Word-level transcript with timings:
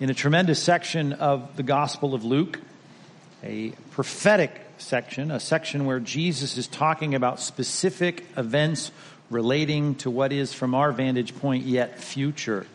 in 0.00 0.08
a 0.08 0.14
tremendous 0.14 0.62
section 0.62 1.12
of 1.12 1.56
the 1.56 1.62
Gospel 1.62 2.14
of 2.14 2.24
Luke, 2.24 2.58
a 3.44 3.72
prophetic 3.90 4.58
section, 4.78 5.30
a 5.30 5.38
section 5.38 5.84
where 5.84 6.00
Jesus 6.00 6.56
is 6.56 6.66
talking 6.66 7.14
about 7.14 7.38
specific 7.38 8.24
events 8.34 8.92
relating 9.28 9.94
to 9.96 10.10
what 10.10 10.32
is, 10.32 10.54
from 10.54 10.74
our 10.74 10.90
vantage 10.90 11.36
point, 11.36 11.66
yet 11.66 12.00
future. 12.00 12.66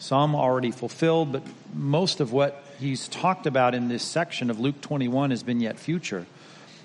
Some 0.00 0.34
already 0.34 0.72
fulfilled, 0.72 1.30
but 1.30 1.44
most 1.72 2.18
of 2.18 2.32
what 2.32 2.64
he's 2.80 3.06
talked 3.06 3.46
about 3.46 3.76
in 3.76 3.86
this 3.86 4.02
section 4.02 4.50
of 4.50 4.58
Luke 4.58 4.80
21 4.80 5.30
has 5.30 5.44
been 5.44 5.60
yet 5.60 5.78
future. 5.78 6.26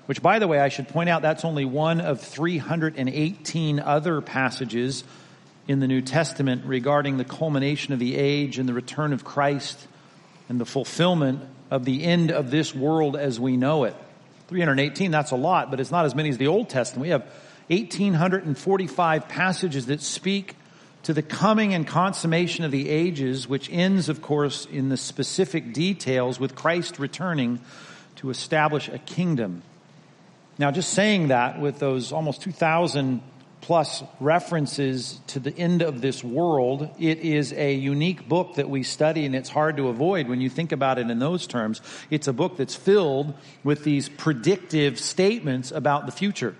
Which, 0.05 0.21
by 0.21 0.38
the 0.38 0.47
way, 0.47 0.59
I 0.59 0.69
should 0.69 0.88
point 0.88 1.09
out 1.09 1.23
that's 1.23 1.44
only 1.44 1.66
one 1.66 1.99
of 1.99 2.21
318 2.21 3.80
other 3.80 4.21
passages 4.21 5.03
in 5.69 5.80
the 5.80 5.88
New 5.88 6.02
Testament 6.02 6.66
regarding 6.66 7.17
the 7.17 7.23
culmination 7.23 7.94
of 7.94 8.00
the 8.00 8.16
age 8.16 8.58
and 8.58 8.67
the 8.67 8.73
return 8.73 9.13
of 9.13 9.23
Christ 9.23 9.78
and 10.50 10.59
the 10.59 10.66
fulfillment 10.66 11.42
of 11.72 11.86
the 11.86 12.03
end 12.03 12.31
of 12.31 12.52
this 12.52 12.75
world 12.75 13.16
as 13.16 13.39
we 13.39 13.55
know 13.55 13.86
it. 13.86 13.95
318, 14.47 15.11
that's 15.11 15.31
a 15.31 15.36
lot, 15.36 15.69
but 15.69 15.80
it's 15.80 15.91
not 15.91 16.06
as 16.06 16.16
many 16.16 16.30
as 16.30 16.38
the 16.38 16.47
Old 16.47 16.69
Testament. 16.69 17.03
We 17.03 17.09
have 17.09 17.23
1,845 17.67 19.30
passages 19.30 19.86
that 19.86 20.02
speak 20.02 20.56
to 21.03 21.14
the 21.14 21.22
coming 21.22 21.73
and 21.73 21.88
consummation 21.88 22.66
of 22.66 22.72
the 22.72 22.89
ages, 22.89 23.47
which 23.47 23.69
ends, 23.72 24.09
of 24.09 24.22
course, 24.22 24.66
in 24.66 24.89
the 24.89 24.97
specific 24.97 25.72
details 25.72 26.39
with 26.39 26.56
Christ 26.56 27.00
returning 27.00 27.59
to 28.16 28.31
establish 28.31 28.89
a 28.89 28.97
kingdom. 28.97 29.61
Now, 30.58 30.72
just 30.72 30.94
saying 30.94 31.30
that 31.30 31.61
with 31.61 31.80
those 31.80 32.11
almost 32.11 32.41
2,000 32.41 33.22
plus 33.61 34.03
references 34.19 35.19
to 35.27 35.39
the 35.39 35.55
end 35.57 35.81
of 35.81 36.02
this 36.02 36.23
world. 36.23 36.89
It 36.99 37.19
is 37.19 37.53
a 37.53 37.73
unique 37.73 38.27
book 38.27 38.55
that 38.55 38.69
we 38.69 38.83
study 38.83 39.25
and 39.25 39.35
it's 39.35 39.49
hard 39.49 39.77
to 39.77 39.89
avoid 39.89 40.27
when 40.27 40.41
you 40.41 40.49
think 40.49 40.71
about 40.71 40.97
it 40.97 41.09
in 41.09 41.19
those 41.19 41.47
terms. 41.47 41.81
It's 42.09 42.27
a 42.27 42.33
book 42.33 42.57
that's 42.57 42.75
filled 42.75 43.33
with 43.63 43.83
these 43.83 44.09
predictive 44.09 44.99
statements 44.99 45.71
about 45.71 46.05
the 46.05 46.11
future. 46.11 46.55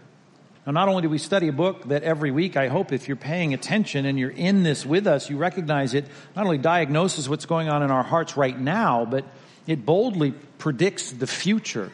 Now, 0.66 0.74
not 0.74 0.90
only 0.90 1.02
do 1.02 1.10
we 1.10 1.18
study 1.18 1.48
a 1.48 1.54
book 1.54 1.88
that 1.88 2.04
every 2.04 2.32
week, 2.32 2.56
I 2.56 2.68
hope 2.68 2.92
if 2.92 3.08
you're 3.08 3.18
paying 3.18 3.54
attention 3.54 4.06
and 4.06 4.20
you're 4.20 4.30
in 4.30 4.64
this 4.64 4.86
with 4.86 5.08
us, 5.08 5.30
you 5.30 5.38
recognize 5.38 5.94
it 5.94 6.06
not 6.36 6.46
only 6.46 6.60
diagnoses 6.60 7.28
what's 7.28 7.46
going 7.46 7.70
on 7.70 7.82
in 7.82 7.90
our 7.90 8.04
hearts 8.04 8.38
right 8.38 8.60
now, 8.60 9.06
but 9.06 9.26
it 9.66 9.86
boldly 9.86 10.32
predicts 10.60 11.12
the 11.12 11.28
future. 11.28 11.92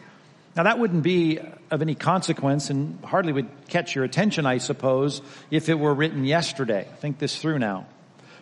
Now 0.56 0.64
that 0.64 0.80
wouldn't 0.80 1.04
be 1.04 1.40
of 1.70 1.82
any 1.82 1.96
consequence 1.96 2.70
and 2.70 3.04
hardly 3.04 3.34
would 3.34 3.50
catch 3.68 3.94
your 3.94 4.06
attention, 4.06 4.46
I 4.46 4.60
suppose, 4.60 5.22
if 5.52 5.68
it 5.68 5.78
were 5.78 5.94
written 5.94 6.24
yesterday. 6.24 6.88
Think 7.00 7.20
this 7.20 7.36
through 7.36 7.60
now. 7.60 7.88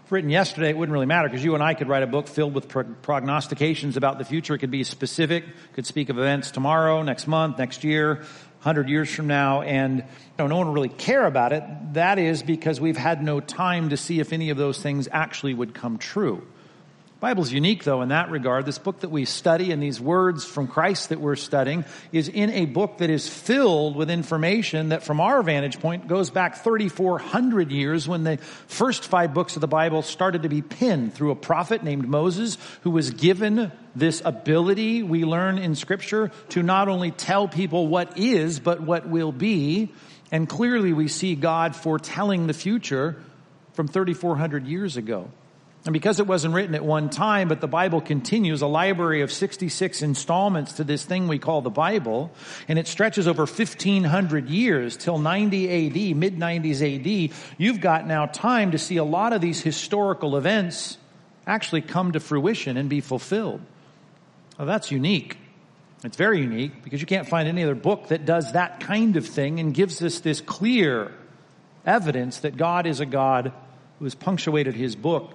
If 0.06 0.12
written 0.12 0.30
yesterday, 0.30 0.70
it 0.70 0.78
wouldn't 0.78 0.94
really 0.94 1.08
matter 1.08 1.28
because 1.28 1.44
you 1.44 1.56
and 1.56 1.64
I 1.64 1.74
could 1.74 1.88
write 1.88 2.04
a 2.04 2.08
book 2.08 2.28
filled 2.28 2.54
with 2.54 2.68
prognostications 3.02 3.98
about 3.98 4.20
the 4.20 4.26
future. 4.26 4.54
It 4.54 4.60
could 4.60 4.70
be 4.70 4.84
specific, 4.84 5.46
could 5.74 5.88
speak 5.88 6.10
of 6.10 6.20
events 6.20 6.52
tomorrow, 6.52 7.02
next 7.02 7.26
month, 7.26 7.58
next 7.58 7.84
year, 7.84 8.24
hundred 8.60 8.90
years 8.90 9.10
from 9.10 9.28
now, 9.28 9.62
and 9.62 9.98
you 9.98 10.04
know, 10.38 10.48
no 10.48 10.58
one 10.58 10.68
would 10.68 10.74
really 10.74 10.90
care 10.90 11.26
about 11.26 11.52
it. 11.52 11.64
That 11.94 12.20
is 12.20 12.44
because 12.44 12.80
we've 12.80 12.98
had 12.98 13.24
no 13.24 13.40
time 13.40 13.90
to 13.90 13.98
see 13.98 14.20
if 14.20 14.34
any 14.34 14.52
of 14.52 14.58
those 14.58 14.80
things 14.80 15.08
actually 15.12 15.54
would 15.54 15.74
come 15.74 15.98
true. 15.98 16.46
Bible's 17.24 17.54
unique 17.54 17.86
though 17.86 18.02
in 18.02 18.10
that 18.10 18.32
regard. 18.32 18.66
This 18.66 18.80
book 18.80 19.00
that 19.00 19.10
we 19.10 19.24
study 19.24 19.72
and 19.72 19.82
these 19.82 19.98
words 20.02 20.44
from 20.44 20.68
Christ 20.68 21.08
that 21.08 21.22
we're 21.22 21.38
studying 21.38 21.86
is 22.12 22.28
in 22.28 22.50
a 22.50 22.66
book 22.66 22.98
that 22.98 23.10
is 23.10 23.30
filled 23.30 23.96
with 23.96 24.10
information 24.10 24.90
that 24.90 25.04
from 25.04 25.22
our 25.22 25.42
vantage 25.42 25.80
point 25.80 26.10
goes 26.10 26.30
back 26.30 26.58
3,400 26.58 27.72
years 27.72 28.10
when 28.10 28.26
the 28.26 28.40
first 28.68 29.06
five 29.06 29.34
books 29.34 29.56
of 29.56 29.62
the 29.62 29.70
Bible 29.70 30.02
started 30.02 30.44
to 30.44 30.50
be 30.50 30.62
penned 30.62 31.14
through 31.14 31.32
a 31.32 31.36
prophet 31.38 31.82
named 31.82 32.10
Moses 32.10 32.58
who 32.82 32.92
was 32.92 33.12
given 33.12 33.72
this 33.96 34.22
ability 34.26 35.02
we 35.02 35.24
learn 35.24 35.60
in 35.60 35.76
scripture 35.76 36.30
to 36.50 36.62
not 36.62 36.90
only 36.90 37.12
tell 37.12 37.48
people 37.48 37.88
what 37.88 38.18
is, 38.20 38.60
but 38.60 38.82
what 38.82 39.08
will 39.08 39.32
be. 39.32 39.94
And 40.30 40.50
clearly 40.50 40.92
we 40.92 41.08
see 41.08 41.36
God 41.36 41.74
foretelling 41.74 42.48
the 42.48 42.54
future 42.54 43.16
from 43.76 43.88
3,400 43.88 44.68
years 44.68 44.98
ago. 44.98 45.30
And 45.86 45.92
because 45.92 46.22
it 46.22 46.28
wasn't 46.28 46.54
written 46.54 46.76
at 46.76 46.86
one 46.86 47.10
time, 47.10 47.50
but 47.50 47.60
the 47.60 47.68
Bible 47.68 48.00
continues, 48.00 48.62
a 48.62 48.68
library 48.68 49.22
of 49.22 49.32
66 49.34 50.02
installments 50.02 50.74
to 50.74 50.86
this 50.86 51.04
thing 51.04 51.28
we 51.28 51.40
call 51.40 51.62
the 51.62 51.70
Bible, 51.70 52.32
and 52.70 52.80
it 52.80 52.88
stretches 52.88 53.28
over 53.28 53.42
1500 53.42 54.50
years 54.50 54.96
till 54.96 55.18
90 55.18 55.88
AD, 55.88 56.16
mid 56.16 56.40
90s 56.40 57.30
AD, 57.30 57.38
you've 57.58 57.82
got 57.82 58.08
now 58.08 58.28
time 58.28 58.72
to 58.72 58.78
see 58.78 58.96
a 58.96 59.04
lot 59.04 59.34
of 59.34 59.42
these 59.42 59.62
historical 59.62 60.38
events 60.38 60.98
actually 61.46 61.82
come 61.82 62.14
to 62.14 62.22
fruition 62.22 62.78
and 62.78 62.90
be 62.90 63.02
fulfilled. 63.02 63.60
Well, 64.58 64.68
that's 64.68 64.90
unique. 64.90 65.38
It's 66.06 66.16
very 66.16 66.40
unique 66.40 66.82
because 66.82 67.02
you 67.02 67.08
can't 67.08 67.28
find 67.28 67.50
any 67.50 67.62
other 67.62 67.76
book 67.76 68.08
that 68.08 68.26
does 68.26 68.54
that 68.54 68.80
kind 68.80 69.18
of 69.18 69.28
thing 69.28 69.60
and 69.60 69.74
gives 69.74 70.02
us 70.02 70.22
this 70.22 70.40
clear 70.40 71.12
evidence 71.86 72.40
that 72.40 72.56
God 72.56 72.88
is 72.88 73.02
a 73.02 73.06
God 73.06 73.52
who 74.00 74.06
has 74.06 74.16
punctuated 74.16 74.76
his 74.76 74.96
book 74.96 75.34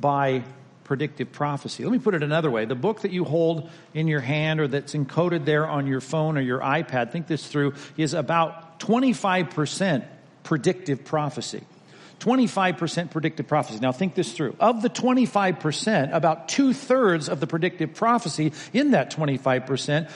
by 0.00 0.44
predictive 0.84 1.30
prophecy. 1.30 1.84
Let 1.84 1.92
me 1.92 1.98
put 1.98 2.14
it 2.14 2.22
another 2.22 2.50
way. 2.50 2.64
The 2.64 2.74
book 2.74 3.02
that 3.02 3.12
you 3.12 3.24
hold 3.24 3.70
in 3.94 4.08
your 4.08 4.20
hand 4.20 4.58
or 4.58 4.66
that's 4.66 4.94
encoded 4.94 5.44
there 5.44 5.66
on 5.66 5.86
your 5.86 6.00
phone 6.00 6.36
or 6.36 6.40
your 6.40 6.58
iPad, 6.58 7.12
think 7.12 7.28
this 7.28 7.46
through, 7.46 7.74
is 7.96 8.12
about 8.12 8.80
25% 8.80 10.04
predictive 10.42 11.04
prophecy. 11.04 11.62
25% 12.18 13.10
predictive 13.10 13.46
prophecy. 13.46 13.78
Now 13.80 13.92
think 13.92 14.14
this 14.14 14.32
through. 14.32 14.56
Of 14.60 14.82
the 14.82 14.90
25%, 14.90 16.14
about 16.14 16.48
two 16.48 16.74
thirds 16.74 17.28
of 17.28 17.40
the 17.40 17.46
predictive 17.46 17.94
prophecy 17.94 18.52
in 18.72 18.90
that 18.90 19.14
25% 19.14 20.10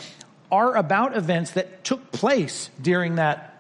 are 0.51 0.77
about 0.77 1.16
events 1.16 1.53
that 1.53 1.84
took 1.84 2.12
place 2.12 2.69
during 2.81 3.15
that 3.16 3.53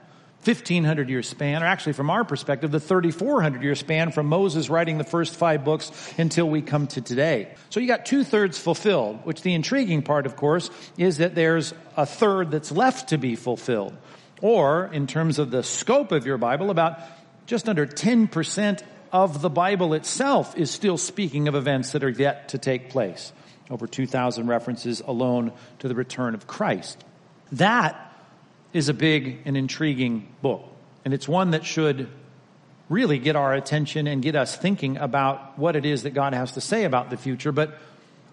1500 0.46 1.08
year 1.08 1.22
span, 1.22 1.62
or 1.62 1.66
actually 1.66 1.94
from 1.94 2.10
our 2.10 2.24
perspective, 2.24 2.70
the 2.70 2.80
3400 2.80 3.62
year 3.62 3.74
span 3.74 4.12
from 4.12 4.26
Moses 4.26 4.68
writing 4.68 4.98
the 4.98 5.04
first 5.04 5.34
five 5.34 5.64
books 5.64 5.90
until 6.18 6.48
we 6.48 6.62
come 6.62 6.86
to 6.88 7.00
today. 7.00 7.54
So 7.70 7.80
you 7.80 7.86
got 7.86 8.06
two 8.06 8.24
thirds 8.24 8.58
fulfilled, 8.58 9.20
which 9.24 9.42
the 9.42 9.54
intriguing 9.54 10.02
part, 10.02 10.26
of 10.26 10.36
course, 10.36 10.70
is 10.98 11.18
that 11.18 11.34
there's 11.34 11.72
a 11.96 12.06
third 12.06 12.50
that's 12.50 12.70
left 12.70 13.10
to 13.10 13.18
be 13.18 13.36
fulfilled. 13.36 13.96
Or, 14.42 14.90
in 14.92 15.06
terms 15.06 15.38
of 15.38 15.50
the 15.50 15.62
scope 15.62 16.12
of 16.12 16.26
your 16.26 16.36
Bible, 16.36 16.70
about 16.70 16.98
just 17.46 17.68
under 17.68 17.86
10% 17.86 18.82
of 19.12 19.40
the 19.40 19.48
Bible 19.48 19.94
itself 19.94 20.56
is 20.56 20.70
still 20.70 20.98
speaking 20.98 21.48
of 21.48 21.54
events 21.54 21.92
that 21.92 22.02
are 22.02 22.10
yet 22.10 22.48
to 22.48 22.58
take 22.58 22.90
place. 22.90 23.32
Over 23.70 23.86
2,000 23.86 24.46
references 24.46 25.00
alone 25.00 25.52
to 25.78 25.88
the 25.88 25.94
return 25.94 26.34
of 26.34 26.46
Christ. 26.46 27.02
That 27.52 28.03
is 28.74 28.90
a 28.90 28.94
big 28.94 29.38
and 29.46 29.56
intriguing 29.56 30.28
book. 30.42 30.62
And 31.04 31.14
it's 31.14 31.26
one 31.26 31.52
that 31.52 31.64
should 31.64 32.08
really 32.90 33.18
get 33.18 33.36
our 33.36 33.54
attention 33.54 34.06
and 34.06 34.20
get 34.20 34.36
us 34.36 34.56
thinking 34.56 34.98
about 34.98 35.58
what 35.58 35.76
it 35.76 35.86
is 35.86 36.02
that 36.02 36.10
God 36.10 36.34
has 36.34 36.52
to 36.52 36.60
say 36.60 36.84
about 36.84 37.08
the 37.08 37.16
future. 37.16 37.52
But 37.52 37.78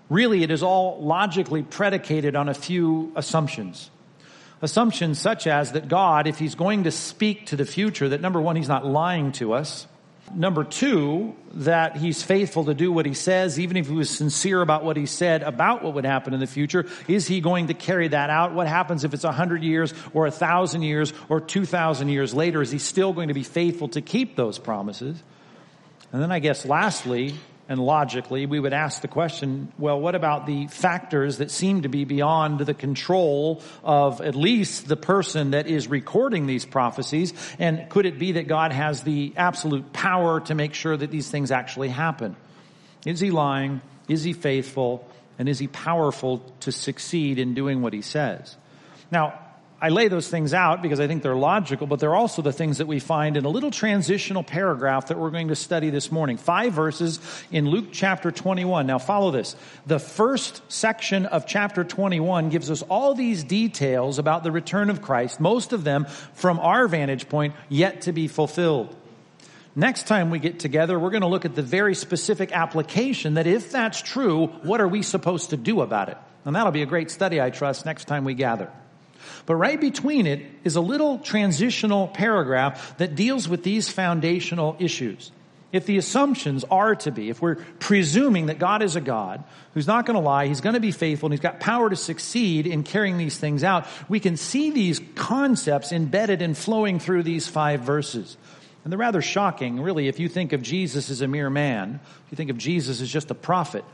really, 0.09 0.43
it 0.43 0.51
is 0.51 0.63
all 0.63 1.01
logically 1.01 1.63
predicated 1.63 2.35
on 2.35 2.49
a 2.49 2.53
few 2.53 3.13
assumptions. 3.15 3.89
Assumptions 4.61 5.19
such 5.19 5.47
as 5.47 5.71
that 5.71 5.88
God, 5.88 6.27
if 6.27 6.38
He's 6.38 6.55
going 6.55 6.83
to 6.83 6.91
speak 6.91 7.47
to 7.47 7.55
the 7.55 7.65
future, 7.65 8.09
that 8.09 8.19
number 8.19 8.41
one, 8.41 8.55
He's 8.55 8.67
not 8.67 8.85
lying 8.85 9.31
to 9.33 9.53
us. 9.53 9.88
Number 10.33 10.63
two, 10.63 11.35
that 11.53 11.97
he's 11.97 12.23
faithful 12.23 12.65
to 12.65 12.73
do 12.73 12.91
what 12.91 13.05
he 13.05 13.13
says, 13.13 13.59
even 13.59 13.77
if 13.77 13.87
he 13.87 13.93
was 13.93 14.09
sincere 14.09 14.61
about 14.61 14.83
what 14.83 14.95
he 14.95 15.05
said 15.05 15.43
about 15.43 15.83
what 15.83 15.93
would 15.95 16.05
happen 16.05 16.33
in 16.33 16.39
the 16.39 16.47
future. 16.47 16.85
Is 17.07 17.27
he 17.27 17.41
going 17.41 17.67
to 17.67 17.73
carry 17.73 18.07
that 18.07 18.29
out? 18.29 18.53
What 18.53 18.67
happens 18.67 19.03
if 19.03 19.13
it's 19.13 19.23
a 19.23 19.31
hundred 19.31 19.63
years 19.63 19.93
or 20.13 20.27
a 20.27 20.31
thousand 20.31 20.83
years 20.83 21.13
or 21.29 21.41
two 21.41 21.65
thousand 21.65 22.09
years 22.09 22.33
later? 22.33 22.61
Is 22.61 22.71
he 22.71 22.79
still 22.79 23.13
going 23.13 23.27
to 23.27 23.33
be 23.33 23.43
faithful 23.43 23.89
to 23.89 24.01
keep 24.01 24.35
those 24.35 24.59
promises? 24.59 25.21
And 26.13 26.21
then 26.21 26.31
I 26.31 26.39
guess 26.39 26.65
lastly, 26.65 27.35
and 27.71 27.79
logically, 27.79 28.45
we 28.47 28.59
would 28.59 28.73
ask 28.73 29.01
the 29.01 29.07
question, 29.07 29.71
well, 29.77 29.97
what 29.97 30.13
about 30.13 30.45
the 30.45 30.68
factors 30.68 31.38
that 31.38 31.50
seem 31.50 31.83
to 31.83 31.88
be 31.88 32.03
beyond 32.03 32.59
the 32.59 32.73
control 32.73 33.63
of 33.81 34.19
at 34.19 34.35
least 34.35 34.89
the 34.89 34.97
person 34.97 35.51
that 35.51 35.68
is 35.68 35.88
recording 35.88 36.47
these 36.47 36.65
prophecies? 36.65 37.33
And 37.59 37.89
could 37.89 38.06
it 38.06 38.19
be 38.19 38.33
that 38.33 38.50
God 38.50 38.73
has 38.73 39.03
the 39.03 39.31
absolute 39.38 39.94
power 39.94 40.41
to 40.41 40.53
make 40.53 40.73
sure 40.73 40.97
that 40.97 41.12
these 41.12 41.31
things 41.31 41.50
actually 41.50 41.88
happen? 41.88 42.35
Is 43.06 43.21
he 43.21 43.31
lying? 43.31 43.79
Is 44.09 44.25
he 44.25 44.33
faithful? 44.33 45.07
And 45.39 45.47
is 45.47 45.57
he 45.57 45.67
powerful 45.67 46.39
to 46.59 46.74
succeed 46.74 47.39
in 47.39 47.53
doing 47.53 47.81
what 47.81 47.94
he 47.94 48.01
says? 48.01 48.53
Now, 49.12 49.39
I 49.83 49.89
lay 49.89 50.09
those 50.09 50.29
things 50.29 50.53
out 50.53 50.83
because 50.83 50.99
I 50.99 51.07
think 51.07 51.23
they're 51.23 51.35
logical, 51.35 51.87
but 51.87 51.99
they're 51.99 52.13
also 52.13 52.43
the 52.43 52.53
things 52.53 52.77
that 52.77 52.85
we 52.85 52.99
find 52.99 53.35
in 53.35 53.45
a 53.45 53.49
little 53.49 53.71
transitional 53.71 54.43
paragraph 54.43 55.07
that 55.07 55.17
we're 55.17 55.31
going 55.31 55.47
to 55.47 55.55
study 55.55 55.89
this 55.89 56.11
morning. 56.11 56.37
Five 56.37 56.73
verses 56.73 57.19
in 57.51 57.67
Luke 57.67 57.87
chapter 57.91 58.29
21. 58.29 58.85
Now 58.85 58.99
follow 58.99 59.31
this. 59.31 59.55
The 59.87 59.97
first 59.97 60.61
section 60.71 61.25
of 61.25 61.47
chapter 61.47 61.83
21 61.83 62.49
gives 62.49 62.69
us 62.69 62.83
all 62.83 63.15
these 63.15 63.43
details 63.43 64.19
about 64.19 64.43
the 64.43 64.51
return 64.51 64.91
of 64.91 65.01
Christ, 65.01 65.39
most 65.39 65.73
of 65.73 65.83
them 65.83 66.05
from 66.35 66.59
our 66.59 66.87
vantage 66.87 67.27
point 67.27 67.55
yet 67.67 68.01
to 68.01 68.11
be 68.11 68.27
fulfilled. 68.27 68.95
Next 69.75 70.05
time 70.05 70.29
we 70.29 70.37
get 70.37 70.59
together, 70.59 70.99
we're 70.99 71.09
going 71.09 71.21
to 71.21 71.27
look 71.27 71.45
at 71.45 71.55
the 71.55 71.63
very 71.63 71.95
specific 71.95 72.51
application 72.51 73.33
that 73.33 73.47
if 73.47 73.71
that's 73.71 73.99
true, 73.99 74.45
what 74.61 74.79
are 74.79 74.87
we 74.87 75.01
supposed 75.01 75.49
to 75.51 75.57
do 75.57 75.81
about 75.81 76.09
it? 76.09 76.17
And 76.45 76.55
that'll 76.55 76.71
be 76.71 76.83
a 76.83 76.87
great 76.87 77.09
study, 77.09 77.41
I 77.41 77.49
trust, 77.49 77.83
next 77.83 78.05
time 78.05 78.25
we 78.25 78.35
gather. 78.35 78.69
But 79.45 79.56
right 79.56 79.79
between 79.79 80.27
it 80.27 80.45
is 80.63 80.75
a 80.75 80.81
little 80.81 81.19
transitional 81.19 82.07
paragraph 82.07 82.97
that 82.97 83.15
deals 83.15 83.47
with 83.47 83.63
these 83.63 83.89
foundational 83.89 84.75
issues. 84.79 85.31
If 85.71 85.85
the 85.85 85.97
assumptions 85.97 86.65
are 86.65 86.95
to 86.95 87.12
be, 87.12 87.29
if 87.29 87.41
we're 87.41 87.56
presuming 87.79 88.47
that 88.47 88.59
God 88.59 88.81
is 88.81 88.97
a 88.97 89.01
God 89.01 89.44
who's 89.73 89.88
not 89.88 90.06
going 90.06 90.15
to 90.15 90.21
lie, 90.21 90.47
he's 90.47 90.59
going 90.59 90.73
to 90.73 90.81
be 90.81 90.91
faithful, 90.91 91.27
and 91.27 91.33
he's 91.33 91.39
got 91.39 91.62
power 91.62 91.89
to 91.89 91.95
succeed 91.95 92.68
in 92.68 92.83
carrying 92.83 93.18
these 93.18 93.38
things 93.38 93.63
out, 93.63 93.88
we 94.09 94.19
can 94.19 94.35
see 94.35 94.71
these 94.71 95.00
concepts 95.15 95.94
embedded 95.94 96.41
and 96.41 96.57
flowing 96.57 97.00
through 97.00 97.24
these 97.24 97.47
five 97.47 97.81
verses. 97.81 98.35
And 98.83 98.91
they're 98.91 99.00
rather 99.00 99.21
shocking, 99.21 99.79
really, 99.79 100.07
if 100.09 100.19
you 100.19 100.27
think 100.27 100.51
of 100.51 100.62
Jesus 100.62 101.09
as 101.09 101.21
a 101.21 101.27
mere 101.27 101.50
man, 101.50 102.01
if 102.25 102.31
you 102.31 102.35
think 102.35 102.50
of 102.50 102.57
Jesus 102.57 103.00
as 103.00 103.09
just 103.09 103.31
a 103.31 103.35
prophet 103.35 103.85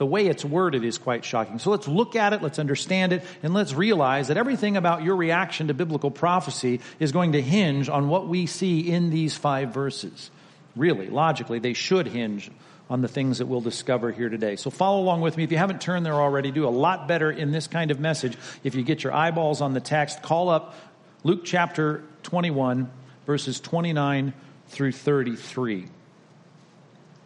the 0.00 0.06
way 0.06 0.28
it's 0.28 0.46
worded 0.46 0.82
is 0.82 0.96
quite 0.96 1.26
shocking. 1.26 1.58
So 1.58 1.70
let's 1.70 1.86
look 1.86 2.16
at 2.16 2.32
it, 2.32 2.40
let's 2.40 2.58
understand 2.58 3.12
it, 3.12 3.22
and 3.42 3.52
let's 3.52 3.74
realize 3.74 4.28
that 4.28 4.38
everything 4.38 4.78
about 4.78 5.02
your 5.02 5.14
reaction 5.14 5.68
to 5.68 5.74
biblical 5.74 6.10
prophecy 6.10 6.80
is 6.98 7.12
going 7.12 7.32
to 7.32 7.42
hinge 7.42 7.90
on 7.90 8.08
what 8.08 8.26
we 8.26 8.46
see 8.46 8.80
in 8.80 9.10
these 9.10 9.36
five 9.36 9.74
verses. 9.74 10.30
Really, 10.74 11.10
logically, 11.10 11.58
they 11.58 11.74
should 11.74 12.06
hinge 12.06 12.50
on 12.88 13.02
the 13.02 13.08
things 13.08 13.38
that 13.38 13.46
we'll 13.46 13.60
discover 13.60 14.10
here 14.10 14.30
today. 14.30 14.56
So 14.56 14.70
follow 14.70 15.02
along 15.02 15.20
with 15.20 15.36
me. 15.36 15.44
If 15.44 15.52
you 15.52 15.58
haven't 15.58 15.82
turned 15.82 16.06
there 16.06 16.14
already, 16.14 16.50
do 16.50 16.66
a 16.66 16.70
lot 16.70 17.06
better 17.06 17.30
in 17.30 17.52
this 17.52 17.66
kind 17.66 17.90
of 17.90 18.00
message 18.00 18.38
if 18.64 18.74
you 18.74 18.82
get 18.82 19.04
your 19.04 19.12
eyeballs 19.12 19.60
on 19.60 19.74
the 19.74 19.80
text. 19.80 20.22
Call 20.22 20.48
up 20.48 20.76
Luke 21.24 21.44
chapter 21.44 22.02
21, 22.22 22.90
verses 23.26 23.60
29 23.60 24.32
through 24.68 24.92
33. 24.92 25.88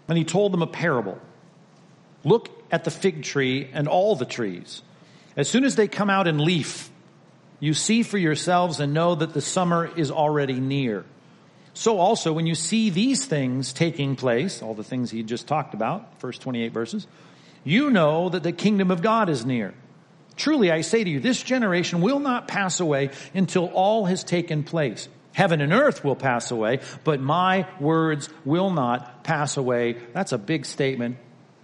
And 0.09 0.19
he 0.19 0.25
told 0.25 0.53
them 0.53 0.63
a 0.63 0.67
parable. 0.67 1.21
Look 2.25 2.64
at 2.75 2.83
the 2.83 2.91
fig 2.91 3.23
tree 3.23 3.71
and 3.73 3.87
all 3.87 4.17
the 4.17 4.25
trees. 4.25 4.83
As 5.37 5.49
soon 5.49 5.63
as 5.63 5.77
they 5.77 5.87
come 5.87 6.11
out 6.11 6.27
in 6.27 6.39
leaf, 6.39 6.91
you 7.61 7.73
see 7.73 8.03
for 8.03 8.19
yourselves 8.19 8.81
and 8.81 8.93
know 8.93 9.15
that 9.15 9.33
the 9.33 9.41
summer 9.41 9.89
is 9.97 10.11
already 10.11 10.59
near. 10.59 11.05
So 11.73 11.99
also, 11.99 12.33
when 12.33 12.49
you 12.49 12.57
see 12.57 12.91
these 12.91 13.25
things 13.27 13.73
taking 13.73 14.17
place, 14.17 14.61
all 14.61 14.75
the 14.75 14.83
things 14.83 15.13
he 15.13 15.23
just 15.23 15.47
talked 15.47 15.73
about, 15.73 16.19
first 16.21 16.41
28 16.43 16.73
verses, 16.73 17.07
you 17.63 17.91
know 17.91 18.29
that 18.29 18.43
the 18.43 18.51
kingdom 18.51 18.91
of 18.91 19.03
God 19.03 19.29
is 19.29 19.47
near. 19.47 19.73
Truly, 20.35 20.73
I 20.73 20.81
say 20.81 21.05
to 21.05 21.09
you, 21.09 21.21
this 21.21 21.41
generation 21.41 22.01
will 22.01 22.19
not 22.19 22.49
pass 22.49 22.81
away 22.81 23.11
until 23.35 23.67
all 23.67 24.07
has 24.07 24.25
taken 24.25 24.65
place. 24.65 25.09
Heaven 25.33 25.61
and 25.61 25.73
earth 25.73 26.03
will 26.03 26.17
pass 26.17 26.51
away, 26.51 26.81
but 27.05 27.21
my 27.21 27.69
words 27.79 28.29
will 28.45 28.71
not 28.71 29.23
pass 29.23 29.57
away. 29.57 29.97
That's 30.13 30.33
a 30.33 30.39
big 30.39 30.67
statement. 30.67 31.19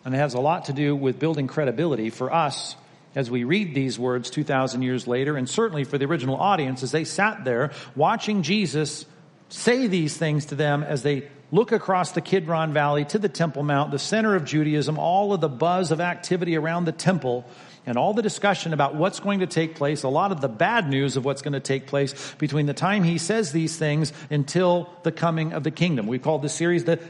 And 0.04 0.14
it 0.14 0.18
has 0.18 0.34
a 0.34 0.40
lot 0.40 0.66
to 0.66 0.72
do 0.72 0.96
with 0.96 1.18
building 1.18 1.46
credibility 1.46 2.10
for 2.10 2.32
us 2.32 2.76
as 3.14 3.30
we 3.30 3.44
read 3.44 3.74
these 3.74 3.98
words 3.98 4.30
2,000 4.30 4.82
years 4.82 5.06
later, 5.06 5.36
and 5.36 5.48
certainly 5.48 5.84
for 5.84 5.98
the 5.98 6.04
original 6.04 6.36
audience 6.36 6.82
as 6.82 6.92
they 6.92 7.04
sat 7.04 7.44
there 7.44 7.72
watching 7.96 8.42
Jesus 8.42 9.04
say 9.48 9.88
these 9.88 10.16
things 10.16 10.46
to 10.46 10.54
them 10.54 10.82
as 10.84 11.02
they 11.02 11.28
look 11.50 11.72
across 11.72 12.12
the 12.12 12.20
Kidron 12.20 12.72
Valley 12.72 13.04
to 13.06 13.18
the 13.18 13.28
Temple 13.28 13.64
Mount, 13.64 13.90
the 13.90 13.98
center 13.98 14.36
of 14.36 14.44
Judaism, 14.44 14.98
all 14.98 15.32
of 15.32 15.40
the 15.40 15.48
buzz 15.48 15.90
of 15.90 16.00
activity 16.00 16.56
around 16.56 16.84
the 16.84 16.92
temple, 16.92 17.44
and 17.86 17.96
all 17.96 18.14
the 18.14 18.22
discussion 18.22 18.72
about 18.72 18.94
what's 18.94 19.18
going 19.18 19.40
to 19.40 19.46
take 19.46 19.74
place, 19.74 20.04
a 20.04 20.08
lot 20.08 20.30
of 20.30 20.40
the 20.40 20.48
bad 20.48 20.88
news 20.88 21.16
of 21.16 21.24
what's 21.24 21.42
going 21.42 21.54
to 21.54 21.60
take 21.60 21.88
place 21.88 22.34
between 22.38 22.66
the 22.66 22.74
time 22.74 23.02
he 23.02 23.18
says 23.18 23.50
these 23.50 23.76
things 23.76 24.12
until 24.30 24.88
the 25.02 25.10
coming 25.10 25.52
of 25.52 25.64
the 25.64 25.70
kingdom. 25.72 26.06
We 26.06 26.20
called 26.20 26.42
this 26.42 26.54
series 26.54 26.84
the 26.84 27.00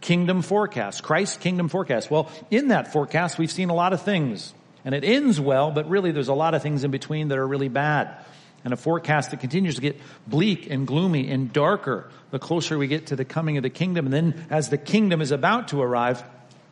kingdom 0.00 0.42
forecast, 0.42 1.02
Christ's 1.02 1.36
kingdom 1.36 1.68
forecast. 1.68 2.10
Well, 2.10 2.30
in 2.50 2.68
that 2.68 2.92
forecast, 2.92 3.38
we've 3.38 3.50
seen 3.50 3.70
a 3.70 3.74
lot 3.74 3.92
of 3.92 4.02
things. 4.02 4.54
And 4.84 4.94
it 4.94 5.04
ends 5.04 5.40
well, 5.40 5.70
but 5.70 5.88
really 5.88 6.12
there's 6.12 6.28
a 6.28 6.34
lot 6.34 6.54
of 6.54 6.62
things 6.62 6.84
in 6.84 6.90
between 6.90 7.28
that 7.28 7.38
are 7.38 7.46
really 7.46 7.68
bad. 7.68 8.24
And 8.64 8.72
a 8.72 8.76
forecast 8.76 9.30
that 9.32 9.40
continues 9.40 9.76
to 9.76 9.80
get 9.80 10.00
bleak 10.26 10.70
and 10.70 10.86
gloomy 10.86 11.30
and 11.30 11.52
darker 11.52 12.10
the 12.30 12.38
closer 12.38 12.78
we 12.78 12.86
get 12.86 13.06
to 13.08 13.16
the 13.16 13.24
coming 13.24 13.56
of 13.56 13.62
the 13.62 13.70
kingdom. 13.70 14.06
And 14.06 14.12
then 14.12 14.46
as 14.50 14.68
the 14.68 14.78
kingdom 14.78 15.20
is 15.20 15.30
about 15.30 15.68
to 15.68 15.82
arrive, 15.82 16.22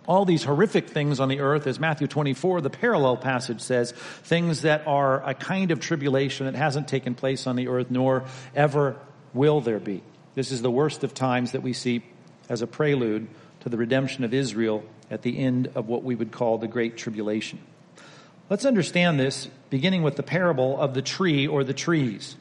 all 0.07 0.25
these 0.25 0.45
horrific 0.45 0.89
things 0.89 1.21
on 1.21 1.29
the 1.29 1.41
earth, 1.41 1.67
as 1.67 1.81
Matthew 1.81 2.07
24, 2.07 2.61
the 2.61 2.71
parallel 2.71 3.17
passage 3.17 3.61
says, 3.61 3.93
things 3.93 4.63
that 4.63 4.87
are 4.87 5.29
a 5.29 5.35
kind 5.35 5.71
of 5.71 5.81
tribulation 5.81 6.47
that 6.47 6.55
hasn't 6.55 6.89
taken 6.89 7.15
place 7.15 7.47
on 7.47 7.57
the 7.57 7.69
earth, 7.69 7.91
nor 7.91 8.25
ever 8.55 8.97
will 9.35 9.61
there 9.61 9.81
be. 9.81 10.03
This 10.35 10.53
is 10.53 10.63
the 10.63 10.71
worst 10.71 11.03
of 11.03 11.13
times 11.13 11.53
that 11.53 11.63
we 11.63 11.73
see 11.73 12.03
as 12.49 12.63
a 12.63 12.67
prelude 12.67 13.29
to 13.61 13.69
the 13.69 13.77
redemption 13.77 14.25
of 14.25 14.33
Israel 14.33 14.85
at 15.11 15.23
the 15.23 15.39
end 15.39 15.71
of 15.75 15.89
what 15.89 16.03
we 16.03 16.15
would 16.15 16.33
call 16.33 16.59
the 16.59 16.69
Great 16.69 16.97
Tribulation. 16.97 17.59
Let's 18.49 18.65
understand 18.65 19.19
this 19.19 19.49
beginning 19.71 20.03
with 20.03 20.17
the 20.17 20.23
parable 20.23 20.79
of 20.79 20.95
the 20.95 21.03
tree 21.03 21.47
or 21.47 21.65
the 21.65 21.75
trees. 21.75 22.37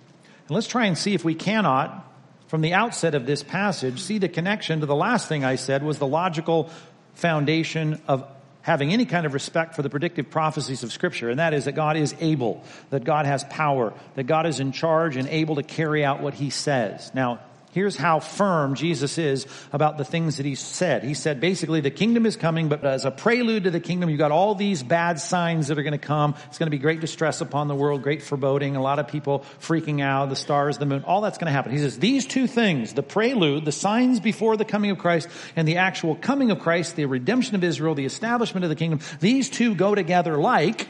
And 0.48 0.56
let's 0.56 0.68
try 0.68 0.86
and 0.86 0.98
see 0.98 1.16
if 1.16 1.26
we 1.26 1.34
cannot, 1.34 2.12
from 2.48 2.62
the 2.62 2.74
outset 2.74 3.16
of 3.16 3.26
this 3.26 3.42
passage, 3.42 4.00
see 4.00 4.20
the 4.20 4.30
connection 4.30 4.82
to 4.82 4.86
the 4.86 4.96
last 4.96 5.28
thing 5.28 5.44
I 5.44 5.56
said 5.56 5.82
was 5.82 5.98
the 5.98 6.08
logical 6.08 6.70
foundation 7.16 8.02
of 8.08 8.28
having 8.62 8.92
any 8.92 9.06
kind 9.06 9.26
of 9.26 9.34
respect 9.34 9.76
for 9.76 9.82
the 9.84 9.90
predictive 9.90 10.30
prophecies 10.30 10.84
of 10.84 10.92
Scripture, 10.92 11.30
and 11.30 11.40
that 11.40 11.54
is 11.54 11.66
that 11.66 11.74
God 11.74 11.98
is 11.98 12.16
able, 12.20 12.64
that 12.90 13.04
God 13.04 13.26
has 13.26 13.44
power, 13.46 13.94
that 14.16 14.24
God 14.26 14.46
is 14.48 14.60
in 14.60 14.72
charge 14.72 15.18
and 15.18 15.28
able 15.30 15.56
to 15.56 15.64
carry 15.64 16.04
out 16.04 16.20
what 16.20 16.34
He 16.34 16.50
says. 16.50 17.12
Now, 17.14 17.40
Here's 17.76 17.98
how 17.98 18.22
firm 18.22 18.76
Jesus 18.76 19.18
is 19.18 19.46
about 19.74 19.98
the 19.98 20.06
things 20.06 20.38
that 20.38 20.46
he 20.46 20.56
said. 20.56 21.04
He 21.04 21.14
said 21.14 21.42
basically 21.42 21.82
the 21.82 21.92
kingdom 21.92 22.26
is 22.26 22.38
coming, 22.38 22.70
but 22.70 22.86
as 22.86 23.04
a 23.04 23.12
prelude 23.12 23.66
to 23.66 23.70
the 23.70 23.82
kingdom, 23.82 24.10
you've 24.10 24.18
got 24.18 24.32
all 24.32 24.56
these 24.56 24.82
bad 24.82 25.20
signs 25.20 25.68
that 25.68 25.78
are 25.78 25.84
going 25.84 25.92
to 25.92 25.98
come. 25.98 26.36
It's 26.46 26.58
going 26.58 26.68
to 26.68 26.72
be 26.72 26.78
great 26.78 27.02
distress 27.02 27.42
upon 27.42 27.68
the 27.68 27.76
world, 27.76 28.02
great 28.02 28.24
foreboding, 28.24 28.78
a 28.78 28.82
lot 28.82 29.00
of 29.00 29.10
people 29.10 29.44
freaking 29.60 30.02
out, 30.02 30.30
the 30.30 30.38
stars, 30.38 30.78
the 30.78 30.86
moon, 30.86 31.04
all 31.04 31.20
that's 31.20 31.38
going 31.38 31.48
to 31.48 31.52
happen. 31.52 31.74
He 31.74 31.80
says 31.80 32.00
these 32.00 32.26
two 32.26 32.48
things, 32.48 32.94
the 32.94 33.04
prelude, 33.04 33.66
the 33.66 33.74
signs 33.74 34.22
before 34.22 34.56
the 34.56 34.64
coming 34.64 34.92
of 34.92 34.98
Christ, 34.98 35.28
and 35.58 35.68
the 35.68 35.76
actual 35.76 36.16
coming 36.16 36.52
of 36.52 36.60
Christ, 36.60 36.96
the 36.96 37.08
redemption 37.08 37.56
of 37.56 37.64
Israel, 37.66 37.94
the 37.94 38.06
establishment 38.06 38.64
of 38.64 38.70
the 38.70 38.78
kingdom, 38.78 39.02
these 39.20 39.50
two 39.50 39.76
go 39.76 39.96
together 39.96 40.38
like 40.38 40.88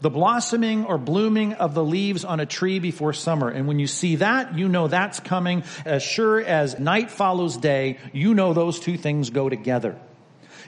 the 0.00 0.10
blossoming 0.10 0.84
or 0.84 0.98
blooming 0.98 1.54
of 1.54 1.74
the 1.74 1.84
leaves 1.84 2.24
on 2.24 2.40
a 2.40 2.46
tree 2.46 2.78
before 2.78 3.12
summer. 3.12 3.48
And 3.48 3.66
when 3.66 3.78
you 3.78 3.86
see 3.86 4.16
that, 4.16 4.56
you 4.56 4.68
know 4.68 4.88
that's 4.88 5.20
coming. 5.20 5.64
As 5.84 6.02
sure 6.02 6.40
as 6.40 6.78
night 6.78 7.10
follows 7.10 7.56
day, 7.56 7.98
you 8.12 8.34
know 8.34 8.52
those 8.52 8.78
two 8.78 8.96
things 8.96 9.30
go 9.30 9.48
together. 9.48 9.98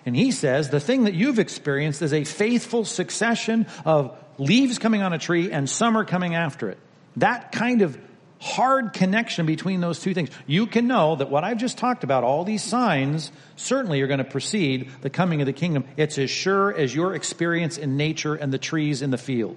And 0.07 0.17
he 0.17 0.33
says 0.33 0.71
the 0.71 0.81
thing 0.81 1.05
that 1.05 1.15
you've 1.15 1.39
experienced 1.39 2.03
is 2.03 2.13
a 2.13 2.25
faithful 2.25 2.85
succession 2.85 3.67
of 3.85 4.17
leaves 4.39 4.79
coming 4.79 5.03
on 5.03 5.13
a 5.13 5.19
tree 5.19 5.53
and 5.53 5.69
summer 5.69 6.05
coming 6.05 6.35
after 6.35 6.71
it. 6.71 6.79
That 7.17 7.53
kind 7.53 7.83
of 7.83 7.99
hard 8.41 8.93
connection 8.95 9.47
between 9.47 9.81
those 9.81 10.01
two 10.01 10.15
things. 10.15 10.31
You 10.47 10.67
can 10.67 10.87
know 10.87 11.17
that 11.17 11.31
what 11.31 11.45
I've 11.45 11.59
just 11.59 11.79
talked 11.79 12.05
about, 12.05 12.25
all 12.25 12.43
these 12.43 12.63
signs, 12.63 13.31
certainly 13.57 14.01
are 14.01 14.07
going 14.07 14.19
to 14.19 14.25
precede 14.25 14.91
the 15.03 15.11
coming 15.11 15.41
of 15.41 15.47
the 15.47 15.53
kingdom. 15.53 15.85
It's 15.97 16.19
as 16.19 16.31
sure 16.31 16.75
as 16.75 16.95
your 16.95 17.15
experience 17.15 17.77
in 17.77 17.97
nature 17.97 18.35
and 18.35 18.53
the 18.53 18.59
trees 18.59 19.03
in 19.03 19.11
the 19.11 19.19
field. 19.19 19.57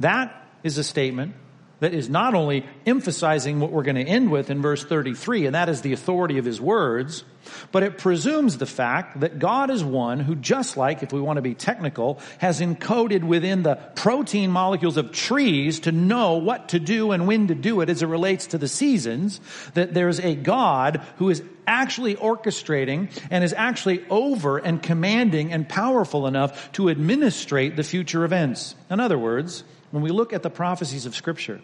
That 0.00 0.34
is 0.62 0.78
a 0.78 0.84
statement 0.84 1.34
that 1.82 1.92
is 1.92 2.08
not 2.08 2.32
only 2.36 2.64
emphasizing 2.86 3.58
what 3.58 3.72
we're 3.72 3.82
going 3.82 3.96
to 3.96 4.04
end 4.04 4.30
with 4.30 4.50
in 4.50 4.62
verse 4.62 4.84
33, 4.84 5.46
and 5.46 5.54
that 5.56 5.68
is 5.68 5.80
the 5.80 5.92
authority 5.92 6.38
of 6.38 6.44
his 6.44 6.60
words, 6.60 7.24
but 7.72 7.82
it 7.82 7.98
presumes 7.98 8.58
the 8.58 8.66
fact 8.66 9.18
that 9.18 9.40
God 9.40 9.68
is 9.68 9.82
one 9.82 10.20
who, 10.20 10.36
just 10.36 10.76
like, 10.76 11.02
if 11.02 11.12
we 11.12 11.20
want 11.20 11.38
to 11.38 11.42
be 11.42 11.54
technical, 11.54 12.20
has 12.38 12.60
encoded 12.60 13.24
within 13.24 13.64
the 13.64 13.74
protein 13.96 14.52
molecules 14.52 14.96
of 14.96 15.10
trees 15.10 15.80
to 15.80 15.90
know 15.90 16.36
what 16.36 16.68
to 16.68 16.78
do 16.78 17.10
and 17.10 17.26
when 17.26 17.48
to 17.48 17.54
do 17.56 17.80
it 17.80 17.88
as 17.88 18.00
it 18.00 18.06
relates 18.06 18.46
to 18.46 18.58
the 18.58 18.68
seasons, 18.68 19.40
that 19.74 19.92
there's 19.92 20.20
a 20.20 20.36
God 20.36 21.02
who 21.16 21.30
is 21.30 21.42
actually 21.66 22.14
orchestrating 22.14 23.10
and 23.28 23.42
is 23.42 23.54
actually 23.54 24.04
over 24.08 24.58
and 24.58 24.80
commanding 24.80 25.52
and 25.52 25.68
powerful 25.68 26.28
enough 26.28 26.70
to 26.74 26.90
administrate 26.90 27.74
the 27.74 27.82
future 27.82 28.22
events. 28.24 28.76
In 28.88 29.00
other 29.00 29.18
words, 29.18 29.64
when 29.90 30.04
we 30.04 30.10
look 30.10 30.32
at 30.32 30.44
the 30.44 30.50
prophecies 30.50 31.06
of 31.06 31.16
scripture, 31.16 31.60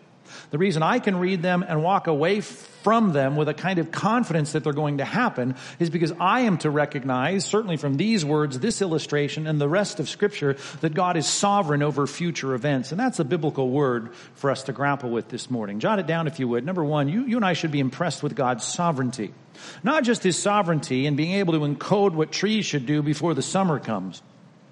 The 0.50 0.58
reason 0.58 0.82
I 0.82 0.98
can 0.98 1.16
read 1.16 1.42
them 1.42 1.64
and 1.66 1.82
walk 1.82 2.06
away 2.06 2.40
from 2.40 3.12
them 3.12 3.36
with 3.36 3.48
a 3.48 3.54
kind 3.54 3.78
of 3.78 3.90
confidence 3.90 4.52
that 4.52 4.64
they're 4.64 4.72
going 4.72 4.98
to 4.98 5.04
happen 5.04 5.56
is 5.78 5.90
because 5.90 6.12
I 6.20 6.40
am 6.40 6.58
to 6.58 6.70
recognize, 6.70 7.44
certainly 7.44 7.76
from 7.76 7.96
these 7.96 8.24
words, 8.24 8.58
this 8.58 8.80
illustration, 8.80 9.46
and 9.46 9.60
the 9.60 9.68
rest 9.68 10.00
of 10.00 10.08
scripture, 10.08 10.56
that 10.80 10.94
God 10.94 11.16
is 11.16 11.26
sovereign 11.26 11.82
over 11.82 12.06
future 12.06 12.54
events. 12.54 12.90
And 12.92 13.00
that's 13.00 13.18
a 13.18 13.24
biblical 13.24 13.68
word 13.68 14.14
for 14.34 14.50
us 14.50 14.62
to 14.64 14.72
grapple 14.72 15.10
with 15.10 15.28
this 15.28 15.50
morning. 15.50 15.80
Jot 15.80 15.98
it 15.98 16.06
down 16.06 16.26
if 16.26 16.38
you 16.38 16.48
would. 16.48 16.64
Number 16.64 16.84
one, 16.84 17.08
you, 17.08 17.24
you 17.26 17.36
and 17.36 17.44
I 17.44 17.52
should 17.52 17.72
be 17.72 17.80
impressed 17.80 18.22
with 18.22 18.34
God's 18.34 18.64
sovereignty. 18.64 19.34
Not 19.82 20.04
just 20.04 20.22
his 20.22 20.38
sovereignty 20.38 21.06
and 21.06 21.16
being 21.16 21.32
able 21.32 21.54
to 21.54 21.60
encode 21.60 22.12
what 22.12 22.30
trees 22.30 22.64
should 22.64 22.86
do 22.86 23.02
before 23.02 23.34
the 23.34 23.42
summer 23.42 23.78
comes. 23.78 24.22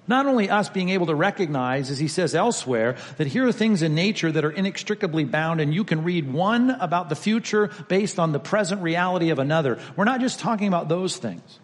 Not 0.07 0.25
only 0.25 0.49
us 0.49 0.69
being 0.69 0.89
able 0.89 1.07
to 1.07 1.15
recognize, 1.15 1.91
as 1.91 1.99
he 1.99 2.07
says 2.07 2.33
elsewhere, 2.33 2.95
that 3.17 3.27
here 3.27 3.47
are 3.47 3.51
things 3.51 3.81
in 3.81 3.93
nature 3.93 4.31
that 4.31 4.45
are 4.45 4.51
inextricably 4.51 5.25
bound 5.25 5.59
and 5.59 5.73
you 5.73 5.83
can 5.83 6.03
read 6.03 6.31
one 6.31 6.71
about 6.71 7.09
the 7.09 7.15
future 7.15 7.69
based 7.89 8.17
on 8.17 8.31
the 8.31 8.39
present 8.39 8.81
reality 8.81 9.29
of 9.29 9.39
another. 9.39 9.79
We're 9.95 10.05
not 10.05 10.21
just 10.21 10.39
talking 10.39 10.67
about 10.67 10.87
those 10.87 11.17
things. 11.17 11.59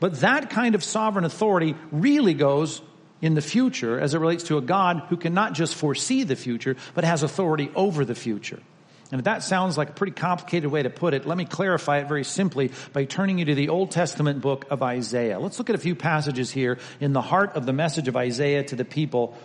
But 0.00 0.20
that 0.20 0.50
kind 0.50 0.74
of 0.74 0.84
sovereign 0.84 1.24
authority 1.24 1.76
really 1.90 2.34
goes 2.34 2.82
in 3.22 3.34
the 3.34 3.42
future 3.42 3.98
as 3.98 4.14
it 4.14 4.18
relates 4.18 4.44
to 4.44 4.58
a 4.58 4.62
God 4.62 5.04
who 5.08 5.16
can 5.16 5.32
not 5.32 5.54
just 5.54 5.74
foresee 5.74 6.22
the 6.22 6.36
future, 6.36 6.76
but 6.94 7.04
has 7.04 7.22
authority 7.22 7.70
over 7.74 8.04
the 8.04 8.14
future. 8.14 8.60
And 9.12 9.20
if 9.20 9.24
that 9.24 9.44
sounds 9.44 9.78
like 9.78 9.90
a 9.90 9.92
pretty 9.92 10.12
complicated 10.12 10.70
way 10.70 10.82
to 10.82 10.90
put 10.90 11.14
it, 11.14 11.26
let 11.26 11.38
me 11.38 11.44
clarify 11.44 11.98
it 11.98 12.08
very 12.08 12.24
simply 12.24 12.72
by 12.92 13.04
turning 13.04 13.38
you 13.38 13.44
to 13.44 13.54
the 13.54 13.68
Old 13.68 13.92
Testament 13.92 14.40
book 14.40 14.66
of 14.70 14.82
Isaiah. 14.82 15.38
Let's 15.38 15.58
look 15.58 15.70
at 15.70 15.76
a 15.76 15.78
few 15.78 15.94
passages 15.94 16.50
here 16.50 16.78
in 17.00 17.12
the 17.12 17.22
heart 17.22 17.54
of 17.54 17.66
the 17.66 17.72
message 17.72 18.08
of 18.08 18.16
Isaiah 18.16 18.64
to 18.64 18.76
the 18.76 18.84
people 18.84 19.36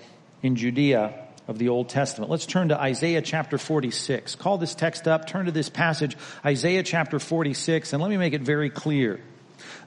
in 0.41 0.55
Judea 0.55 1.13
of 1.47 1.59
the 1.59 1.69
Old 1.69 1.89
Testament. 1.89 2.31
Let's 2.31 2.45
turn 2.45 2.69
to 2.69 2.79
Isaiah 2.79 3.21
chapter 3.21 3.57
46. 3.57 4.35
Call 4.35 4.57
this 4.57 4.73
text 4.73 5.07
up, 5.07 5.27
turn 5.27 5.45
to 5.45 5.51
this 5.51 5.69
passage, 5.69 6.17
Isaiah 6.43 6.81
chapter 6.83 7.19
46, 7.19 7.93
and 7.93 8.01
let 8.01 8.09
me 8.09 8.17
make 8.17 8.33
it 8.33 8.41
very 8.41 8.69
clear 8.69 9.19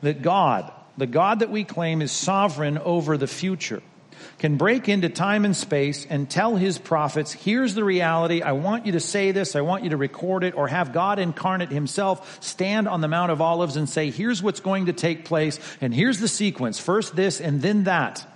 that 0.02 0.22
God, 0.22 0.72
the 0.96 1.06
God 1.06 1.40
that 1.40 1.50
we 1.50 1.64
claim 1.64 2.02
is 2.02 2.12
sovereign 2.12 2.78
over 2.78 3.16
the 3.16 3.26
future, 3.26 3.82
can 4.38 4.56
break 4.56 4.88
into 4.88 5.08
time 5.08 5.44
and 5.44 5.56
space 5.56 6.06
and 6.08 6.28
tell 6.28 6.56
his 6.56 6.78
prophets, 6.78 7.32
here's 7.32 7.74
the 7.74 7.84
reality. 7.84 8.42
I 8.42 8.52
want 8.52 8.86
you 8.86 8.92
to 8.92 9.00
say 9.00 9.32
this. 9.32 9.56
I 9.56 9.60
want 9.60 9.84
you 9.84 9.90
to 9.90 9.96
record 9.96 10.44
it 10.44 10.54
or 10.54 10.68
have 10.68 10.92
God 10.92 11.18
incarnate 11.18 11.70
himself 11.70 12.42
stand 12.42 12.88
on 12.88 13.00
the 13.00 13.08
Mount 13.08 13.32
of 13.32 13.40
Olives 13.40 13.76
and 13.76 13.88
say, 13.88 14.10
here's 14.10 14.42
what's 14.42 14.60
going 14.60 14.86
to 14.86 14.92
take 14.92 15.24
place. 15.24 15.58
And 15.80 15.94
here's 15.94 16.20
the 16.20 16.28
sequence. 16.28 16.78
First 16.78 17.16
this 17.16 17.40
and 17.40 17.62
then 17.62 17.84
that. 17.84 18.26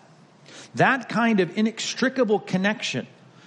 That 0.75 1.09
kind 1.09 1.41
of 1.41 1.57
inextricable 1.57 2.41
connection, 2.41 3.07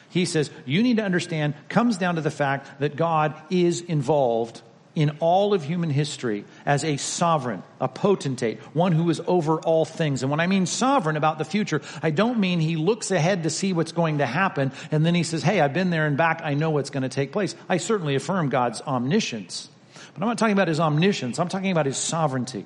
he 0.10 0.26
says, 0.26 0.50
you 0.66 0.84
need 0.84 0.98
to 0.98 1.04
understand 1.04 1.54
comes 1.70 1.98
down 1.98 2.16
to 2.16 2.22
the 2.22 2.32
fact 2.32 2.80
that 2.80 2.96
God 2.96 3.36
is 3.50 3.82
involved 3.82 4.62
in 4.94 5.18
all 5.20 5.54
of 5.54 5.64
human 5.64 5.90
history 5.90 6.44
as 6.66 6.84
a 6.84 6.98
sovereign, 6.98 7.64
a 7.80 7.88
potentate, 7.88 8.60
one 8.76 8.92
who 8.92 9.10
is 9.10 9.22
over 9.26 9.60
all 9.60 9.86
things. 9.86 10.22
And 10.22 10.30
when 10.30 10.42
I 10.42 10.48
mean 10.48 10.66
sovereign 10.66 11.16
about 11.16 11.38
the 11.38 11.46
future, 11.46 11.82
I 12.04 12.12
don't 12.12 12.40
mean 12.40 12.60
he 12.60 12.76
looks 12.76 13.10
ahead 13.10 13.44
to 13.44 13.50
see 13.50 13.72
what's 13.72 13.94
going 13.94 14.18
to 14.18 14.26
happen 14.26 14.72
and 14.92 15.06
then 15.06 15.16
he 15.16 15.24
says, 15.24 15.44
hey, 15.44 15.62
I've 15.62 15.74
been 15.74 15.92
there 15.92 16.06
and 16.06 16.18
back, 16.18 16.42
I 16.44 16.56
know 16.56 16.72
what's 16.72 16.90
going 16.90 17.04
to 17.04 17.10
take 17.10 17.32
place. 17.32 17.56
I 17.70 17.78
certainly 17.78 18.16
affirm 18.16 18.50
God's 18.50 18.82
omniscience. 18.82 19.70
But 20.14 20.24
I'm 20.24 20.28
not 20.28 20.38
talking 20.38 20.54
about 20.54 20.68
his 20.68 20.80
omniscience, 20.80 21.40
I'm 21.40 21.48
talking 21.48 21.72
about 21.72 21.86
his 21.86 21.98
sovereignty. 21.98 22.66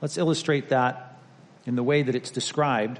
Let's 0.00 0.18
illustrate 0.18 0.70
that 0.70 1.18
in 1.66 1.76
the 1.76 1.82
way 1.82 2.02
that 2.02 2.14
it's 2.14 2.30
described 2.30 2.98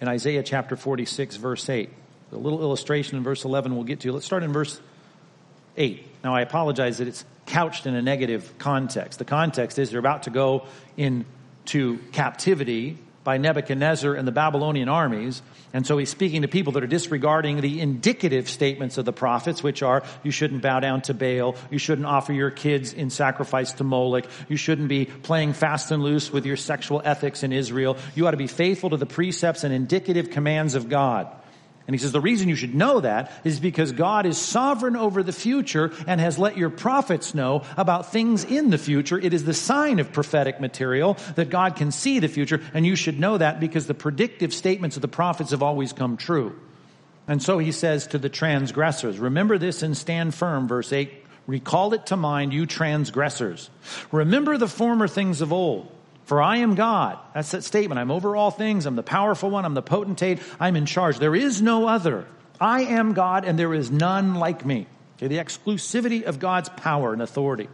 in 0.00 0.08
Isaiah 0.08 0.42
chapter 0.42 0.76
46 0.76 1.36
verse 1.36 1.68
8. 1.68 1.90
The 2.30 2.38
little 2.38 2.62
illustration 2.62 3.18
in 3.18 3.22
verse 3.22 3.44
11 3.44 3.74
we'll 3.74 3.84
get 3.84 4.00
to. 4.00 4.12
Let's 4.12 4.24
start 4.24 4.42
in 4.42 4.52
verse 4.52 4.80
8. 5.76 6.06
Now 6.24 6.34
I 6.34 6.40
apologize 6.40 6.98
that 6.98 7.08
it's 7.08 7.24
couched 7.46 7.86
in 7.86 7.94
a 7.94 8.02
negative 8.02 8.52
context. 8.58 9.18
The 9.18 9.24
context 9.24 9.78
is 9.78 9.90
they're 9.90 10.00
about 10.00 10.24
to 10.24 10.30
go 10.30 10.66
into 10.96 11.98
captivity 12.12 12.98
by 13.24 13.38
Nebuchadnezzar 13.38 14.14
and 14.14 14.26
the 14.26 14.32
Babylonian 14.32 14.88
armies. 14.88 15.42
And 15.72 15.86
so 15.86 15.96
he's 15.96 16.10
speaking 16.10 16.42
to 16.42 16.48
people 16.48 16.72
that 16.72 16.82
are 16.82 16.88
disregarding 16.88 17.60
the 17.60 17.80
indicative 17.80 18.48
statements 18.48 18.98
of 18.98 19.04
the 19.04 19.12
prophets, 19.12 19.62
which 19.62 19.82
are, 19.82 20.02
you 20.22 20.30
shouldn't 20.30 20.60
bow 20.60 20.80
down 20.80 21.02
to 21.02 21.14
Baal, 21.14 21.54
you 21.70 21.78
shouldn't 21.78 22.06
offer 22.06 22.32
your 22.32 22.50
kids 22.50 22.92
in 22.92 23.10
sacrifice 23.10 23.72
to 23.74 23.84
Moloch, 23.84 24.26
you 24.48 24.56
shouldn't 24.56 24.88
be 24.88 25.06
playing 25.06 25.52
fast 25.52 25.90
and 25.90 26.02
loose 26.02 26.32
with 26.32 26.44
your 26.44 26.56
sexual 26.56 27.00
ethics 27.04 27.42
in 27.42 27.52
Israel, 27.52 27.96
you 28.14 28.26
ought 28.26 28.32
to 28.32 28.36
be 28.36 28.48
faithful 28.48 28.90
to 28.90 28.96
the 28.96 29.06
precepts 29.06 29.64
and 29.64 29.72
indicative 29.72 30.30
commands 30.30 30.74
of 30.74 30.88
God. 30.88 31.28
And 31.86 31.94
he 31.94 31.98
says 31.98 32.12
the 32.12 32.20
reason 32.20 32.48
you 32.48 32.54
should 32.54 32.74
know 32.74 33.00
that 33.00 33.32
is 33.44 33.58
because 33.58 33.92
God 33.92 34.24
is 34.24 34.38
sovereign 34.38 34.96
over 34.96 35.22
the 35.22 35.32
future 35.32 35.92
and 36.06 36.20
has 36.20 36.38
let 36.38 36.56
your 36.56 36.70
prophets 36.70 37.34
know 37.34 37.64
about 37.76 38.12
things 38.12 38.44
in 38.44 38.70
the 38.70 38.78
future. 38.78 39.18
It 39.18 39.34
is 39.34 39.44
the 39.44 39.54
sign 39.54 39.98
of 39.98 40.12
prophetic 40.12 40.60
material 40.60 41.16
that 41.34 41.50
God 41.50 41.76
can 41.76 41.90
see 41.90 42.18
the 42.20 42.28
future 42.28 42.60
and 42.72 42.86
you 42.86 42.94
should 42.94 43.18
know 43.18 43.38
that 43.38 43.58
because 43.58 43.86
the 43.86 43.94
predictive 43.94 44.54
statements 44.54 44.96
of 44.96 45.02
the 45.02 45.08
prophets 45.08 45.50
have 45.50 45.62
always 45.62 45.92
come 45.92 46.16
true. 46.16 46.58
And 47.26 47.42
so 47.42 47.58
he 47.58 47.72
says 47.72 48.06
to 48.08 48.18
the 48.18 48.28
transgressors, 48.28 49.18
remember 49.18 49.58
this 49.58 49.82
and 49.82 49.96
stand 49.96 50.34
firm, 50.34 50.68
verse 50.68 50.92
8. 50.92 51.12
Recall 51.46 51.94
it 51.94 52.06
to 52.06 52.16
mind, 52.16 52.52
you 52.52 52.66
transgressors. 52.66 53.70
Remember 54.12 54.56
the 54.56 54.68
former 54.68 55.08
things 55.08 55.40
of 55.40 55.52
old. 55.52 55.90
For 56.24 56.40
I 56.40 56.58
am 56.58 56.74
God. 56.74 57.18
That's 57.34 57.50
that 57.50 57.64
statement. 57.64 57.98
I'm 57.98 58.10
over 58.10 58.36
all 58.36 58.50
things. 58.50 58.86
I'm 58.86 58.96
the 58.96 59.02
powerful 59.02 59.50
one. 59.50 59.64
I'm 59.64 59.74
the 59.74 59.82
potentate. 59.82 60.40
I'm 60.60 60.76
in 60.76 60.86
charge. 60.86 61.18
There 61.18 61.34
is 61.34 61.60
no 61.60 61.88
other. 61.88 62.26
I 62.60 62.82
am 62.82 63.12
God 63.12 63.44
and 63.44 63.58
there 63.58 63.74
is 63.74 63.90
none 63.90 64.36
like 64.36 64.64
me. 64.64 64.86
Okay, 65.18 65.28
the 65.28 65.42
exclusivity 65.42 66.24
of 66.24 66.38
God's 66.38 66.68
power 66.70 67.12
and 67.12 67.22
authority. 67.22 67.68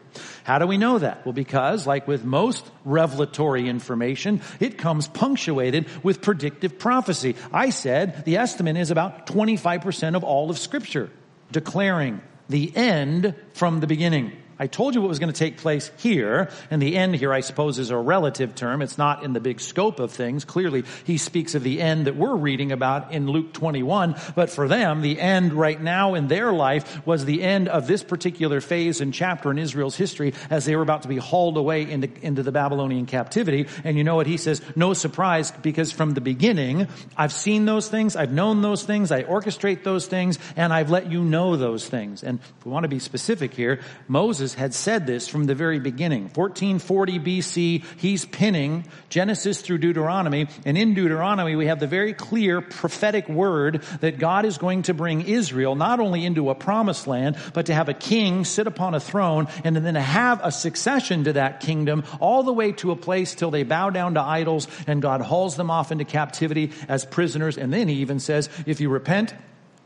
How 0.45 0.59
do 0.59 0.67
we 0.67 0.77
know 0.77 0.99
that? 0.99 1.25
Well, 1.25 1.33
because 1.33 1.87
like 1.87 2.07
with 2.07 2.25
most 2.25 2.67
revelatory 2.85 3.69
information, 3.69 4.43
it 4.61 4.77
comes 4.77 5.09
punctuated 5.09 5.87
with 6.03 6.21
predictive 6.21 6.79
prophecy. 6.79 7.37
I 7.53 7.71
said 7.71 8.25
the 8.25 8.37
estimate 8.37 8.77
is 8.77 8.91
about 8.91 9.27
25% 9.27 10.15
of 10.15 10.25
all 10.25 10.51
of 10.51 10.59
scripture 10.59 11.11
declaring 11.51 12.21
the 12.49 12.75
end 12.77 13.35
from 13.55 13.81
the 13.81 13.87
beginning. 13.87 14.33
I 14.59 14.67
told 14.67 14.95
you 14.95 15.01
what 15.01 15.09
was 15.09 15.19
going 15.19 15.33
to 15.33 15.39
take 15.39 15.59
place 15.59 15.91
here, 15.99 16.51
and 16.71 16.83
the 16.83 16.97
end 16.97 17.17
here, 17.17 17.33
I 17.33 17.41
suppose, 17.41 17.79
is 17.79 17.91
a 17.91 17.97
relative 17.97 18.55
term. 18.55 18.83
It's 18.83 18.99
not 18.99 19.23
in 19.23 19.33
the 19.33 19.41
big 19.41 19.61
scope 19.61 20.01
of 20.01 20.11
things. 20.11 20.45
Clearly, 20.45 20.85
he 21.05 21.19
speaks 21.19 21.55
of 21.55 21.63
the 21.63 21.81
end 21.81 22.07
that 22.07 22.17
we're 22.17 22.35
reading 22.35 22.73
about 22.73 23.13
in 23.13 23.29
Luke 23.29 23.53
21, 23.53 24.17
but 24.35 24.51
for 24.51 24.67
them, 24.67 25.01
the 25.01 25.21
end 25.21 25.53
right 25.53 25.81
now 25.81 26.15
in 26.15 26.29
their 26.29 26.53
life 26.53 27.07
was 27.07 27.25
the 27.25 27.43
end 27.43 27.69
of 27.69 27.87
this 27.87 28.03
particular 28.03 28.61
phase 28.61 29.01
and 29.01 29.15
chapter 29.15 29.51
in 29.51 29.59
Israel's 29.59 29.97
history 29.97 30.35
as 30.51 30.65
they 30.65 30.75
were 30.75 30.83
about 30.83 31.03
to 31.03 31.09
be 31.09 31.19
hauled 31.19 31.57
away 31.57 31.89
into, 31.89 32.11
into 32.23 32.43
the 32.43 32.53
Babylonian 32.53 33.07
captivity. 33.07 33.69
And 33.85 33.97
you 33.97 34.05
know 34.05 34.17
what 34.17 34.27
he 34.27 34.37
says? 34.37 34.61
No 34.75 34.93
surprise, 34.93 35.53
because 35.63 35.93
from 35.93 36.15
the 36.15 36.21
beginning, 36.21 36.89
I've 37.17 37.33
seen 37.33 37.65
those 37.65 37.89
things, 37.89 38.17
I've 38.17 38.33
known 38.33 38.63
those 38.63 38.83
things, 38.85 39.13
I 39.13 39.23
orchestrate 39.23 39.85
those 39.85 40.07
things, 40.07 40.39
and 40.57 40.73
I've 40.73 40.91
let 40.91 41.11
you 41.11 41.23
know 41.23 41.57
those 41.57 41.87
things. 41.87 42.25
And 42.25 42.41
if 42.41 42.65
we 42.65 42.73
want 42.73 42.85
to 42.85 42.89
be 42.89 42.99
specific 42.99 43.55
here, 43.55 43.81
Moses 44.09 44.48
Moses 44.49 44.59
had 44.59 44.73
said 44.73 45.07
this 45.07 45.29
from 45.29 45.45
the 45.45 45.55
very 45.55 45.79
beginning. 45.79 46.23
1440 46.35 47.19
BC, 47.19 47.85
he's 47.99 48.25
pinning 48.25 48.85
Genesis 49.11 49.61
through 49.61 49.77
Deuteronomy. 49.77 50.49
And 50.65 50.79
in 50.79 50.95
Deuteronomy, 50.95 51.55
we 51.55 51.67
have 51.67 51.81
the 51.81 51.87
very 51.87 52.15
clear 52.15 52.63
prophetic 52.63 53.29
word 53.29 53.83
that 54.01 54.19
God 54.19 54.47
is 54.47 54.57
going 54.57 54.83
to 54.85 54.95
bring 54.95 55.21
Israel 55.23 55.75
not 55.75 56.01
only 56.01 56.25
into 56.25 56.49
a 56.49 56.55
promised 56.55 57.07
land, 57.07 57.37
but 57.53 57.67
to 57.67 57.75
have 57.75 57.91
a 57.91 57.95
king 57.95 58.47
sit 58.47 58.67
upon 58.67 58.95
a 58.95 59.01
throne 59.01 59.49
and 59.65 59.77
then 59.77 59.95
have 59.95 60.41
a 60.43 60.51
succession 60.51 61.25
to 61.25 61.35
that 61.35 61.61
kingdom 61.61 62.05
all 62.19 62.43
the 62.43 62.53
way 62.53 62.73
to 62.73 62.91
a 62.91 62.97
place 62.97 63.35
till 63.35 63.51
they 63.51 63.65
bow 63.65 63.91
down 63.91 64.15
to 64.15 64.23
idols 64.23 64.67
and 64.87 65.03
God 65.03 65.21
hauls 65.21 65.57
them 65.57 65.71
off 65.71 65.93
into 65.93 66.07
captivity 66.07 66.73
as 66.89 67.05
prisoners. 67.05 67.59
And 67.59 67.71
then 67.71 67.87
he 67.87 67.97
even 67.97 68.19
says, 68.19 68.49
if 68.65 68.81
you 68.81 68.89
repent, 68.89 69.35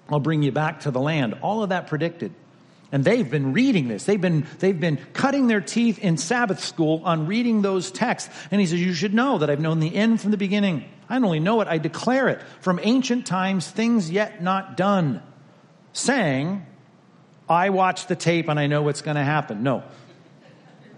I'll 0.09 0.21
bring 0.21 0.45
you 0.45 0.52
back 0.52 0.81
to 0.81 0.92
the 0.92 1.00
land. 1.00 1.35
All 1.42 1.64
of 1.64 1.71
that 1.71 1.88
predicted. 1.88 2.33
And 2.93 3.05
they've 3.05 3.29
been 3.29 3.55
reading 3.55 3.89
this. 3.89 4.05
They've 4.05 4.21
been, 4.21 4.47
they've 4.59 4.79
been 4.79 4.99
cutting 5.15 5.47
their 5.47 5.63
teeth 5.63 5.99
in 5.99 6.19
Sabbath 6.19 6.63
school 6.63 7.01
on 7.05 7.27
reading 7.27 7.63
those 7.63 7.91
texts. 7.91 8.29
And 8.51 8.61
he 8.61 8.67
says, 8.67 8.81
you 8.81 8.93
should 8.93 9.15
know 9.15 9.39
that 9.39 9.49
I've 9.49 9.61
known 9.61 9.81
the 9.81 9.95
end 9.95 10.21
from 10.21 10.31
the 10.31 10.37
beginning. 10.37 10.85
I 11.09 11.15
don't 11.15 11.25
only 11.25 11.41
know 11.41 11.63
it, 11.63 11.69
I 11.69 11.79
declare 11.79 12.29
it 12.29 12.43
from 12.61 12.79
ancient 12.83 13.27
times, 13.27 13.69
things 13.69 14.11
yet 14.11 14.43
not 14.43 14.77
done. 14.77 15.23
Saying, 15.95 16.67
I 17.49 17.71
watch 17.71 18.07
the 18.07 18.17
tape 18.17 18.49
and 18.49 18.61
I 18.61 18.67
know 18.67 18.83
what's 18.83 19.03
going 19.03 19.17
to 19.17 19.25
happen. 19.25 19.63
No. 19.63 19.85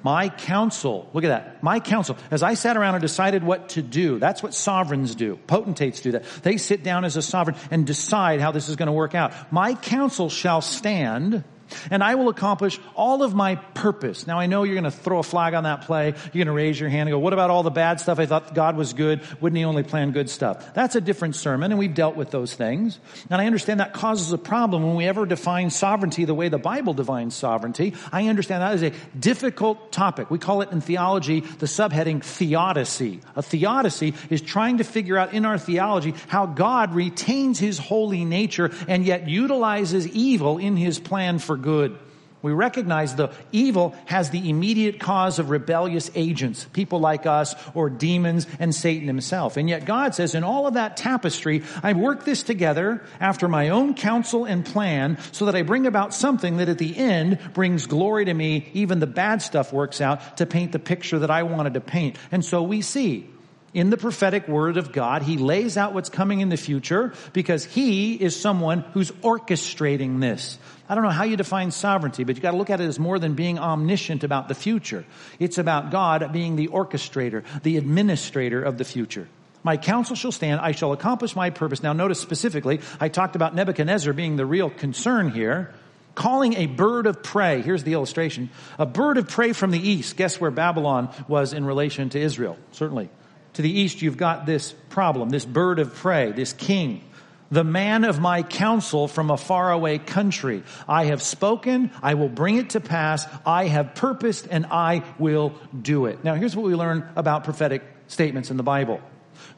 My 0.03 0.29
counsel, 0.29 1.09
look 1.15 1.25
at 1.25 1.29
that. 1.29 1.63
My 1.63 1.81
counsel, 1.81 2.19
as 2.31 2.43
I 2.43 2.55
sat 2.55 2.77
around 2.77 2.95
and 2.95 3.03
decided 3.03 3.43
what 3.43 3.71
to 3.71 3.83
do, 3.83 4.19
that's 4.19 4.43
what 4.43 4.53
sovereigns 4.53 5.15
do. 5.15 5.37
Potentates 5.47 6.01
do 6.01 6.13
that. 6.13 6.25
They 6.43 6.59
sit 6.59 6.83
down 6.83 7.07
as 7.07 7.17
a 7.17 7.23
sovereign 7.23 7.57
and 7.71 7.87
decide 7.87 8.41
how 8.41 8.53
this 8.53 8.69
is 8.69 8.77
going 8.77 8.89
to 8.89 8.93
work 8.93 9.15
out. 9.15 9.33
My 9.51 9.75
counsel 9.75 10.29
shall 10.29 10.61
stand 10.61 11.43
and 11.91 12.03
I 12.03 12.15
will 12.15 12.29
accomplish 12.29 12.79
all 12.95 13.23
of 13.23 13.35
my 13.35 13.57
purpose. 13.57 14.27
Now 14.27 14.39
I 14.39 14.47
know 14.47 14.63
you're 14.63 14.75
going 14.75 14.85
to 14.85 14.91
throw 14.91 15.19
a 15.19 15.23
flag 15.23 15.55
on 15.55 15.65
that 15.65 15.83
play. 15.83 16.07
You're 16.33 16.45
going 16.45 16.47
to 16.47 16.53
raise 16.53 16.79
your 16.79 16.89
hand 16.89 17.09
and 17.09 17.15
go, 17.15 17.19
what 17.19 17.33
about 17.33 17.51
all 17.51 17.63
the 17.63 17.71
bad 17.71 18.01
stuff? 18.01 18.19
I 18.19 18.27
thought 18.27 18.55
God 18.55 18.77
was 18.77 18.93
good. 18.93 19.21
Wouldn't 19.41 19.57
he 19.57 19.65
only 19.65 19.83
plan 19.83 20.13
good 20.13 20.31
stuff? 20.31 20.75
That's 20.75 20.95
a 20.97 21.01
different 21.01 21.37
sermon 21.37 21.73
and 21.73 21.79
we've 21.79 21.95
dealt 21.95 22.17
with 22.17 22.31
those 22.31 22.55
things. 22.55 22.99
And 23.31 23.41
I 23.41 23.47
understand 23.47 23.81
that 23.81 23.93
causes 23.93 24.33
a 24.33 24.39
problem 24.39 24.83
when 24.83 24.97
we 24.97 25.07
ever 25.07 25.27
define 25.27 25.71
sovereignty 25.71 26.25
the 26.25 26.35
way 26.35 26.49
the 26.49 26.59
Bible 26.59 26.95
defines 26.95 27.35
sovereignty. 27.35 27.95
I 28.13 28.29
understand 28.29 28.63
that 28.63 28.75
is 28.75 28.83
a 28.83 29.19
difficult 29.19 29.93
topic. 29.93 30.31
We 30.31 30.39
call 30.39 30.63
it 30.63 30.71
in 30.73 30.81
theology 30.81 31.41
the 31.41 31.67
subheading 31.67 32.23
theodicy. 32.23 33.21
A 33.37 33.43
theodicy 33.43 34.15
is 34.31 34.41
trying 34.41 34.79
to 34.79 34.85
figure 34.85 35.17
out 35.17 35.33
in 35.33 35.45
our 35.45 35.59
theology 35.59 36.15
how 36.29 36.47
God 36.47 36.95
retains 36.95 37.59
his 37.59 37.79
holy 37.79 38.25
nature 38.25 38.71
and 38.89 39.05
yet 39.05 39.29
utilizes 39.29 40.07
evil 40.09 40.59
in 40.59 40.77
his 40.77 40.99
plan 40.99 41.39
for 41.39 41.57
good. 41.65 41.99
We 42.43 42.53
recognize 42.53 43.15
the 43.17 43.33
evil 43.53 43.97
has 44.05 44.29
the 44.29 44.51
immediate 44.51 45.01
cause 45.01 45.39
of 45.39 45.49
rebellious 45.49 46.11
agents, 46.15 46.67
people 46.75 47.01
like 47.01 47.25
us 47.25 47.55
or 47.75 47.89
demons 47.89 48.47
and 48.59 48.75
Satan 48.75 49.07
himself. 49.07 49.57
And 49.57 49.67
yet 49.67 49.87
God 49.87 50.15
says 50.15 50.35
in 50.35 50.45
all 50.45 50.67
of 50.67 50.75
that 50.75 50.99
tapestry, 50.99 51.63
I 51.83 51.95
work 51.95 52.27
this 52.27 52.43
together 52.43 53.03
after 53.19 53.49
my 53.49 53.71
own 53.71 53.95
counsel 53.95 54.45
and 54.45 54.63
plan 54.63 55.17
so 55.33 55.47
that 55.47 55.57
I 55.57 55.63
bring 55.63 55.87
about 55.87 56.13
something 56.13 56.59
that 56.59 56.69
at 56.69 56.77
the 56.77 56.95
end 56.95 57.39
brings 57.55 57.87
glory 57.87 58.27
to 58.27 58.35
me. 58.35 58.69
Even 58.75 59.01
the 59.01 59.07
bad 59.07 59.41
stuff 59.41 59.73
works 59.73 60.03
out 60.03 60.37
to 60.37 60.45
paint 60.45 60.73
the 60.73 60.79
picture 60.79 61.21
that 61.21 61.31
I 61.31 61.45
wanted 61.45 61.73
to 61.75 61.81
paint. 61.81 62.19
And 62.31 62.45
so 62.45 62.63
we 62.63 62.83
see 62.83 63.27
in 63.75 63.91
the 63.91 63.97
prophetic 63.97 64.47
word 64.49 64.77
of 64.77 64.93
God. 64.93 65.23
He 65.23 65.37
lays 65.37 65.77
out 65.77 65.95
what's 65.95 66.09
coming 66.09 66.41
in 66.41 66.49
the 66.49 66.57
future 66.57 67.13
because 67.33 67.65
he 67.65 68.15
is 68.15 68.39
someone 68.39 68.81
who's 68.93 69.11
orchestrating 69.11 70.21
this. 70.21 70.59
I 70.95 70.97
don't 70.97 71.03
know 71.03 71.11
how 71.11 71.25
you 71.25 71.37
define 71.37 71.73
sovereignty, 71.73 72.23
but 72.23 72.37
you 72.37 72.41
got 72.41 72.53
to 72.53 72.57
look 72.57 72.71
at 72.71 72.81
it 72.81 72.85
as 72.85 73.01
more 73.01 73.19
than 73.19 73.35
being 73.35 73.59
omniscient 73.59 74.23
about 74.23 74.47
the 74.47 74.55
future. 74.55 75.05
It's 75.41 75.59
about 75.59 75.91
God 75.91 76.33
being 76.33 76.55
the 76.55 76.69
orchestrator, 76.69 77.43
the 77.65 77.79
administrator 77.79 78.63
of 78.63 78.79
the 78.79 78.85
future. 78.85 79.27
My 79.65 79.77
counsel 79.77 80.15
shall 80.15 80.31
stand. 80.31 80.61
I 80.61 80.71
shall 80.71 80.93
accomplish 80.93 81.35
my 81.35 81.51
purpose. 81.51 81.83
Now 81.83 81.95
notice 81.95 82.21
specifically, 82.21 82.79
I 83.01 83.09
talked 83.09 83.35
about 83.35 83.57
Nebuchadnezzar 83.57 84.13
being 84.13 84.37
the 84.37 84.47
real 84.47 84.71
concern 84.71 85.33
here. 85.33 85.75
Calling 86.15 86.55
a 86.55 86.67
bird 86.67 87.09
of 87.09 87.25
prey. 87.25 87.61
Here's 87.61 87.83
the 87.83 87.95
illustration. 87.95 88.51
A 88.79 88.87
bird 88.87 89.19
of 89.19 89.29
prey 89.29 89.53
from 89.53 89.73
the 89.73 89.81
east. 89.81 90.17
Guess 90.17 90.41
where 90.41 90.53
Babylon 90.53 91.13
was 91.27 91.53
in 91.53 91.65
relation 91.65 92.11
to 92.11 92.21
Israel? 92.21 92.57
Certainly 92.71 93.09
to 93.55 93.63
the 93.63 93.71
east, 93.71 94.03
you've 94.03 94.17
got 94.17 94.47
this 94.47 94.75
problem, 94.91 95.31
this 95.31 95.45
bird 95.45 95.79
of 95.79 95.95
prey, 95.95 96.33
this 96.33 96.53
king, 96.53 97.03
the 97.51 97.65
man 97.65 98.05
of 98.05 98.21
my 98.21 98.43
counsel 98.43 99.09
from 99.09 99.31
a 99.31 99.37
faraway 99.37 99.99
country. 99.99 100.63
I 100.89 101.07
have 101.07 101.23
spoken, 101.23 101.91
I 102.03 102.15
will 102.15 102.29
bring 102.29 102.57
it 102.57 102.71
to 102.71 102.81
pass, 102.81 103.27
I 103.47 103.67
have 103.67 103.95
purposed, 103.95 104.49
and 104.51 104.67
I 104.67 105.03
will 105.19 105.55
do 105.81 106.07
it. 106.07 106.25
Now, 106.25 106.35
here's 106.35 106.57
what 106.57 106.67
we 106.67 106.75
learn 106.75 107.09
about 107.17 107.45
prophetic 107.45 107.83
statements 108.07 108.51
in 108.51 108.57
the 108.57 108.63
Bible. 108.63 109.01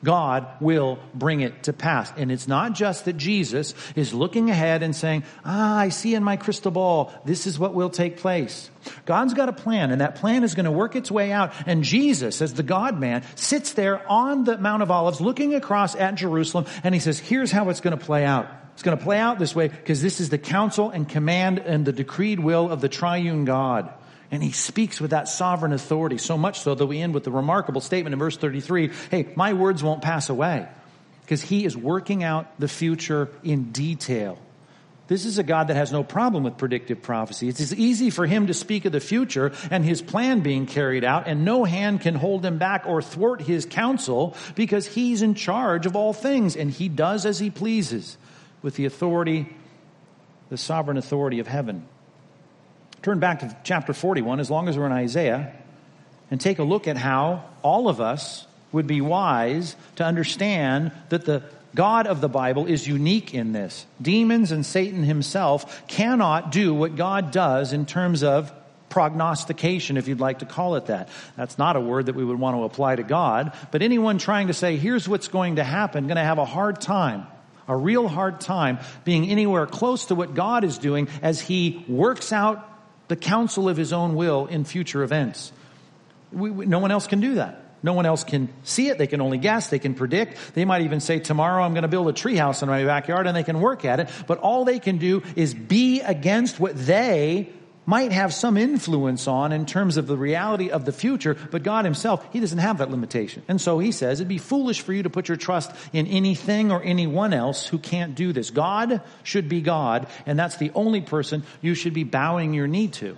God 0.05 0.47
will 0.61 0.99
bring 1.15 1.41
it 1.41 1.65
to 1.65 1.73
pass. 1.73 2.13
And 2.17 2.31
it's 2.31 2.47
not 2.47 2.75
just 2.75 3.07
that 3.07 3.17
Jesus 3.17 3.75
is 3.95 4.13
looking 4.13 4.51
ahead 4.51 4.83
and 4.83 4.95
saying, 4.95 5.25
ah, 5.45 5.79
I 5.79 5.89
see 5.89 6.15
in 6.15 6.23
my 6.23 6.37
crystal 6.37 6.71
ball, 6.71 7.13
this 7.25 7.47
is 7.47 7.59
what 7.59 7.75
will 7.75 7.91
take 7.91 8.19
place. 8.19 8.71
God's 9.05 9.35
got 9.35 9.49
a 9.49 9.53
plan 9.53 9.91
and 9.91 10.01
that 10.01 10.17
plan 10.17 10.45
is 10.45 10.55
going 10.55 10.65
to 10.65 10.71
work 10.71 10.97
its 10.97 11.11
way 11.11 11.33
out. 11.33 11.53
And 11.67 11.83
Jesus, 11.83 12.41
as 12.43 12.55
the 12.55 12.63
God 12.63 12.99
man, 13.01 13.25
sits 13.35 13.73
there 13.73 14.07
on 14.09 14.45
the 14.45 14.59
Mount 14.59 14.83
of 14.83 14.91
Olives 14.91 15.21
looking 15.21 15.55
across 15.55 15.95
at 15.95 16.15
Jerusalem 16.15 16.67
and 16.85 16.95
he 16.95 17.01
says, 17.01 17.19
here's 17.19 17.51
how 17.51 17.69
it's 17.71 17.81
going 17.81 17.99
to 17.99 18.05
play 18.05 18.25
out. 18.25 18.49
It's 18.75 18.83
going 18.83 18.97
to 18.97 19.03
play 19.03 19.19
out 19.19 19.39
this 19.39 19.57
way 19.57 19.69
because 19.69 20.03
this 20.03 20.21
is 20.21 20.29
the 20.29 20.39
counsel 20.39 20.91
and 20.91 21.09
command 21.09 21.59
and 21.59 21.87
the 21.87 21.93
decreed 21.93 22.39
will 22.39 22.71
of 22.71 22.83
the 22.83 22.91
triune 22.91 23.47
God. 23.47 23.91
And 24.31 24.43
he 24.43 24.53
speaks 24.53 25.01
with 25.01 25.13
that 25.13 25.29
sovereign 25.29 25.73
authority, 25.73 26.19
so 26.19 26.37
much 26.37 26.61
so 26.61 26.75
that 26.75 26.87
we 26.87 27.01
end 27.01 27.15
with 27.15 27.25
the 27.25 27.31
remarkable 27.31 27.81
statement 27.81 28.13
in 28.13 28.19
verse 28.19 28.37
33 28.37 28.91
Hey, 29.11 29.29
my 29.37 29.53
words 29.53 29.83
won't 29.83 30.03
pass 30.03 30.29
away. 30.29 30.69
Because 31.23 31.43
he 31.43 31.65
is 31.65 31.77
working 31.77 32.23
out 32.23 32.59
the 32.61 32.69
future 32.69 33.29
in 33.43 33.73
detail. 33.73 34.39
This 35.09 35.25
is 35.25 35.39
a 35.39 35.45
God 35.45 35.69
that 35.69 35.77
has 35.77 35.93
no 35.93 36.03
problem 36.03 36.43
with 36.43 36.59
predictive 36.59 37.01
prophecy. 37.01 37.49
It's 37.49 37.73
easy 37.73 38.11
for 38.11 38.27
him 38.27 38.49
to 38.49 38.55
speak 38.55 38.85
of 38.87 38.93
the 38.93 39.01
future 39.01 39.53
and 39.71 39.85
his 39.85 40.03
plan 40.03 40.41
being 40.41 40.67
carried 40.67 41.05
out, 41.05 41.29
and 41.29 41.45
no 41.45 41.63
hand 41.65 42.01
can 42.01 42.17
hold 42.17 42.45
him 42.45 42.59
back 42.59 42.85
or 42.87 43.01
thwart 43.01 43.41
his 43.41 43.67
counsel 43.67 44.37
because 44.57 44.87
he's 44.87 45.23
in 45.23 45.35
charge 45.35 45.87
of 45.87 45.95
all 45.95 46.13
things 46.13 46.57
and 46.57 46.71
he 46.71 46.89
does 46.89 47.25
as 47.25 47.39
he 47.39 47.51
pleases 47.51 48.19
with 48.63 48.75
the 48.75 48.85
authority, 48.85 49.49
the 50.49 50.57
sovereign 50.57 50.97
authority 50.97 51.39
of 51.39 51.47
heaven. 51.47 51.87
Turn 53.07 53.21
back 53.21 53.39
to 53.39 53.57
chapter 53.63 53.93
41 53.93 54.41
as 54.41 54.51
long 54.51 54.69
as 54.69 54.77
we're 54.77 54.87
in 54.87 54.91
Isaiah 54.91 55.53
and 56.29 56.41
take 56.41 56.59
a 56.59 56.65
look 56.65 56.89
at 56.89 56.97
how 56.97 57.45
all 57.63 57.89
of 57.89 58.01
us 58.01 58.45
would 58.73 58.89
be 58.89 59.01
wise 59.01 59.77
to 59.95 60.05
understand 60.05 60.91
that 61.11 61.25
the 61.25 61.45
God 61.73 62.09
of 62.09 62.21
the 62.21 62.29
Bible 62.29 62.67
is 62.67 62.85
unique 62.85 63.33
in 63.33 63.53
this. 63.53 63.87
Demons 64.03 64.51
and 64.51 64.67
Satan 64.67 65.05
himself 65.05 65.87
cannot 65.87 66.51
do 66.51 66.75
what 66.75 66.97
God 66.97 67.31
does 67.31 67.73
in 67.73 67.87
terms 67.87 68.25
of 68.25 68.53
prognostication, 68.89 69.99
if 69.99 70.09
you'd 70.09 70.19
like 70.19 70.41
to 70.41 70.45
call 70.45 70.75
it 70.75 70.87
that. 70.87 71.09
That's 71.37 71.59
not 71.59 71.77
a 71.77 71.81
word 71.81 72.07
that 72.07 72.17
we 72.17 72.25
would 72.25 72.41
want 72.41 72.57
to 72.57 72.65
apply 72.65 72.97
to 72.97 73.05
God, 73.05 73.53
but 73.71 73.83
anyone 73.83 74.19
trying 74.19 74.49
to 74.49 74.53
say, 74.53 74.79
here's 74.79 75.09
what's 75.09 75.29
going 75.29 75.57
to 75.57 75.63
happen, 75.63 76.09
going 76.09 76.17
to 76.17 76.25
have 76.25 76.39
a 76.39 76.45
hard 76.45 76.81
time 76.81 77.29
a 77.69 77.77
real 77.77 78.07
hard 78.07 78.41
time 78.41 78.79
being 79.05 79.29
anywhere 79.29 79.67
close 79.67 80.07
to 80.07 80.15
what 80.15 80.35
God 80.35 80.63
is 80.63 80.79
doing 80.79 81.09
as 81.21 81.41
He 81.41 81.85
works 81.89 82.33
out 82.33 82.76
the 83.09 83.17
counsel 83.17 83.69
of 83.69 83.77
his 83.77 83.93
own 83.93 84.15
will 84.15 84.47
in 84.47 84.65
future 84.65 85.03
events. 85.03 85.53
We, 86.33 86.51
we, 86.51 86.67
no 86.67 86.79
one 86.79 86.91
else 86.91 87.07
can 87.07 87.21
do 87.21 87.37
that. 87.37 87.63
No 87.83 87.93
one 87.93 88.07
else 88.07 88.25
can 88.25 88.49
see 88.65 88.89
it. 88.89 88.99
They 88.99 89.07
can 89.07 89.21
only 89.21 89.39
guess. 89.39 89.69
They 89.69 89.79
can 89.79 89.95
predict. 89.95 90.55
They 90.55 90.65
might 90.65 90.83
even 90.83 90.99
say, 91.01 91.21
tomorrow 91.21 91.63
I'm 91.63 91.73
going 91.73 91.83
to 91.83 91.89
build 91.89 92.09
a 92.09 92.13
treehouse 92.13 92.63
in 92.63 92.69
my 92.69 92.85
backyard 92.85 93.27
and 93.27 93.37
they 93.37 93.45
can 93.45 93.61
work 93.61 93.85
at 93.85 94.01
it. 94.01 94.09
But 94.27 94.39
all 94.39 94.65
they 94.65 94.81
can 94.81 94.99
do 94.99 95.23
is 95.37 95.55
be 95.55 96.01
against 96.01 96.59
what 96.59 96.75
they 96.75 97.53
might 97.87 98.11
have 98.11 98.35
some 98.35 98.57
influence 98.57 99.29
on 99.29 99.53
in 99.53 99.65
terms 99.65 99.97
of 99.97 100.09
the 100.09 100.17
reality 100.17 100.71
of 100.71 100.85
the 100.85 100.93
future, 100.93 101.37
but 101.51 101.63
God 101.63 101.85
himself, 101.85 102.27
he 102.33 102.41
doesn't 102.41 102.59
have 102.59 102.79
that 102.79 102.91
limitation. 102.91 103.43
And 103.47 103.61
so 103.61 103.79
he 103.79 103.93
says 103.93 104.21
it'd 104.21 104.29
be 104.29 104.39
foolish 104.39 104.81
for 104.81 104.93
you 104.93 105.05
to 105.05 105.11
put 105.11 105.29
your 105.29 105.37
trust 105.37 105.71
in 105.93 106.09
anything 106.09 106.73
or 106.73 106.83
anyone 106.83 107.33
else 107.33 107.67
who 107.67 107.79
can't 107.79 108.17
do 108.17 108.33
this. 108.33 108.51
God 108.51 109.01
should 109.23 109.49
be 109.49 109.61
God, 109.61 110.09
and 110.27 110.39
that's 110.39 110.57
the 110.57 110.73
only 110.75 111.01
person 111.01 111.45
you 111.63 111.75
should 111.75 111.95
be 111.95 112.05
bowing 112.05 112.53
your 112.53 112.67
knee 112.67 112.89
to. 112.89 113.17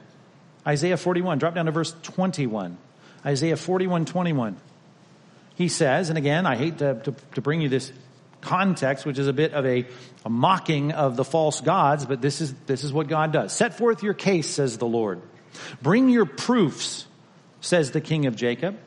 Isaiah 0.67 0.99
41, 0.99 1.39
drop 1.39 1.55
down 1.55 1.65
to 1.65 1.73
verse 1.73 1.95
21. 2.03 2.77
Isaiah 3.25 3.57
41, 3.57 4.05
21. 4.05 4.57
He 5.55 5.69
says, 5.69 6.11
and 6.11 6.19
again, 6.19 6.47
I 6.47 6.57
hate 6.57 6.79
to, 6.79 7.01
to, 7.05 7.15
to 7.35 7.41
bring 7.41 7.63
you 7.63 7.69
this 7.69 7.91
context, 8.41 9.05
which 9.05 9.19
is 9.19 9.29
a 9.29 9.33
bit 9.33 9.53
of 9.53 9.67
a, 9.67 9.87
a, 10.25 10.31
mocking 10.31 10.93
of 10.93 11.17
the 11.17 11.25
false 11.25 11.61
gods, 11.61 12.07
but 12.07 12.21
this 12.21 12.41
is, 12.41 12.55
this 12.67 12.85
is 12.85 12.93
what 12.93 13.09
God 13.09 13.33
does. 13.33 13.53
Set 13.53 13.77
forth 13.77 14.03
your 14.03 14.15
case, 14.15 14.49
says 14.49 14.79
the 14.79 14.87
Lord. 14.87 15.21
Bring 15.83 16.09
your 16.09 16.27
proofs, 16.27 17.07
says 17.61 17.91
the 17.91 18.01
King 18.01 18.27
of 18.27 18.37
Jacob. 18.37 18.79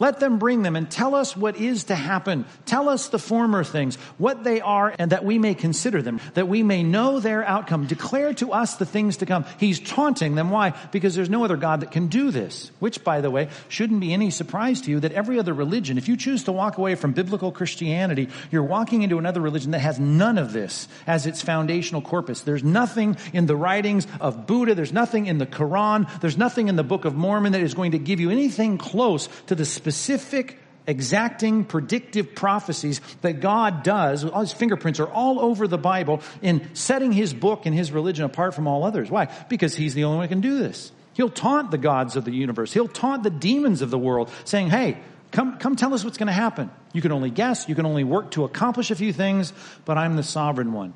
Let 0.00 0.20
them 0.20 0.38
bring 0.38 0.62
them 0.62 0.76
and 0.76 0.90
tell 0.90 1.14
us 1.14 1.36
what 1.36 1.56
is 1.56 1.84
to 1.84 1.94
happen. 1.94 2.44
Tell 2.66 2.88
us 2.88 3.08
the 3.08 3.18
former 3.18 3.64
things, 3.64 3.96
what 4.16 4.44
they 4.44 4.60
are, 4.60 4.94
and 4.98 5.12
that 5.12 5.24
we 5.24 5.38
may 5.38 5.54
consider 5.54 6.02
them, 6.02 6.20
that 6.34 6.48
we 6.48 6.62
may 6.62 6.82
know 6.82 7.18
their 7.18 7.44
outcome. 7.44 7.86
Declare 7.86 8.34
to 8.34 8.52
us 8.52 8.76
the 8.76 8.86
things 8.86 9.18
to 9.18 9.26
come. 9.26 9.44
He's 9.58 9.80
taunting 9.80 10.34
them. 10.34 10.50
Why? 10.50 10.74
Because 10.92 11.14
there's 11.14 11.30
no 11.30 11.44
other 11.44 11.56
God 11.56 11.80
that 11.80 11.90
can 11.90 12.06
do 12.06 12.30
this. 12.30 12.70
Which, 12.78 13.02
by 13.02 13.20
the 13.20 13.30
way, 13.30 13.48
shouldn't 13.68 14.00
be 14.00 14.12
any 14.12 14.30
surprise 14.30 14.80
to 14.82 14.90
you 14.90 15.00
that 15.00 15.12
every 15.12 15.38
other 15.38 15.52
religion, 15.52 15.98
if 15.98 16.08
you 16.08 16.16
choose 16.16 16.44
to 16.44 16.52
walk 16.52 16.78
away 16.78 16.94
from 16.94 17.12
biblical 17.12 17.50
Christianity, 17.50 18.28
you're 18.50 18.62
walking 18.62 19.02
into 19.02 19.18
another 19.18 19.40
religion 19.40 19.72
that 19.72 19.80
has 19.80 19.98
none 19.98 20.38
of 20.38 20.52
this 20.52 20.86
as 21.06 21.26
its 21.26 21.42
foundational 21.42 22.02
corpus. 22.02 22.42
There's 22.42 22.64
nothing 22.64 23.16
in 23.32 23.46
the 23.46 23.56
writings 23.56 24.06
of 24.20 24.46
Buddha. 24.46 24.74
There's 24.74 24.92
nothing 24.92 25.26
in 25.26 25.38
the 25.38 25.46
Quran. 25.46 26.08
There's 26.20 26.38
nothing 26.38 26.68
in 26.68 26.76
the 26.76 26.84
Book 26.84 27.04
of 27.04 27.14
Mormon 27.14 27.52
that 27.52 27.62
is 27.62 27.74
going 27.74 27.92
to 27.92 27.98
give 27.98 28.20
you 28.20 28.30
anything 28.30 28.78
close 28.78 29.28
to 29.46 29.54
the 29.54 29.64
specific 29.88 30.58
exacting 30.86 31.64
predictive 31.64 32.34
prophecies 32.34 33.00
that 33.20 33.40
God 33.40 33.82
does. 33.82 34.24
All 34.24 34.40
his 34.40 34.52
fingerprints 34.52 35.00
are 35.00 35.08
all 35.08 35.40
over 35.40 35.68
the 35.68 35.78
Bible 35.78 36.22
in 36.40 36.74
setting 36.74 37.12
his 37.12 37.34
book 37.34 37.66
and 37.66 37.74
his 37.74 37.92
religion 37.92 38.24
apart 38.24 38.54
from 38.54 38.66
all 38.66 38.84
others. 38.84 39.10
Why? 39.10 39.28
Because 39.48 39.74
he's 39.76 39.94
the 39.94 40.04
only 40.04 40.18
one 40.18 40.26
who 40.26 40.28
can 40.30 40.40
do 40.40 40.58
this. 40.58 40.92
He'll 41.12 41.28
taunt 41.28 41.70
the 41.70 41.78
gods 41.78 42.16
of 42.16 42.24
the 42.24 42.30
universe. 42.30 42.72
He'll 42.72 42.88
taunt 42.88 43.22
the 43.22 43.30
demons 43.30 43.82
of 43.82 43.90
the 43.90 43.98
world 43.98 44.30
saying, 44.44 44.70
hey, 44.70 44.98
come, 45.30 45.58
come 45.58 45.76
tell 45.76 45.92
us 45.92 46.04
what's 46.04 46.16
going 46.16 46.28
to 46.28 46.32
happen. 46.32 46.70
You 46.92 47.02
can 47.02 47.12
only 47.12 47.30
guess. 47.30 47.68
You 47.68 47.74
can 47.74 47.84
only 47.84 48.04
work 48.04 48.30
to 48.32 48.44
accomplish 48.44 48.90
a 48.90 48.94
few 48.94 49.12
things, 49.12 49.52
but 49.84 49.98
I'm 49.98 50.16
the 50.16 50.22
sovereign 50.22 50.72
one. 50.72 50.94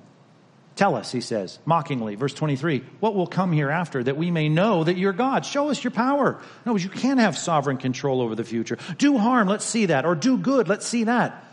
Tell 0.75 0.95
us, 0.95 1.13
he 1.13 1.21
says, 1.21 1.59
mockingly, 1.67 2.15
verse 2.15 2.33
23, 2.33 2.83
what 2.99 3.15
will 3.15 3.27
come 3.27 3.53
hereafter 3.53 4.03
that 4.03 4.17
we 4.17 4.31
may 4.31 4.49
know 4.49 4.85
that 4.85 4.97
you're 4.97 5.13
God? 5.13 5.45
Show 5.45 5.71
us 5.71 5.85
your 5.85 5.91
power. 5.91 6.41
No, 6.65 6.77
you 6.77 6.89
can't 6.89 7.21
have 7.21 7.37
sovereign 7.37 7.77
control 7.77 8.23
over 8.23 8.35
the 8.35 8.45
future. 8.45 8.79
Do 8.97 9.19
harm, 9.19 9.49
let's 9.49 9.67
see 9.67 9.87
that. 9.87 10.07
Or 10.07 10.15
do 10.15 10.39
good, 10.39 10.69
let's 10.69 10.87
see 10.87 11.05
that. 11.05 11.45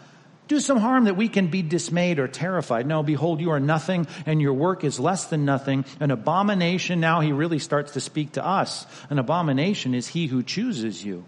Do 0.47 0.59
some 0.59 0.77
harm 0.77 1.03
that 1.03 1.17
we 1.17 1.27
can 1.27 1.47
be 1.47 1.61
dismayed 1.61 2.17
or 2.17 2.27
terrified. 2.27 2.87
No, 2.87 3.03
behold, 3.03 3.39
you 3.39 3.51
are 3.51 3.59
nothing 3.59 4.07
and 4.25 4.41
your 4.41 4.53
work 4.53 4.83
is 4.83 4.99
less 4.99 5.25
than 5.25 5.45
nothing. 5.45 5.85
An 5.99 6.09
abomination. 6.09 6.99
Now 6.99 7.19
he 7.19 7.33
really 7.33 7.59
starts 7.59 7.91
to 7.91 7.99
speak 8.01 8.31
to 8.31 8.43
us. 8.43 8.87
An 9.11 9.19
abomination 9.19 9.93
is 9.93 10.07
he 10.07 10.25
who 10.25 10.41
chooses 10.41 11.05
you. 11.05 11.23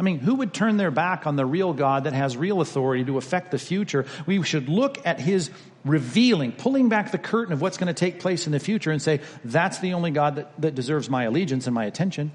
I 0.00 0.02
mean, 0.02 0.20
who 0.20 0.36
would 0.36 0.54
turn 0.54 0.76
their 0.76 0.90
back 0.92 1.26
on 1.26 1.36
the 1.36 1.46
real 1.46 1.72
God 1.72 2.04
that 2.04 2.12
has 2.12 2.36
real 2.36 2.60
authority 2.60 3.04
to 3.04 3.18
affect 3.18 3.50
the 3.50 3.58
future? 3.58 4.06
We 4.26 4.42
should 4.44 4.68
look 4.68 5.04
at 5.04 5.18
his 5.18 5.50
revealing, 5.84 6.52
pulling 6.52 6.88
back 6.88 7.12
the 7.12 7.18
curtain 7.18 7.52
of 7.52 7.60
what's 7.60 7.76
going 7.76 7.88
to 7.88 7.94
take 7.94 8.20
place 8.20 8.46
in 8.46 8.52
the 8.52 8.60
future 8.60 8.90
and 8.90 9.00
say, 9.00 9.20
that's 9.44 9.78
the 9.78 9.94
only 9.94 10.10
God 10.10 10.36
that, 10.36 10.60
that 10.60 10.74
deserves 10.74 11.08
my 11.08 11.24
allegiance 11.24 11.66
and 11.66 11.74
my 11.74 11.84
attention. 11.84 12.32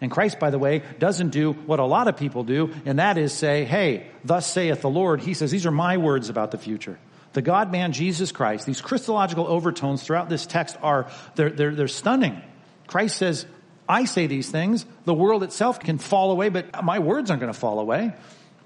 And 0.00 0.10
Christ, 0.10 0.38
by 0.38 0.50
the 0.50 0.58
way, 0.58 0.82
doesn't 0.98 1.30
do 1.30 1.52
what 1.52 1.80
a 1.80 1.84
lot 1.84 2.08
of 2.08 2.16
people 2.16 2.44
do, 2.44 2.74
and 2.84 2.98
that 2.98 3.16
is 3.16 3.32
say, 3.32 3.64
hey, 3.64 4.06
thus 4.24 4.50
saith 4.50 4.80
the 4.80 4.90
Lord. 4.90 5.20
He 5.20 5.34
says, 5.34 5.50
these 5.50 5.66
are 5.66 5.70
my 5.70 5.96
words 5.96 6.28
about 6.28 6.50
the 6.50 6.58
future. 6.58 6.98
The 7.32 7.42
God 7.42 7.72
man, 7.72 7.92
Jesus 7.92 8.30
Christ, 8.30 8.66
these 8.66 8.80
Christological 8.80 9.46
overtones 9.46 10.02
throughout 10.02 10.28
this 10.28 10.46
text 10.46 10.76
are, 10.82 11.10
they're, 11.34 11.50
they're, 11.50 11.74
they're 11.74 11.88
stunning. 11.88 12.40
Christ 12.86 13.16
says, 13.16 13.46
I 13.88 14.04
say 14.04 14.26
these 14.26 14.50
things. 14.50 14.86
The 15.04 15.14
world 15.14 15.42
itself 15.42 15.80
can 15.80 15.98
fall 15.98 16.30
away, 16.30 16.48
but 16.48 16.84
my 16.84 17.00
words 17.00 17.30
aren't 17.30 17.40
going 17.40 17.52
to 17.52 17.58
fall 17.58 17.80
away. 17.80 18.12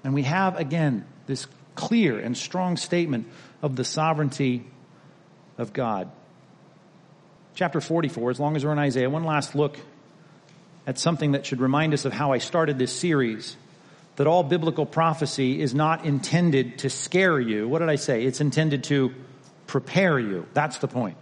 And 0.03 0.13
we 0.13 0.23
have, 0.23 0.57
again, 0.57 1.05
this 1.25 1.47
clear 1.75 2.19
and 2.19 2.37
strong 2.37 2.77
statement 2.77 3.27
of 3.61 3.75
the 3.75 3.83
sovereignty 3.83 4.65
of 5.57 5.73
God. 5.73 6.09
Chapter 7.55 7.81
44, 7.81 8.31
as 8.31 8.39
long 8.39 8.55
as 8.55 8.65
we're 8.65 8.71
in 8.71 8.79
Isaiah, 8.79 9.09
one 9.09 9.25
last 9.25 9.55
look 9.55 9.77
at 10.87 10.97
something 10.97 11.33
that 11.33 11.45
should 11.45 11.59
remind 11.59 11.93
us 11.93 12.05
of 12.05 12.13
how 12.13 12.31
I 12.31 12.37
started 12.37 12.79
this 12.79 12.91
series. 12.91 13.55
That 14.15 14.27
all 14.27 14.43
biblical 14.43 14.85
prophecy 14.85 15.61
is 15.61 15.73
not 15.73 16.03
intended 16.03 16.79
to 16.79 16.89
scare 16.89 17.39
you. 17.39 17.67
What 17.67 17.79
did 17.79 17.89
I 17.89 17.95
say? 17.95 18.23
It's 18.23 18.41
intended 18.41 18.83
to 18.85 19.13
prepare 19.65 20.19
you. 20.19 20.45
That's 20.53 20.79
the 20.79 20.89
point. 20.89 21.15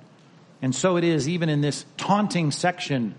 And 0.64 0.74
so 0.74 0.98
it 0.98 1.04
is 1.04 1.30
even 1.30 1.50
in 1.50 1.62
this 1.62 1.86
taunting 1.98 2.50
section 2.50 3.14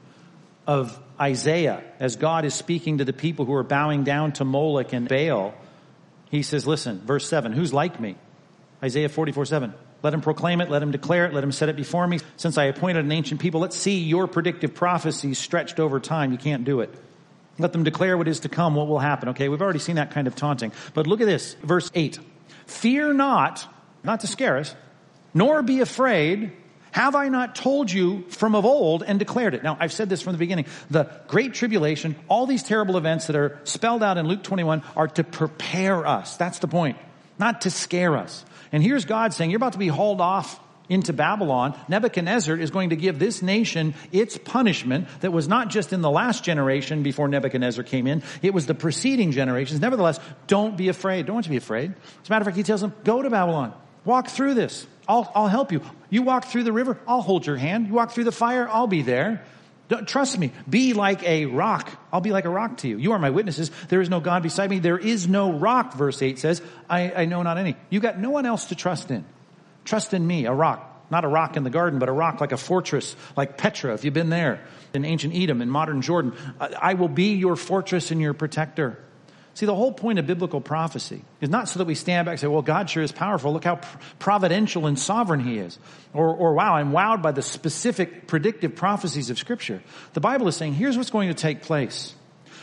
of 0.66 0.98
Isaiah, 1.20 1.82
as 2.00 2.16
God 2.16 2.44
is 2.44 2.54
speaking 2.54 2.98
to 2.98 3.04
the 3.04 3.12
people 3.12 3.44
who 3.44 3.54
are 3.54 3.62
bowing 3.62 4.04
down 4.04 4.32
to 4.32 4.44
Moloch 4.44 4.92
and 4.92 5.08
Baal, 5.08 5.54
he 6.30 6.42
says, 6.42 6.66
listen, 6.66 7.00
verse 7.00 7.28
7, 7.28 7.52
who's 7.52 7.72
like 7.72 8.00
me? 8.00 8.16
Isaiah 8.82 9.08
44, 9.08 9.44
7. 9.46 9.74
Let 10.02 10.14
him 10.14 10.20
proclaim 10.20 10.60
it, 10.60 10.70
let 10.70 10.82
him 10.82 10.92
declare 10.92 11.26
it, 11.26 11.34
let 11.34 11.42
him 11.42 11.50
set 11.50 11.68
it 11.68 11.76
before 11.76 12.06
me. 12.06 12.20
Since 12.36 12.56
I 12.56 12.64
appointed 12.64 13.04
an 13.04 13.10
ancient 13.10 13.40
people, 13.40 13.60
let's 13.60 13.76
see 13.76 13.98
your 13.98 14.28
predictive 14.28 14.74
prophecies 14.74 15.38
stretched 15.38 15.80
over 15.80 15.98
time. 15.98 16.30
You 16.30 16.38
can't 16.38 16.64
do 16.64 16.80
it. 16.80 16.94
Let 17.58 17.72
them 17.72 17.82
declare 17.82 18.16
what 18.16 18.28
is 18.28 18.40
to 18.40 18.48
come, 18.48 18.76
what 18.76 18.86
will 18.86 19.00
happen. 19.00 19.30
Okay, 19.30 19.48
we've 19.48 19.60
already 19.60 19.80
seen 19.80 19.96
that 19.96 20.12
kind 20.12 20.28
of 20.28 20.36
taunting. 20.36 20.70
But 20.94 21.08
look 21.08 21.20
at 21.20 21.26
this, 21.26 21.54
verse 21.62 21.90
8. 21.94 22.20
Fear 22.66 23.14
not, 23.14 23.66
not 24.04 24.20
to 24.20 24.28
scare 24.28 24.58
us, 24.58 24.76
nor 25.34 25.62
be 25.62 25.80
afraid, 25.80 26.52
have 26.92 27.16
I 27.16 27.28
not 27.28 27.56
told 27.56 27.90
you 27.90 28.24
from 28.28 28.54
of 28.54 28.64
old 28.64 29.02
and 29.02 29.18
declared 29.18 29.54
it? 29.54 29.62
Now, 29.62 29.76
I've 29.80 29.92
said 29.92 30.08
this 30.08 30.22
from 30.22 30.32
the 30.32 30.38
beginning. 30.38 30.66
The 30.90 31.10
Great 31.26 31.54
Tribulation, 31.54 32.14
all 32.28 32.46
these 32.46 32.62
terrible 32.62 32.96
events 32.96 33.26
that 33.26 33.36
are 33.36 33.58
spelled 33.64 34.02
out 34.02 34.18
in 34.18 34.26
Luke 34.26 34.42
21 34.42 34.82
are 34.96 35.08
to 35.08 35.24
prepare 35.24 36.06
us. 36.06 36.36
That's 36.36 36.60
the 36.60 36.68
point. 36.68 36.96
Not 37.38 37.62
to 37.62 37.70
scare 37.70 38.16
us. 38.16 38.44
And 38.72 38.82
here's 38.82 39.04
God 39.04 39.32
saying, 39.34 39.50
you're 39.50 39.58
about 39.58 39.72
to 39.72 39.78
be 39.78 39.88
hauled 39.88 40.20
off 40.20 40.60
into 40.88 41.12
Babylon. 41.12 41.78
Nebuchadnezzar 41.88 42.56
is 42.56 42.70
going 42.70 42.90
to 42.90 42.96
give 42.96 43.18
this 43.18 43.42
nation 43.42 43.94
its 44.10 44.38
punishment 44.38 45.06
that 45.20 45.32
was 45.32 45.46
not 45.46 45.68
just 45.68 45.92
in 45.92 46.00
the 46.00 46.10
last 46.10 46.44
generation 46.44 47.02
before 47.02 47.28
Nebuchadnezzar 47.28 47.84
came 47.84 48.06
in. 48.06 48.22
It 48.40 48.54
was 48.54 48.66
the 48.66 48.74
preceding 48.74 49.32
generations. 49.32 49.80
Nevertheless, 49.80 50.18
don't 50.46 50.76
be 50.76 50.88
afraid. 50.88 51.26
Don't 51.26 51.34
want 51.34 51.46
you 51.46 51.50
to 51.50 51.54
be 51.54 51.56
afraid. 51.58 51.90
As 52.22 52.28
a 52.28 52.32
matter 52.32 52.42
of 52.42 52.46
fact, 52.46 52.56
he 52.56 52.62
tells 52.62 52.80
them, 52.80 52.94
go 53.04 53.20
to 53.20 53.28
Babylon. 53.28 53.74
Walk 54.04 54.28
through 54.28 54.54
this. 54.54 54.86
I'll, 55.06 55.30
I'll 55.34 55.48
help 55.48 55.72
you. 55.72 55.82
You 56.10 56.22
walk 56.22 56.46
through 56.46 56.64
the 56.64 56.72
river, 56.72 56.98
I'll 57.06 57.22
hold 57.22 57.46
your 57.46 57.56
hand. 57.56 57.88
You 57.88 57.94
walk 57.94 58.12
through 58.12 58.24
the 58.24 58.32
fire, 58.32 58.68
I'll 58.68 58.86
be 58.86 59.02
there. 59.02 59.44
Don't, 59.88 60.06
trust 60.06 60.38
me. 60.38 60.52
Be 60.68 60.92
like 60.92 61.22
a 61.22 61.46
rock. 61.46 61.90
I'll 62.12 62.20
be 62.20 62.30
like 62.30 62.44
a 62.44 62.50
rock 62.50 62.78
to 62.78 62.88
you. 62.88 62.98
You 62.98 63.12
are 63.12 63.18
my 63.18 63.30
witnesses. 63.30 63.70
There 63.88 64.02
is 64.02 64.10
no 64.10 64.20
God 64.20 64.42
beside 64.42 64.68
me. 64.68 64.78
There 64.78 64.98
is 64.98 65.26
no 65.26 65.52
rock, 65.52 65.94
verse 65.94 66.20
8 66.20 66.38
says. 66.38 66.60
I, 66.88 67.12
I 67.12 67.24
know 67.24 67.42
not 67.42 67.56
any. 67.56 67.74
You 67.88 68.00
got 68.00 68.18
no 68.18 68.30
one 68.30 68.44
else 68.44 68.66
to 68.66 68.74
trust 68.74 69.10
in. 69.10 69.24
Trust 69.84 70.12
in 70.12 70.26
me, 70.26 70.44
a 70.44 70.52
rock. 70.52 70.84
Not 71.10 71.24
a 71.24 71.28
rock 71.28 71.56
in 71.56 71.64
the 71.64 71.70
garden, 71.70 71.98
but 71.98 72.10
a 72.10 72.12
rock 72.12 72.42
like 72.42 72.52
a 72.52 72.58
fortress, 72.58 73.16
like 73.34 73.56
Petra, 73.56 73.94
if 73.94 74.04
you've 74.04 74.12
been 74.12 74.28
there 74.28 74.60
in 74.92 75.06
ancient 75.06 75.34
Edom, 75.34 75.62
in 75.62 75.70
modern 75.70 76.02
Jordan. 76.02 76.34
I, 76.60 76.74
I 76.80 76.94
will 76.94 77.08
be 77.08 77.34
your 77.34 77.56
fortress 77.56 78.10
and 78.10 78.20
your 78.20 78.34
protector. 78.34 78.98
See, 79.58 79.66
the 79.66 79.74
whole 79.74 79.90
point 79.90 80.20
of 80.20 80.26
biblical 80.28 80.60
prophecy 80.60 81.20
is 81.40 81.48
not 81.48 81.68
so 81.68 81.80
that 81.80 81.86
we 81.86 81.96
stand 81.96 82.26
back 82.26 82.34
and 82.34 82.40
say, 82.40 82.46
well, 82.46 82.62
God 82.62 82.88
sure 82.88 83.02
is 83.02 83.10
powerful. 83.10 83.52
Look 83.52 83.64
how 83.64 83.80
providential 84.20 84.86
and 84.86 84.96
sovereign 84.96 85.40
he 85.40 85.58
is. 85.58 85.80
Or, 86.14 86.32
or 86.32 86.54
wow, 86.54 86.76
I'm 86.76 86.92
wowed 86.92 87.22
by 87.22 87.32
the 87.32 87.42
specific 87.42 88.28
predictive 88.28 88.76
prophecies 88.76 89.30
of 89.30 89.38
scripture. 89.38 89.82
The 90.12 90.20
Bible 90.20 90.46
is 90.46 90.54
saying, 90.54 90.74
here's 90.74 90.96
what's 90.96 91.10
going 91.10 91.26
to 91.26 91.34
take 91.34 91.62
place. 91.62 92.14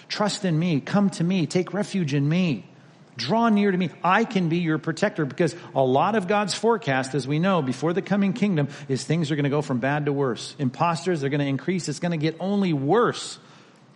Trust 0.07 0.45
in 0.45 0.57
me. 0.57 0.79
Come 0.79 1.09
to 1.09 1.23
me. 1.25 1.47
Take 1.47 1.73
refuge 1.73 2.13
in 2.13 2.29
me. 2.29 2.65
Draw 3.17 3.49
near 3.49 3.71
to 3.71 3.77
me. 3.77 3.89
I 4.01 4.23
can 4.23 4.47
be 4.47 4.59
your 4.59 4.77
protector 4.77 5.25
because 5.25 5.53
a 5.75 5.83
lot 5.83 6.15
of 6.15 6.29
God's 6.29 6.53
forecast, 6.53 7.13
as 7.13 7.27
we 7.27 7.39
know, 7.39 7.61
before 7.61 7.91
the 7.91 8.01
coming 8.01 8.31
kingdom 8.31 8.69
is 8.87 9.03
things 9.03 9.31
are 9.31 9.35
going 9.35 9.43
to 9.43 9.49
go 9.49 9.61
from 9.61 9.79
bad 9.79 10.05
to 10.05 10.13
worse. 10.13 10.55
Imposters 10.59 11.25
are 11.25 11.29
going 11.29 11.41
to 11.41 11.45
increase. 11.45 11.89
It's 11.89 11.99
going 11.99 12.11
to 12.11 12.17
get 12.17 12.37
only 12.39 12.71
worse. 12.71 13.37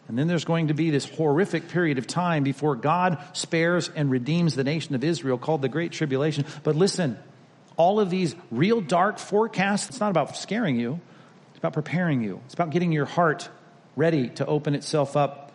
And 0.10 0.18
then 0.18 0.28
there's 0.28 0.44
going 0.44 0.70
to 0.70 0.74
be 0.74 0.90
this 0.90 1.08
horrific 1.08 1.70
period 1.70 2.00
of 2.00 2.08
time 2.08 2.44
before 2.44 2.76
God 2.76 3.20
spares 3.34 3.90
and 3.96 4.10
redeems 4.10 4.56
the 4.56 4.64
nation 4.64 4.96
of 4.96 5.04
Israel 5.04 5.38
called 5.38 5.62
the 5.62 5.70
Great 5.70 5.92
Tribulation. 5.92 6.46
But 6.64 6.76
listen, 6.76 7.16
all 7.78 8.00
of 8.00 8.10
these 8.10 8.36
real 8.50 8.82
dark 8.82 9.20
forecasts, 9.20 9.88
it's 9.88 10.00
not 10.00 10.10
about 10.10 10.36
scaring 10.36 10.80
you. 10.80 11.00
It's 11.52 11.60
about 11.60 11.74
preparing 11.74 12.24
you. 12.24 12.42
It's 12.46 12.56
about 12.56 12.72
getting 12.72 12.92
your 12.92 13.06
heart 13.06 13.50
ready 13.96 14.30
to 14.30 14.48
open 14.48 14.74
itself 14.74 15.16
up 15.16 15.52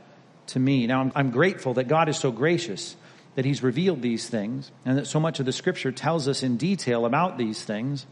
to 0.48 0.60
me. 0.60 0.86
Now, 0.86 1.00
I'm, 1.00 1.12
I'm 1.16 1.30
grateful 1.32 1.74
that 1.74 1.88
God 1.88 2.08
is 2.08 2.16
so 2.16 2.30
gracious 2.30 2.94
that 3.34 3.44
He's 3.44 3.60
revealed 3.60 4.02
these 4.02 4.28
things 4.28 4.70
and 4.84 4.98
that 4.98 5.08
so 5.08 5.18
much 5.18 5.40
of 5.40 5.46
the 5.46 5.52
scripture 5.52 5.90
tells 5.90 6.28
us 6.28 6.44
in 6.44 6.58
detail 6.58 7.06
about 7.06 7.38
these 7.38 7.60
things. 7.64 8.06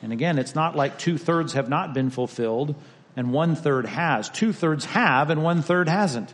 And 0.00 0.10
again, 0.10 0.38
it's 0.38 0.54
not 0.54 0.74
like 0.74 0.98
two 0.98 1.18
thirds 1.18 1.52
have 1.52 1.68
not 1.68 1.92
been 1.92 2.08
fulfilled 2.08 2.76
and 3.16 3.32
one 3.32 3.54
third 3.54 3.86
has. 3.86 4.28
Two 4.28 4.52
thirds 4.52 4.84
have 4.86 5.30
and 5.30 5.42
one 5.42 5.62
third 5.62 5.88
hasn't. 5.88 6.32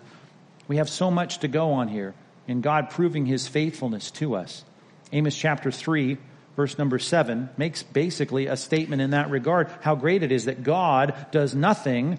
We 0.66 0.76
have 0.76 0.88
so 0.88 1.10
much 1.10 1.38
to 1.38 1.48
go 1.48 1.72
on 1.72 1.88
here 1.88 2.14
in 2.46 2.60
God 2.60 2.90
proving 2.90 3.26
his 3.26 3.48
faithfulness 3.48 4.10
to 4.12 4.34
us. 4.34 4.64
Amos 5.12 5.36
chapter 5.36 5.70
3, 5.70 6.18
verse 6.56 6.78
number 6.78 6.98
7, 6.98 7.48
makes 7.56 7.82
basically 7.82 8.46
a 8.46 8.56
statement 8.56 9.00
in 9.00 9.10
that 9.10 9.30
regard 9.30 9.70
how 9.80 9.94
great 9.94 10.22
it 10.22 10.32
is 10.32 10.44
that 10.44 10.62
God 10.62 11.14
does 11.30 11.54
nothing 11.54 12.18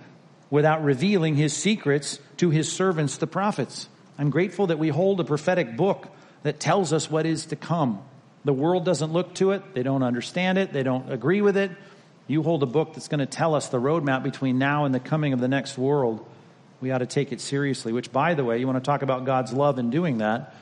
without 0.50 0.84
revealing 0.84 1.36
his 1.36 1.56
secrets 1.56 2.19
to 2.38 2.50
his 2.50 2.72
servants, 2.72 3.17
the 3.17 3.28
prophets. 3.28 3.88
I'm 4.17 4.32
grateful 4.32 4.67
that 4.67 4.80
we 4.80 4.89
hold 4.89 5.19
a 5.19 5.24
prophetic 5.24 5.78
book 5.78 6.08
that 6.43 6.60
tells 6.60 6.93
us 6.93 7.10
what 7.10 7.26
is 7.26 7.48
to 7.48 7.56
come. 7.56 8.02
The 8.45 8.54
world 8.54 8.86
doesn't 8.86 9.13
look 9.13 9.36
to 9.36 9.52
it, 9.52 9.76
they 9.76 9.84
don't 9.84 10.04
understand 10.04 10.58
it, 10.58 10.74
they 10.74 10.84
don't 10.84 11.12
agree 11.12 11.41
with 11.41 11.58
it, 11.58 11.72
you 12.29 12.43
hold 12.43 12.61
a 12.61 12.67
book 12.67 12.93
that's 12.93 13.07
going 13.07 13.19
to 13.19 13.25
tell 13.25 13.55
us 13.55 13.69
the 13.69 13.79
roadmap 13.79 14.21
between 14.21 14.59
now 14.59 14.85
and 14.85 14.93
the 14.93 14.99
coming 14.99 15.33
of 15.33 15.39
the 15.39 15.47
next 15.47 15.77
world. 15.79 16.23
We 16.79 16.91
ought 16.91 16.99
to 16.99 17.07
take 17.07 17.31
it 17.31 17.41
seriously, 17.41 17.91
which, 17.91 18.11
by 18.11 18.35
the 18.35 18.45
way, 18.45 18.59
you 18.59 18.67
want 18.67 18.77
to 18.77 18.87
talk 18.87 19.01
about 19.01 19.25
God's 19.25 19.51
love 19.51 19.79
in 19.79 19.89
doing 19.89 20.19
that. 20.19 20.53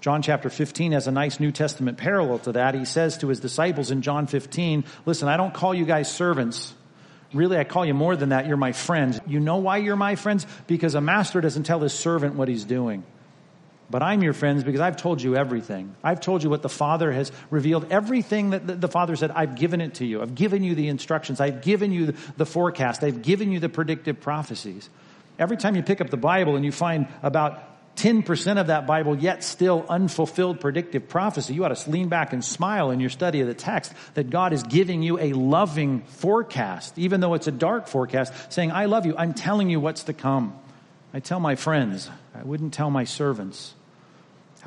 John 0.00 0.22
chapter 0.22 0.50
15 0.50 0.92
has 0.92 1.06
a 1.06 1.12
nice 1.12 1.38
New 1.38 1.52
Testament 1.52 1.98
parallel 1.98 2.40
to 2.40 2.52
that. 2.52 2.74
He 2.74 2.84
says 2.84 3.18
to 3.18 3.28
his 3.28 3.38
disciples 3.38 3.92
in 3.92 4.02
John 4.02 4.26
15, 4.26 4.84
listen, 5.06 5.28
I 5.28 5.36
don't 5.36 5.54
call 5.54 5.72
you 5.72 5.84
guys 5.84 6.12
servants. 6.12 6.74
Really, 7.32 7.58
I 7.58 7.64
call 7.64 7.86
you 7.86 7.94
more 7.94 8.16
than 8.16 8.30
that. 8.30 8.48
You're 8.48 8.56
my 8.56 8.72
friends. 8.72 9.20
You 9.24 9.38
know 9.38 9.58
why 9.58 9.76
you're 9.76 9.96
my 9.96 10.16
friends? 10.16 10.46
Because 10.66 10.96
a 10.96 11.00
master 11.00 11.40
doesn't 11.40 11.62
tell 11.62 11.78
his 11.78 11.92
servant 11.92 12.34
what 12.34 12.48
he's 12.48 12.64
doing. 12.64 13.04
But 13.90 14.02
I'm 14.02 14.22
your 14.22 14.34
friends 14.34 14.64
because 14.64 14.80
I've 14.80 14.98
told 14.98 15.22
you 15.22 15.34
everything. 15.34 15.94
I've 16.04 16.20
told 16.20 16.42
you 16.42 16.50
what 16.50 16.60
the 16.60 16.68
Father 16.68 17.10
has 17.10 17.32
revealed. 17.50 17.90
Everything 17.90 18.50
that 18.50 18.80
the 18.80 18.88
Father 18.88 19.16
said, 19.16 19.30
I've 19.30 19.54
given 19.54 19.80
it 19.80 19.94
to 19.94 20.04
you. 20.04 20.20
I've 20.20 20.34
given 20.34 20.62
you 20.62 20.74
the 20.74 20.88
instructions. 20.88 21.40
I've 21.40 21.62
given 21.62 21.90
you 21.90 22.14
the 22.36 22.46
forecast. 22.46 23.02
I've 23.02 23.22
given 23.22 23.50
you 23.50 23.60
the 23.60 23.70
predictive 23.70 24.20
prophecies. 24.20 24.90
Every 25.38 25.56
time 25.56 25.74
you 25.74 25.82
pick 25.82 26.02
up 26.02 26.10
the 26.10 26.18
Bible 26.18 26.56
and 26.56 26.64
you 26.64 26.72
find 26.72 27.08
about 27.22 27.96
10% 27.96 28.60
of 28.60 28.66
that 28.66 28.86
Bible 28.86 29.16
yet 29.16 29.42
still 29.42 29.86
unfulfilled 29.88 30.60
predictive 30.60 31.08
prophecy, 31.08 31.54
you 31.54 31.64
ought 31.64 31.74
to 31.74 31.90
lean 31.90 32.08
back 32.08 32.32
and 32.34 32.44
smile 32.44 32.90
in 32.90 33.00
your 33.00 33.10
study 33.10 33.40
of 33.40 33.46
the 33.46 33.54
text 33.54 33.92
that 34.14 34.28
God 34.28 34.52
is 34.52 34.62
giving 34.62 35.02
you 35.02 35.18
a 35.18 35.32
loving 35.32 36.02
forecast, 36.02 36.98
even 36.98 37.20
though 37.20 37.34
it's 37.34 37.46
a 37.46 37.52
dark 37.52 37.88
forecast, 37.88 38.52
saying, 38.52 38.70
I 38.70 38.84
love 38.84 39.06
you. 39.06 39.16
I'm 39.16 39.32
telling 39.32 39.70
you 39.70 39.80
what's 39.80 40.04
to 40.04 40.12
come. 40.12 40.56
I 41.14 41.20
tell 41.20 41.40
my 41.40 41.56
friends, 41.56 42.10
I 42.34 42.42
wouldn't 42.42 42.74
tell 42.74 42.90
my 42.90 43.04
servants. 43.04 43.74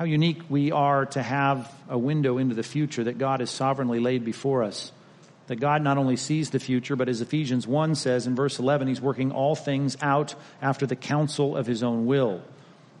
How 0.02 0.06
unique 0.06 0.40
we 0.48 0.72
are 0.72 1.06
to 1.06 1.22
have 1.22 1.72
a 1.88 1.96
window 1.96 2.38
into 2.38 2.56
the 2.56 2.64
future 2.64 3.04
that 3.04 3.18
God 3.18 3.38
has 3.38 3.50
sovereignly 3.50 4.00
laid 4.00 4.24
before 4.24 4.64
us. 4.64 4.90
That 5.46 5.60
God 5.60 5.80
not 5.80 5.96
only 5.96 6.16
sees 6.16 6.50
the 6.50 6.58
future, 6.58 6.96
but 6.96 7.08
as 7.08 7.20
Ephesians 7.20 7.68
1 7.68 7.94
says 7.94 8.26
in 8.26 8.34
verse 8.34 8.58
11, 8.58 8.88
He's 8.88 9.00
working 9.00 9.30
all 9.30 9.54
things 9.54 9.96
out 10.02 10.34
after 10.60 10.86
the 10.86 10.96
counsel 10.96 11.56
of 11.56 11.68
His 11.68 11.84
own 11.84 12.06
will. 12.06 12.42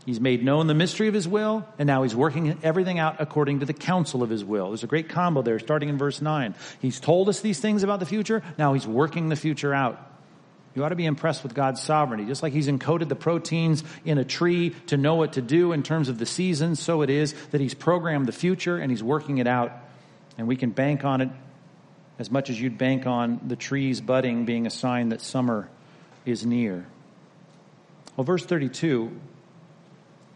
He's 0.06 0.20
made 0.20 0.44
known 0.44 0.68
the 0.68 0.74
mystery 0.74 1.08
of 1.08 1.14
his 1.14 1.26
will, 1.26 1.66
and 1.76 1.88
now 1.88 2.04
he's 2.04 2.14
working 2.14 2.56
everything 2.62 3.00
out 3.00 3.16
according 3.18 3.58
to 3.60 3.66
the 3.66 3.72
counsel 3.72 4.22
of 4.22 4.30
his 4.30 4.44
will. 4.44 4.68
There's 4.68 4.84
a 4.84 4.88
great 4.88 5.08
combo 5.08 5.42
there 5.42 5.58
starting 5.58 5.88
in 5.88 5.98
verse 5.98 6.22
9. 6.22 6.54
He's 6.80 7.00
told 7.00 7.28
us 7.28 7.40
these 7.40 7.58
things 7.58 7.82
about 7.82 7.98
the 7.98 8.06
future, 8.06 8.44
now 8.58 8.74
he's 8.74 8.86
working 8.86 9.28
the 9.28 9.34
future 9.34 9.74
out. 9.74 10.11
You 10.74 10.84
ought 10.84 10.90
to 10.90 10.96
be 10.96 11.04
impressed 11.04 11.42
with 11.42 11.54
God's 11.54 11.82
sovereignty. 11.82 12.26
Just 12.26 12.42
like 12.42 12.52
he's 12.52 12.68
encoded 12.68 13.08
the 13.08 13.16
proteins 13.16 13.84
in 14.04 14.18
a 14.18 14.24
tree 14.24 14.70
to 14.86 14.96
know 14.96 15.16
what 15.16 15.34
to 15.34 15.42
do 15.42 15.72
in 15.72 15.82
terms 15.82 16.08
of 16.08 16.18
the 16.18 16.26
seasons, 16.26 16.80
so 16.80 17.02
it 17.02 17.10
is 17.10 17.34
that 17.50 17.60
he's 17.60 17.74
programmed 17.74 18.26
the 18.26 18.32
future 18.32 18.78
and 18.78 18.90
he's 18.90 19.02
working 19.02 19.38
it 19.38 19.46
out, 19.46 19.72
and 20.38 20.48
we 20.48 20.56
can 20.56 20.70
bank 20.70 21.04
on 21.04 21.20
it 21.20 21.28
as 22.18 22.30
much 22.30 22.50
as 22.50 22.60
you'd 22.60 22.78
bank 22.78 23.06
on 23.06 23.40
the 23.46 23.56
trees 23.56 24.00
budding 24.00 24.44
being 24.44 24.66
a 24.66 24.70
sign 24.70 25.10
that 25.10 25.20
summer 25.20 25.68
is 26.24 26.46
near. 26.46 26.86
Well, 28.16 28.24
verse 28.24 28.44
32 28.44 29.10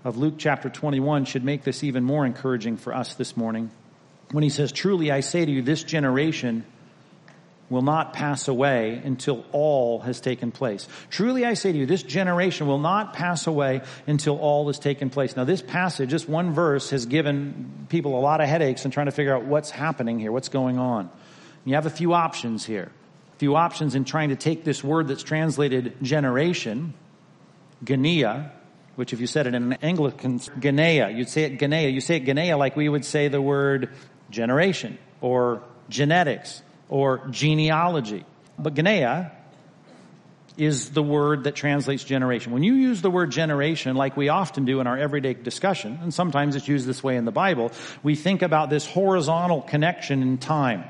of 0.05 0.17
Luke 0.17 0.35
chapter 0.39 0.69
21 0.69 1.25
should 1.25 1.45
make 1.45 1.63
this 1.63 1.83
even 1.85 2.05
more 2.05 2.27
encouraging 2.27 2.77
for 2.77 2.95
us 2.95 3.15
this 3.15 3.37
morning 3.37 3.71
when 4.33 4.43
he 4.43 4.51
says, 4.51 4.73
Truly 4.73 5.11
I 5.11 5.21
say 5.21 5.45
to 5.45 5.51
you, 5.51 5.63
this 5.63 5.83
generation 5.83 6.65
will 7.69 7.83
not 7.83 8.13
pass 8.13 8.49
away 8.49 9.01
until 9.05 9.45
all 9.53 10.01
has 10.01 10.21
taken 10.21 10.53
place. 10.53 10.87
Truly 11.11 11.45
I 11.45 11.55
say 11.55 11.73
to 11.73 11.79
you, 11.79 11.87
this 11.87 12.03
generation 12.03 12.67
will 12.67 12.79
not 12.79 13.13
pass 13.13 13.47
away 13.47 13.83
until 14.07 14.39
all 14.39 14.67
has 14.69 14.79
taken 14.79 15.11
place. 15.11 15.37
Now 15.37 15.45
this 15.45 15.63
passage, 15.63 16.11
this 16.11 16.29
one 16.29 16.53
verse 16.53 16.91
has 16.91 17.07
given 17.07 17.87
people 17.89 18.19
a 18.19 18.21
lot 18.21 18.41
of 18.41 18.49
headaches 18.49 18.85
in 18.85 18.91
trying 18.91 19.07
to 19.07 19.13
figure 19.13 19.35
out 19.35 19.45
what's 19.45 19.71
happening 19.71 20.19
here, 20.19 20.31
what's 20.31 20.49
going 20.49 20.79
on. 20.79 21.11
You 21.65 21.75
have 21.75 21.87
a 21.87 21.91
few 21.91 22.13
options 22.13 22.65
here. 22.65 22.93
A 23.35 23.39
few 23.39 23.57
options 23.57 23.95
in 23.95 24.05
trying 24.05 24.29
to 24.29 24.37
take 24.37 24.65
this 24.65 24.83
word 24.83 25.09
that's 25.09 25.23
translated 25.23 25.97
generation, 26.01 26.95
Genea, 27.85 28.53
which 28.95 29.13
if 29.13 29.21
you 29.21 29.27
said 29.27 29.47
it 29.47 29.55
in 29.55 29.73
an 29.73 29.79
Anglican, 29.83 30.39
Genea, 30.39 31.15
you'd 31.15 31.29
say 31.29 31.43
it 31.43 31.59
Genea. 31.59 31.93
You 31.93 32.01
say 32.01 32.17
it 32.17 32.25
Genea 32.25 32.57
like 32.57 32.77
we 32.77 32.89
would 32.89 33.05
say 33.05 33.29
the 33.29 33.43
word 33.43 33.91
generation 34.31 34.99
or 35.21 35.63
genetics 35.89 36.63
or 36.89 37.27
genealogy. 37.31 38.25
But 38.59 38.75
Genea 38.75 39.33
is 40.57 40.91
the 40.91 41.03
word 41.03 41.45
that 41.45 41.55
translates 41.55 42.03
generation. 42.03 42.53
When 42.53 42.63
you 42.63 42.75
use 42.75 43.03
the 43.03 43.11
word 43.11 43.31
generation, 43.31 43.97
like 43.97 44.17
we 44.17 44.31
often 44.31 44.65
do 44.65 44.81
in 44.81 44.87
our 44.87 44.97
everyday 44.97 45.35
discussion, 45.35 45.99
and 46.03 46.15
sometimes 46.15 46.57
it's 46.57 46.67
used 46.67 46.87
this 46.87 47.03
way 47.03 47.17
in 47.17 47.25
the 47.25 47.33
Bible, 47.33 47.73
we 48.03 48.15
think 48.15 48.43
about 48.43 48.71
this 48.71 48.87
horizontal 48.87 49.61
connection 49.61 50.23
in 50.23 50.39
time. 50.39 50.85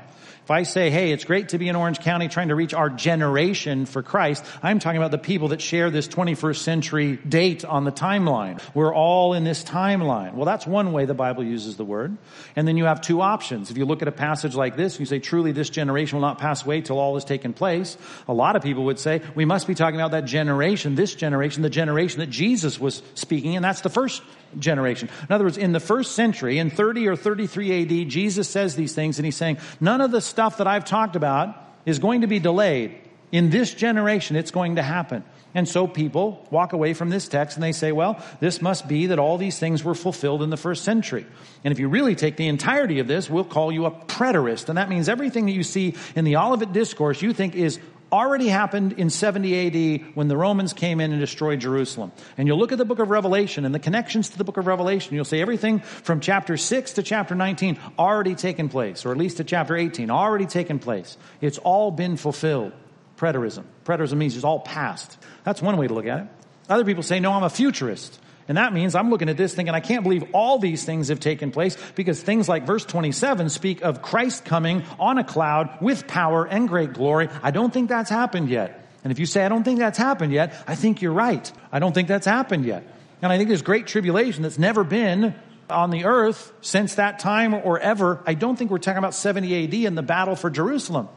If 0.47 0.51
I 0.51 0.63
say, 0.63 0.89
hey, 0.89 1.11
it's 1.11 1.25
great 1.25 1.49
to 1.49 1.57
be 1.57 1.67
in 1.67 1.75
Orange 1.75 1.99
County 1.99 2.29
trying 2.29 2.47
to 2.47 2.55
reach 2.55 2.73
our 2.73 2.89
generation 2.89 3.85
for 3.85 4.01
Christ, 4.01 4.45
I'm 4.63 4.79
talking 4.79 4.95
about 4.95 5.11
the 5.11 5.17
people 5.17 5.49
that 5.49 5.59
share 5.59 5.89
this 5.89 6.07
21st 6.07 6.55
century 6.55 7.17
date 7.17 7.65
on 7.65 7.83
the 7.83 7.91
timeline. 7.91 8.61
We're 8.73 8.95
all 8.95 9.33
in 9.33 9.43
this 9.43 9.61
timeline. 9.61 10.35
Well, 10.35 10.45
that's 10.45 10.65
one 10.65 10.93
way 10.93 11.03
the 11.03 11.13
Bible 11.13 11.43
uses 11.43 11.75
the 11.75 11.83
word. 11.83 12.15
And 12.55 12.65
then 12.65 12.77
you 12.77 12.85
have 12.85 13.01
two 13.01 13.19
options. 13.19 13.71
If 13.71 13.77
you 13.77 13.83
look 13.83 14.01
at 14.01 14.07
a 14.07 14.13
passage 14.13 14.55
like 14.55 14.77
this, 14.77 15.01
you 15.01 15.05
say, 15.05 15.19
truly 15.19 15.51
this 15.51 15.69
generation 15.69 16.15
will 16.15 16.25
not 16.25 16.37
pass 16.37 16.63
away 16.63 16.79
till 16.79 16.97
all 16.97 17.15
has 17.15 17.25
taken 17.25 17.51
place. 17.51 17.97
A 18.29 18.33
lot 18.33 18.55
of 18.55 18.61
people 18.61 18.85
would 18.85 18.99
say, 18.99 19.21
we 19.35 19.43
must 19.43 19.67
be 19.67 19.75
talking 19.75 19.99
about 19.99 20.11
that 20.11 20.23
generation, 20.23 20.95
this 20.95 21.13
generation, 21.13 21.61
the 21.61 21.69
generation 21.69 22.21
that 22.21 22.29
Jesus 22.29 22.79
was 22.79 23.03
speaking, 23.15 23.57
and 23.57 23.65
that's 23.65 23.81
the 23.81 23.89
first 23.89 24.21
generation. 24.57 25.09
In 25.29 25.33
other 25.33 25.43
words, 25.43 25.57
in 25.57 25.71
the 25.71 25.79
first 25.79 26.13
century, 26.13 26.59
in 26.59 26.69
30 26.69 27.07
or 27.07 27.15
33 27.15 28.03
AD, 28.03 28.09
Jesus 28.09 28.49
says 28.49 28.75
these 28.75 28.93
things 28.93 29.19
and 29.19 29.25
he's 29.25 29.35
saying, 29.35 29.57
none 29.79 30.01
of 30.01 30.11
the 30.11 30.21
stuff 30.21 30.57
that 30.57 30.67
I've 30.67 30.85
talked 30.85 31.15
about 31.15 31.55
is 31.85 31.99
going 31.99 32.21
to 32.21 32.27
be 32.27 32.39
delayed. 32.39 32.97
In 33.31 33.49
this 33.49 33.73
generation, 33.73 34.35
it's 34.35 34.51
going 34.51 34.77
to 34.77 34.83
happen. 34.83 35.23
And 35.53 35.67
so 35.67 35.87
people 35.87 36.45
walk 36.51 36.73
away 36.73 36.93
from 36.93 37.09
this 37.09 37.27
text 37.27 37.57
and 37.57 37.63
they 37.63 37.71
say, 37.71 37.91
well, 37.91 38.23
this 38.39 38.61
must 38.61 38.87
be 38.87 39.07
that 39.07 39.19
all 39.19 39.37
these 39.37 39.57
things 39.57 39.83
were 39.83 39.95
fulfilled 39.95 40.43
in 40.43 40.49
the 40.49 40.57
first 40.57 40.83
century. 40.83 41.25
And 41.63 41.71
if 41.71 41.79
you 41.79 41.89
really 41.89 42.15
take 42.15 42.37
the 42.37 42.47
entirety 42.47 42.99
of 42.99 43.07
this, 43.07 43.29
we'll 43.29 43.43
call 43.43 43.71
you 43.71 43.85
a 43.85 43.91
preterist. 43.91 44.69
And 44.69 44.77
that 44.77 44.87
means 44.87 45.09
everything 45.09 45.45
that 45.47 45.53
you 45.53 45.63
see 45.63 45.95
in 46.15 46.25
the 46.25 46.37
Olivet 46.37 46.73
Discourse 46.73 47.21
you 47.21 47.33
think 47.33 47.55
is 47.55 47.79
already 48.11 48.47
happened 48.47 48.93
in 48.93 49.09
70 49.09 50.01
AD 50.05 50.15
when 50.15 50.27
the 50.27 50.37
Romans 50.37 50.73
came 50.73 50.99
in 50.99 51.11
and 51.11 51.19
destroyed 51.19 51.59
Jerusalem. 51.59 52.11
And 52.37 52.47
you'll 52.47 52.57
look 52.57 52.71
at 52.71 52.77
the 52.77 52.85
book 52.85 52.99
of 52.99 53.09
Revelation 53.09 53.65
and 53.65 53.73
the 53.73 53.79
connections 53.79 54.29
to 54.29 54.37
the 54.37 54.43
book 54.43 54.57
of 54.57 54.67
Revelation. 54.67 55.15
You'll 55.15 55.25
see 55.25 55.41
everything 55.41 55.79
from 55.79 56.19
chapter 56.19 56.57
6 56.57 56.93
to 56.93 57.03
chapter 57.03 57.35
19 57.35 57.77
already 57.97 58.35
taken 58.35 58.69
place, 58.69 59.05
or 59.05 59.11
at 59.11 59.17
least 59.17 59.37
to 59.37 59.43
chapter 59.43 59.75
18 59.75 60.09
already 60.09 60.45
taken 60.45 60.79
place. 60.79 61.17
It's 61.41 61.57
all 61.57 61.91
been 61.91 62.17
fulfilled. 62.17 62.73
Preterism. 63.17 63.63
Preterism 63.83 64.17
means 64.17 64.35
it's 64.35 64.45
all 64.45 64.59
past. 64.59 65.17
That's 65.43 65.61
one 65.61 65.77
way 65.77 65.87
to 65.87 65.93
look 65.93 66.05
at 66.05 66.19
it. 66.19 66.27
Other 66.69 66.85
people 66.85 67.03
say, 67.03 67.19
no, 67.19 67.33
I'm 67.33 67.43
a 67.43 67.49
futurist. 67.49 68.19
And 68.47 68.57
that 68.57 68.71
means 68.73 68.95
I'm 68.95 69.09
looking 69.09 69.29
at 69.29 69.37
this 69.37 69.53
thinking 69.53 69.75
I 69.75 69.81
can't 69.81 70.03
believe 70.03 70.23
all 70.33 70.57
these 70.57 70.85
things 70.85 71.09
have 71.09 71.19
taken 71.19 71.51
place 71.51 71.77
because 71.95 72.21
things 72.21 72.47
like 72.47 72.65
verse 72.65 72.85
27 72.85 73.49
speak 73.49 73.81
of 73.81 74.01
Christ 74.01 74.45
coming 74.45 74.83
on 74.99 75.17
a 75.17 75.23
cloud 75.23 75.81
with 75.81 76.07
power 76.07 76.45
and 76.45 76.67
great 76.67 76.93
glory. 76.93 77.29
I 77.43 77.51
don't 77.51 77.73
think 77.73 77.89
that's 77.89 78.09
happened 78.09 78.49
yet. 78.49 78.85
And 79.03 79.11
if 79.11 79.19
you 79.19 79.25
say 79.25 79.45
I 79.45 79.49
don't 79.49 79.63
think 79.63 79.79
that's 79.79 79.97
happened 79.97 80.31
yet, 80.33 80.53
I 80.67 80.75
think 80.75 81.01
you're 81.01 81.13
right. 81.13 81.51
I 81.71 81.79
don't 81.79 81.93
think 81.93 82.07
that's 82.07 82.25
happened 82.25 82.65
yet. 82.65 82.87
And 83.21 83.31
I 83.31 83.37
think 83.37 83.49
there's 83.49 83.61
great 83.61 83.87
tribulation 83.87 84.43
that's 84.43 84.59
never 84.59 84.83
been 84.83 85.35
on 85.69 85.89
the 85.89 86.05
earth 86.05 86.51
since 86.61 86.95
that 86.95 87.19
time 87.19 87.53
or 87.53 87.79
ever. 87.79 88.21
I 88.25 88.33
don't 88.33 88.55
think 88.55 88.71
we're 88.71 88.77
talking 88.77 88.99
about 88.99 89.13
70 89.13 89.65
AD 89.65 89.73
and 89.87 89.97
the 89.97 90.03
battle 90.03 90.35
for 90.35 90.49
Jerusalem. 90.49 91.09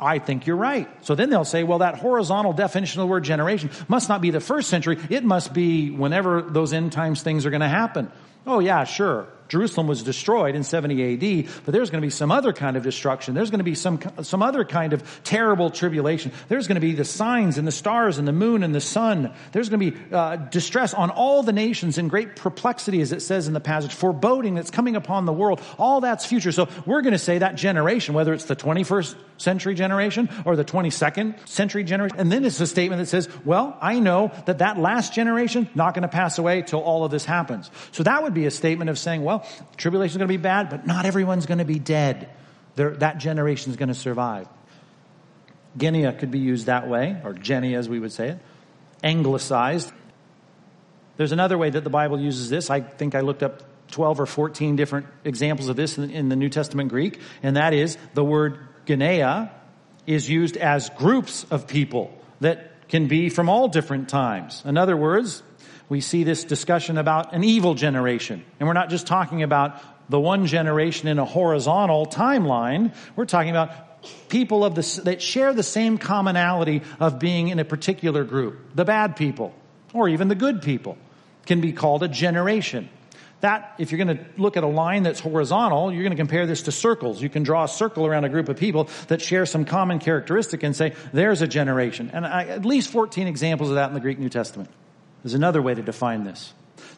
I 0.00 0.18
think 0.18 0.46
you're 0.46 0.56
right. 0.56 0.88
So 1.04 1.14
then 1.14 1.30
they'll 1.30 1.44
say, 1.44 1.64
well, 1.64 1.78
that 1.78 1.96
horizontal 1.96 2.52
definition 2.52 3.00
of 3.00 3.06
the 3.06 3.10
word 3.10 3.24
generation 3.24 3.70
must 3.88 4.08
not 4.08 4.20
be 4.20 4.30
the 4.30 4.40
first 4.40 4.68
century. 4.68 4.98
It 5.10 5.24
must 5.24 5.52
be 5.52 5.90
whenever 5.90 6.42
those 6.42 6.72
end 6.72 6.92
times 6.92 7.22
things 7.22 7.46
are 7.46 7.50
going 7.50 7.62
to 7.62 7.68
happen. 7.68 8.10
Oh 8.46 8.60
yeah, 8.60 8.84
sure. 8.84 9.26
Jerusalem 9.48 9.86
was 9.86 10.02
destroyed 10.02 10.54
in 10.54 10.62
70 10.62 11.14
AD, 11.14 11.48
but 11.64 11.72
there's 11.72 11.90
going 11.90 12.00
to 12.00 12.06
be 12.06 12.10
some 12.10 12.30
other 12.30 12.52
kind 12.52 12.76
of 12.76 12.82
destruction. 12.82 13.34
There's 13.34 13.50
going 13.50 13.58
to 13.58 13.64
be 13.64 13.74
some, 13.74 14.00
some 14.22 14.42
other 14.42 14.64
kind 14.64 14.92
of 14.92 15.02
terrible 15.24 15.70
tribulation. 15.70 16.32
There's 16.48 16.66
going 16.66 16.76
to 16.76 16.80
be 16.80 16.92
the 16.92 17.04
signs 17.04 17.58
and 17.58 17.66
the 17.66 17.72
stars 17.72 18.18
and 18.18 18.28
the 18.28 18.32
moon 18.32 18.62
and 18.62 18.74
the 18.74 18.80
sun. 18.80 19.32
There's 19.52 19.68
going 19.68 19.80
to 19.80 19.90
be 19.90 20.14
uh, 20.14 20.36
distress 20.36 20.94
on 20.94 21.10
all 21.10 21.42
the 21.42 21.52
nations 21.52 21.98
and 21.98 22.10
great 22.10 22.36
perplexity, 22.36 23.00
as 23.00 23.12
it 23.12 23.22
says 23.22 23.48
in 23.48 23.54
the 23.54 23.60
passage, 23.60 23.92
foreboding 23.92 24.54
that's 24.54 24.70
coming 24.70 24.96
upon 24.96 25.24
the 25.24 25.32
world. 25.32 25.60
All 25.78 26.00
that's 26.00 26.26
future. 26.26 26.52
So 26.52 26.68
we're 26.86 27.02
going 27.02 27.12
to 27.12 27.18
say 27.18 27.38
that 27.38 27.54
generation, 27.54 28.14
whether 28.14 28.34
it's 28.34 28.44
the 28.44 28.56
21st 28.56 29.16
century 29.38 29.74
generation 29.74 30.28
or 30.44 30.56
the 30.56 30.64
22nd 30.64 31.48
century 31.48 31.84
generation. 31.84 32.18
And 32.18 32.30
then 32.30 32.44
it's 32.44 32.60
a 32.60 32.66
statement 32.66 33.00
that 33.00 33.06
says, 33.06 33.28
well, 33.44 33.76
I 33.80 34.00
know 34.00 34.32
that 34.46 34.58
that 34.58 34.78
last 34.78 35.14
generation 35.14 35.68
not 35.74 35.94
going 35.94 36.02
to 36.02 36.08
pass 36.08 36.38
away 36.38 36.62
till 36.62 36.80
all 36.80 37.04
of 37.04 37.10
this 37.10 37.24
happens. 37.24 37.70
So 37.92 38.02
that 38.02 38.22
would 38.22 38.34
be 38.34 38.46
a 38.46 38.50
statement 38.50 38.90
of 38.90 38.98
saying, 38.98 39.22
well, 39.22 39.37
tribulation 39.76 40.12
is 40.12 40.16
going 40.18 40.28
to 40.28 40.32
be 40.32 40.42
bad, 40.42 40.70
but 40.70 40.86
not 40.86 41.06
everyone's 41.06 41.46
going 41.46 41.58
to 41.58 41.64
be 41.64 41.78
dead. 41.78 42.30
They're, 42.76 42.96
that 42.96 43.18
generation 43.18 43.70
is 43.70 43.76
going 43.76 43.88
to 43.88 43.94
survive. 43.94 44.48
Genea 45.76 46.18
could 46.18 46.30
be 46.30 46.38
used 46.38 46.66
that 46.66 46.88
way, 46.88 47.20
or 47.24 47.32
Jenny 47.32 47.74
as 47.74 47.88
we 47.88 47.98
would 47.98 48.12
say 48.12 48.30
it, 48.30 48.38
anglicized. 49.02 49.92
There's 51.16 51.32
another 51.32 51.58
way 51.58 51.70
that 51.70 51.84
the 51.84 51.90
Bible 51.90 52.20
uses 52.20 52.50
this. 52.50 52.70
I 52.70 52.80
think 52.80 53.14
I 53.14 53.20
looked 53.20 53.42
up 53.42 53.62
12 53.90 54.20
or 54.20 54.26
14 54.26 54.76
different 54.76 55.06
examples 55.24 55.68
of 55.68 55.76
this 55.76 55.98
in, 55.98 56.10
in 56.10 56.28
the 56.28 56.36
New 56.36 56.48
Testament 56.48 56.90
Greek, 56.90 57.20
and 57.42 57.56
that 57.56 57.74
is 57.74 57.96
the 58.14 58.24
word 58.24 58.58
Genea 58.86 59.50
is 60.06 60.28
used 60.28 60.56
as 60.56 60.88
groups 60.90 61.44
of 61.50 61.66
people 61.66 62.12
that 62.40 62.88
can 62.88 63.08
be 63.08 63.28
from 63.28 63.48
all 63.48 63.68
different 63.68 64.08
times. 64.08 64.62
In 64.64 64.78
other 64.78 64.96
words, 64.96 65.42
we 65.88 66.00
see 66.00 66.24
this 66.24 66.44
discussion 66.44 66.98
about 66.98 67.34
an 67.34 67.44
evil 67.44 67.74
generation. 67.74 68.44
And 68.60 68.66
we're 68.66 68.74
not 68.74 68.90
just 68.90 69.06
talking 69.06 69.42
about 69.42 69.80
the 70.10 70.20
one 70.20 70.46
generation 70.46 71.08
in 71.08 71.18
a 71.18 71.24
horizontal 71.24 72.06
timeline. 72.06 72.94
We're 73.16 73.26
talking 73.26 73.50
about 73.50 73.72
people 74.28 74.64
of 74.64 74.74
the, 74.74 75.00
that 75.04 75.22
share 75.22 75.52
the 75.52 75.62
same 75.62 75.98
commonality 75.98 76.82
of 77.00 77.18
being 77.18 77.48
in 77.48 77.58
a 77.58 77.64
particular 77.64 78.24
group. 78.24 78.74
The 78.74 78.84
bad 78.84 79.16
people, 79.16 79.54
or 79.92 80.08
even 80.08 80.28
the 80.28 80.34
good 80.34 80.62
people, 80.62 80.98
can 81.46 81.60
be 81.60 81.72
called 81.72 82.02
a 82.02 82.08
generation. 82.08 82.88
That, 83.40 83.74
if 83.78 83.92
you're 83.92 84.04
going 84.04 84.18
to 84.18 84.24
look 84.36 84.56
at 84.56 84.64
a 84.64 84.68
line 84.68 85.04
that's 85.04 85.20
horizontal, 85.20 85.92
you're 85.92 86.02
going 86.02 86.10
to 86.10 86.16
compare 86.16 86.46
this 86.46 86.62
to 86.62 86.72
circles. 86.72 87.22
You 87.22 87.28
can 87.28 87.44
draw 87.44 87.64
a 87.64 87.68
circle 87.68 88.04
around 88.04 88.24
a 88.24 88.28
group 88.28 88.48
of 88.48 88.56
people 88.56 88.88
that 89.06 89.22
share 89.22 89.46
some 89.46 89.64
common 89.64 90.00
characteristic 90.00 90.64
and 90.64 90.74
say, 90.74 90.94
there's 91.12 91.40
a 91.40 91.46
generation. 91.46 92.10
And 92.12 92.26
I, 92.26 92.44
at 92.46 92.64
least 92.64 92.90
14 92.90 93.28
examples 93.28 93.68
of 93.68 93.76
that 93.76 93.88
in 93.88 93.94
the 93.94 94.00
Greek 94.00 94.18
New 94.18 94.28
Testament. 94.28 94.70
There's 95.22 95.34
another 95.34 95.62
way 95.62 95.74
to 95.74 95.82
define 95.82 96.24
this. 96.24 96.52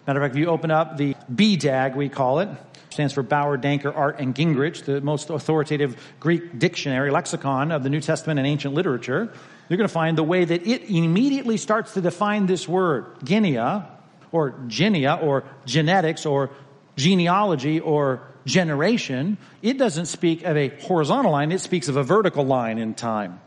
Matter 0.06 0.20
of 0.20 0.24
fact, 0.24 0.34
if 0.34 0.40
you 0.40 0.46
open 0.46 0.70
up 0.70 0.96
the 0.96 1.14
BDAG, 1.32 1.96
we 1.96 2.08
call 2.08 2.40
it, 2.40 2.48
stands 2.90 3.12
for 3.12 3.22
Bauer, 3.22 3.56
Danker, 3.56 3.96
Arndt, 3.96 4.20
and 4.20 4.34
Gingrich, 4.34 4.84
the 4.84 5.00
most 5.00 5.30
authoritative 5.30 5.96
Greek 6.18 6.58
dictionary, 6.58 7.10
lexicon 7.10 7.72
of 7.72 7.82
the 7.82 7.90
New 7.90 8.00
Testament 8.00 8.38
and 8.38 8.46
ancient 8.46 8.74
literature, 8.74 9.32
you're 9.68 9.76
going 9.76 9.88
to 9.88 9.92
find 9.92 10.18
the 10.18 10.24
way 10.24 10.44
that 10.44 10.66
it 10.66 10.90
immediately 10.90 11.56
starts 11.56 11.94
to 11.94 12.00
define 12.00 12.46
this 12.46 12.68
word, 12.68 13.06
genea, 13.20 13.86
or 14.32 14.54
genia, 14.66 15.18
or 15.22 15.44
genetics, 15.64 16.26
or 16.26 16.50
genealogy, 16.96 17.78
or 17.78 18.22
generation. 18.44 19.38
It 19.62 19.78
doesn't 19.78 20.06
speak 20.06 20.44
of 20.44 20.56
a 20.56 20.68
horizontal 20.80 21.32
line, 21.32 21.52
it 21.52 21.60
speaks 21.60 21.88
of 21.88 21.96
a 21.96 22.02
vertical 22.02 22.44
line 22.44 22.78
in 22.78 22.94
time. 22.94 23.40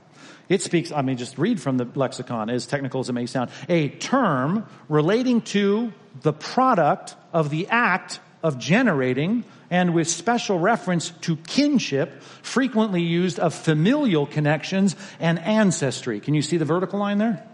It 0.49 0.62
speaks, 0.62 0.91
I 0.91 1.01
mean, 1.01 1.17
just 1.17 1.38
read 1.38 1.62
from 1.62 1.77
the 1.77 1.88
lexicon, 1.95 2.49
as 2.49 2.65
technical 2.65 2.99
as 2.99 3.10
it 3.10 3.13
may 3.13 3.25
sound, 3.25 3.49
a 3.69 3.89
term 3.89 4.65
relating 4.89 5.41
to 5.41 5.93
the 6.21 6.34
product 6.34 7.15
of 7.32 7.49
the 7.49 7.67
act 7.69 8.19
of 8.43 8.60
generating 8.60 9.45
and 9.69 9.95
with 9.95 10.08
special 10.08 10.60
reference 10.60 11.10
to 11.21 11.38
kinship, 11.38 12.21
frequently 12.43 13.01
used 13.01 13.39
of 13.39 13.56
familial 13.56 14.27
connections 14.27 14.95
and 15.19 15.39
ancestry. 15.39 16.19
Can 16.19 16.34
you 16.34 16.41
see 16.41 16.58
the 16.58 16.65
vertical 16.65 16.99
line 16.99 17.17
there? 17.17 17.47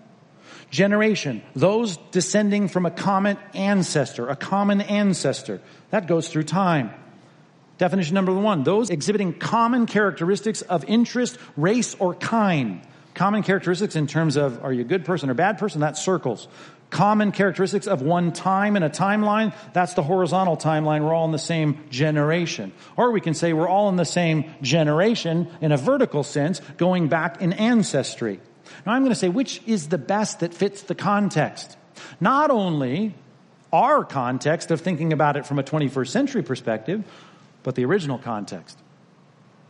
Generation, 0.72 1.42
those 1.56 1.98
descending 2.12 2.68
from 2.68 2.86
a 2.86 2.92
common 2.92 3.38
ancestor, 3.54 4.28
a 4.28 4.36
common 4.36 4.82
ancestor. 4.82 5.62
That 5.92 6.08
goes 6.08 6.28
through 6.28 6.44
time. 6.44 6.92
Definition 7.80 8.14
number 8.14 8.34
one, 8.34 8.64
those 8.64 8.90
exhibiting 8.90 9.34
common 9.34 9.86
characteristics 9.86 10.62
of 10.62 10.84
interest, 10.84 11.38
race, 11.56 11.96
or 11.96 12.14
kind. 12.14 12.82
Common 13.14 13.42
characteristics 13.42 13.96
in 13.96 14.06
terms 14.06 14.36
of 14.36 14.64
are 14.64 14.74
you 14.74 14.82
a 14.82 14.86
good 14.86 15.06
person 15.06 15.30
or 15.30 15.34
bad 15.34 15.58
person? 15.58 15.80
That 15.80 15.98
circles. 15.98 16.50
Common 16.90 17.32
characteristics 17.32 17.88
of 17.88 18.02
one 18.02 18.34
time 18.34 18.76
in 18.76 18.84
a 18.84 18.90
timeline, 18.90 19.54
that's 19.72 19.94
the 19.94 20.04
horizontal 20.04 20.58
timeline. 20.58 21.06
We're 21.06 21.14
all 21.14 21.26
in 21.26 21.32
the 21.32 21.40
same 21.40 21.80
generation. 21.90 22.74
Or 22.98 23.12
we 23.12 23.22
can 23.22 23.34
say 23.34 23.54
we're 23.54 23.70
all 23.70 23.88
in 23.88 23.96
the 23.96 24.06
same 24.06 24.52
generation 24.62 25.50
in 25.62 25.72
a 25.72 25.78
vertical 25.78 26.24
sense, 26.24 26.60
going 26.76 27.08
back 27.08 27.42
in 27.42 27.54
ancestry. 27.54 28.42
Now 28.86 28.92
I'm 28.92 29.04
going 29.04 29.14
to 29.14 29.20
say 29.20 29.30
which 29.30 29.62
is 29.66 29.88
the 29.88 29.98
best 29.98 30.42
that 30.42 30.54
fits 30.54 30.82
the 30.82 30.96
context. 30.96 31.78
Not 32.20 32.52
only 32.52 33.16
our 33.72 34.04
context 34.04 34.72
of 34.72 34.82
thinking 34.82 35.14
about 35.14 35.38
it 35.38 35.46
from 35.46 35.60
a 35.60 35.64
21st 35.64 36.08
century 36.10 36.44
perspective, 36.44 37.04
but 37.64 37.76
the 37.76 37.86
original 37.86 38.18
context. 38.18 38.78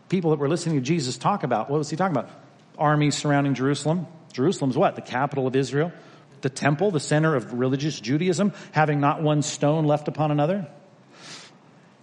People 0.10 0.32
that 0.32 0.40
were 0.40 0.50
listening 0.50 0.76
to 0.76 0.82
Jesus 0.82 1.18
talk 1.18 1.44
about, 1.44 1.70
what 1.70 1.78
was 1.78 1.90
he 1.90 1.96
talking 1.96 2.18
about? 2.18 2.30
Armies 2.78 3.16
surrounding 3.16 3.54
Jerusalem. 3.54 4.08
Jerusalem's 4.34 4.78
what? 4.78 4.96
The 4.96 5.02
capital 5.02 5.48
of 5.48 5.56
Israel. 5.56 5.92
The 6.42 6.50
temple, 6.50 6.92
the 6.92 7.00
center 7.00 7.36
of 7.36 7.54
religious 7.54 8.00
Judaism, 8.00 8.54
having 8.72 9.00
not 9.00 9.22
one 9.22 9.42
stone 9.42 9.86
left 9.86 10.08
upon 10.08 10.32
another. 10.32 10.68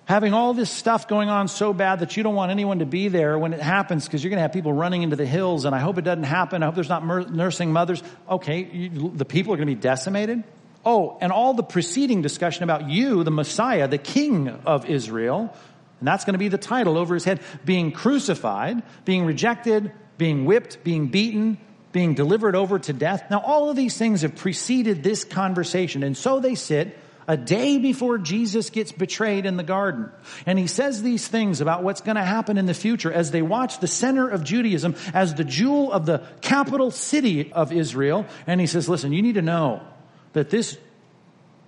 Having 0.05 0.35
all 0.35 0.55
this 0.55 0.71
stuff 0.71 1.09
going 1.09 1.31
on 1.31 1.49
so 1.49 1.73
bad 1.73 1.99
that 1.99 2.17
you 2.17 2.23
don't 2.23 2.37
want 2.37 2.53
anyone 2.53 2.79
to 2.79 2.87
be 2.87 3.09
there 3.09 3.37
when 3.39 3.53
it 3.53 3.61
happens 3.61 4.05
because 4.05 4.23
you're 4.23 4.31
going 4.31 4.39
to 4.39 4.43
have 4.43 4.53
people 4.53 4.73
running 4.73 5.03
into 5.03 5.17
the 5.17 5.27
hills 5.27 5.65
and 5.65 5.75
I 5.75 5.81
hope 5.81 5.99
it 5.99 6.03
doesn't 6.03 6.25
happen. 6.25 6.63
I 6.63 6.67
hope 6.67 6.77
there's 6.77 6.89
not 6.89 7.05
nursing 7.31 7.73
mothers. 7.73 8.03
Okay, 8.29 8.63
you, 8.63 9.11
the 9.15 9.25
people 9.25 9.53
are 9.53 9.57
going 9.57 9.67
to 9.67 9.75
be 9.75 9.81
decimated. 9.81 10.45
Oh, 10.85 11.19
and 11.21 11.33
all 11.33 11.55
the 11.55 11.65
preceding 11.65 12.23
discussion 12.23 12.63
about 12.63 12.89
you, 12.89 13.25
the 13.25 13.33
Messiah, 13.33 13.89
the 13.89 13.99
King 13.99 14.49
of 14.49 14.87
Israel, 14.87 15.53
and 15.99 16.09
that's 16.09 16.25
going 16.25 16.35
to 16.35 16.39
be 16.39 16.49
the 16.49 16.59
title 16.59 16.99
over 16.99 17.15
his 17.15 17.25
head, 17.25 17.41
being 17.65 17.93
crucified, 17.93 18.83
being 19.05 19.25
rejected, 19.25 19.93
being 20.19 20.45
whipped, 20.45 20.85
being 20.85 21.09
beaten, 21.09 21.59
being 21.93 22.15
delivered 22.15 22.55
over 22.55 22.79
to 22.79 22.93
death. 22.93 23.25
Now, 23.31 23.41
all 23.41 23.71
of 23.71 23.77
these 23.77 23.97
things 23.97 24.23
have 24.23 24.37
preceded 24.37 25.03
this 25.03 25.25
conversation, 25.25 26.03
and 26.03 26.17
so 26.17 26.41
they 26.41 26.55
sit 26.55 26.99
a 27.29 27.37
day 27.37 27.79
before 27.79 28.19
Jesus 28.19 28.71
gets 28.71 28.93
betrayed 28.93 29.47
in 29.47 29.57
the 29.57 29.63
garden. 29.63 30.11
And 30.45 30.59
he 30.59 30.67
says 30.67 31.03
these 31.03 31.27
things 31.27 31.61
about 31.61 31.83
what's 31.83 32.01
going 32.01 32.17
to 32.17 32.23
happen 32.23 32.57
in 32.59 32.67
the 32.67 32.75
future 32.75 33.13
as 33.13 33.31
they 33.31 33.43
watch 33.43 33.81
the 33.81 33.89
center 33.89 34.29
of 34.29 34.45
Judaism 34.45 34.95
as 35.13 35.35
the 35.35 35.45
jewel 35.45 35.91
of 35.93 36.07
the 36.07 36.23
capital 36.41 36.91
city 36.91 37.53
of 37.53 37.73
Israel. 37.73 38.27
And 38.47 38.61
he 38.61 38.67
says, 38.67 38.89
listen, 38.89 39.13
you 39.13 39.23
need 39.23 39.35
to 39.35 39.43
know 39.43 39.83
that 40.35 40.51
this 40.51 40.79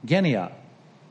genea, 0.07 0.53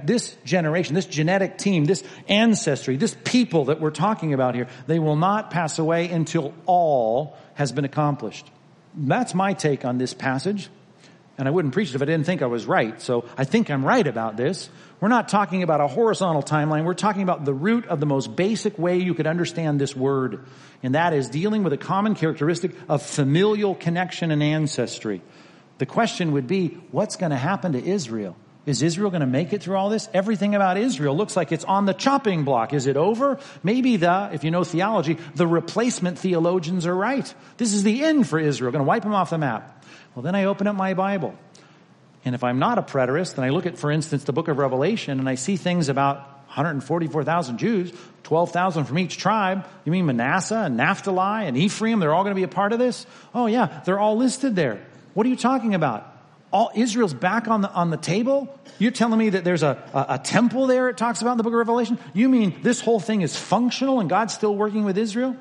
this 0.04 0.36
generation, 0.46 0.96
this 0.96 1.06
genetic 1.06 1.58
team, 1.58 1.86
this 1.86 2.04
ancestry, 2.28 2.98
this 2.98 3.16
people 3.24 3.66
that 3.66 3.80
we're 3.80 3.92
talking 3.92 4.34
about 4.34 4.56
here, 4.56 4.68
they 4.86 5.00
will 5.00 5.16
not 5.16 5.52
pass 5.52 5.80
away 5.80 6.10
until 6.10 6.54
all 6.66 7.38
has 7.56 7.72
been 7.72 7.86
accomplished. 7.86 8.50
That's 8.96 9.34
my 9.34 9.54
take 9.54 9.86
on 9.86 9.98
this 9.98 10.14
passage. 10.14 10.70
And 11.38 11.48
I 11.48 11.52
wouldn't 11.52 11.74
preach 11.74 11.90
it 11.90 11.96
if 11.96 12.02
I 12.02 12.06
didn't 12.06 12.26
think 12.26 12.42
I 12.42 12.48
was 12.48 12.66
right. 12.66 13.00
So 13.00 13.26
I 13.38 13.44
think 13.44 13.70
I'm 13.70 13.86
right 13.86 14.06
about 14.06 14.38
this. 14.38 14.70
We're 15.00 15.08
not 15.08 15.30
talking 15.30 15.62
about 15.62 15.82
a 15.82 15.88
horizontal 15.88 16.42
timeline. 16.42 16.84
We're 16.84 16.96
talking 16.96 17.22
about 17.22 17.46
the 17.46 17.54
root 17.54 17.86
of 17.86 18.00
the 18.00 18.08
most 18.08 18.36
basic 18.36 18.80
way 18.80 18.98
you 18.98 19.14
could 19.14 19.28
understand 19.28 19.80
this 19.80 19.96
word. 19.96 20.46
And 20.82 20.96
that 20.96 21.14
is 21.14 21.30
dealing 21.30 21.64
with 21.64 21.74
a 21.74 21.78
common 21.78 22.16
characteristic 22.16 22.72
of 22.90 23.04
familial 23.04 23.76
connection 23.76 24.32
and 24.32 24.42
ancestry. 24.42 25.22
The 25.78 25.86
question 25.86 26.32
would 26.32 26.48
be, 26.48 26.70
what's 26.90 27.18
going 27.18 27.30
to 27.30 27.38
happen 27.38 27.74
to 27.74 27.84
Israel? 27.84 28.36
Is 28.68 28.82
Israel 28.82 29.10
going 29.10 29.22
to 29.22 29.26
make 29.26 29.54
it 29.54 29.64
through 29.64 29.78
all 29.78 29.90
this? 29.90 30.10
Everything 30.14 30.54
about 30.54 30.76
Israel 30.76 31.16
looks 31.16 31.38
like 31.38 31.54
it's 31.54 31.64
on 31.64 31.86
the 31.86 31.94
chopping 31.94 32.44
block. 32.44 32.74
Is 32.74 32.86
it 32.86 32.98
over? 32.98 33.40
Maybe 33.64 33.96
the, 33.96 34.30
if 34.34 34.44
you 34.44 34.52
know 34.52 34.66
theology, 34.66 35.18
the 35.36 35.48
replacement 35.48 36.20
theologians 36.20 36.86
are 36.86 36.94
right. 36.94 37.34
This 37.56 37.72
is 37.72 37.84
the 37.84 38.04
end 38.04 38.28
for 38.28 38.38
Israel. 38.38 38.74
Going 38.74 38.84
to 38.84 38.88
wipe 38.88 39.04
them 39.04 39.14
off 39.14 39.30
the 39.30 39.38
map. 39.38 39.86
Well, 40.14 40.22
then 40.22 40.36
I 40.36 40.44
open 40.44 40.68
up 40.68 40.76
my 40.76 40.96
Bible. 40.96 41.34
And 42.26 42.36
if 42.36 42.44
I'm 42.44 42.60
not 42.60 42.78
a 42.78 42.82
preterist, 42.82 43.36
then 43.36 43.46
I 43.46 43.52
look 43.52 43.66
at, 43.66 43.78
for 43.78 43.90
instance, 43.90 44.26
the 44.26 44.34
book 44.34 44.50
of 44.50 44.58
Revelation, 44.58 45.20
and 45.20 45.30
I 45.30 45.36
see 45.36 45.56
things 45.56 45.88
about 45.88 46.18
144,000 46.48 47.58
Jews, 47.60 47.94
12,000 48.24 48.84
from 48.84 49.00
each 49.00 49.18
tribe. 49.18 49.66
You 49.86 49.94
mean 49.94 50.08
Manasseh 50.08 50.64
and 50.66 50.76
Naphtali 50.76 51.48
and 51.48 51.56
Ephraim? 51.56 52.00
They're 52.02 52.14
all 52.14 52.24
going 52.24 52.36
to 52.36 52.40
be 52.40 52.44
a 52.44 52.50
part 52.50 52.74
of 52.74 52.80
this? 52.80 53.06
Oh 53.34 53.46
yeah, 53.46 53.82
they're 53.86 54.00
all 54.00 54.18
listed 54.18 54.58
there. 54.58 54.86
What 55.14 55.26
are 55.26 55.30
you 55.30 55.38
talking 55.38 55.74
about? 55.74 56.17
All 56.52 56.72
Israel's 56.76 57.14
back 57.14 57.48
on 57.48 57.62
the 57.62 57.72
on 57.72 57.90
the 57.90 57.98
table? 57.98 58.48
You're 58.80 58.92
telling 58.92 59.20
me 59.20 59.30
that 59.30 59.44
there's 59.44 59.64
a, 59.64 59.82
a, 59.94 60.06
a, 60.16 60.20
temple 60.20 60.68
there 60.68 60.90
it 60.90 60.98
talks 60.98 61.22
about 61.22 61.32
in 61.32 61.38
the 61.38 61.44
book 61.44 61.54
of 61.54 61.58
Revelation? 61.58 61.98
You 62.14 62.30
mean 62.30 62.60
this 62.62 62.80
whole 62.80 63.00
thing 63.00 63.22
is 63.22 63.36
functional 63.36 64.00
and 64.00 64.10
God's 64.10 64.34
still 64.34 64.56
working 64.56 64.86
with 64.86 64.98
Israel? 64.98 65.36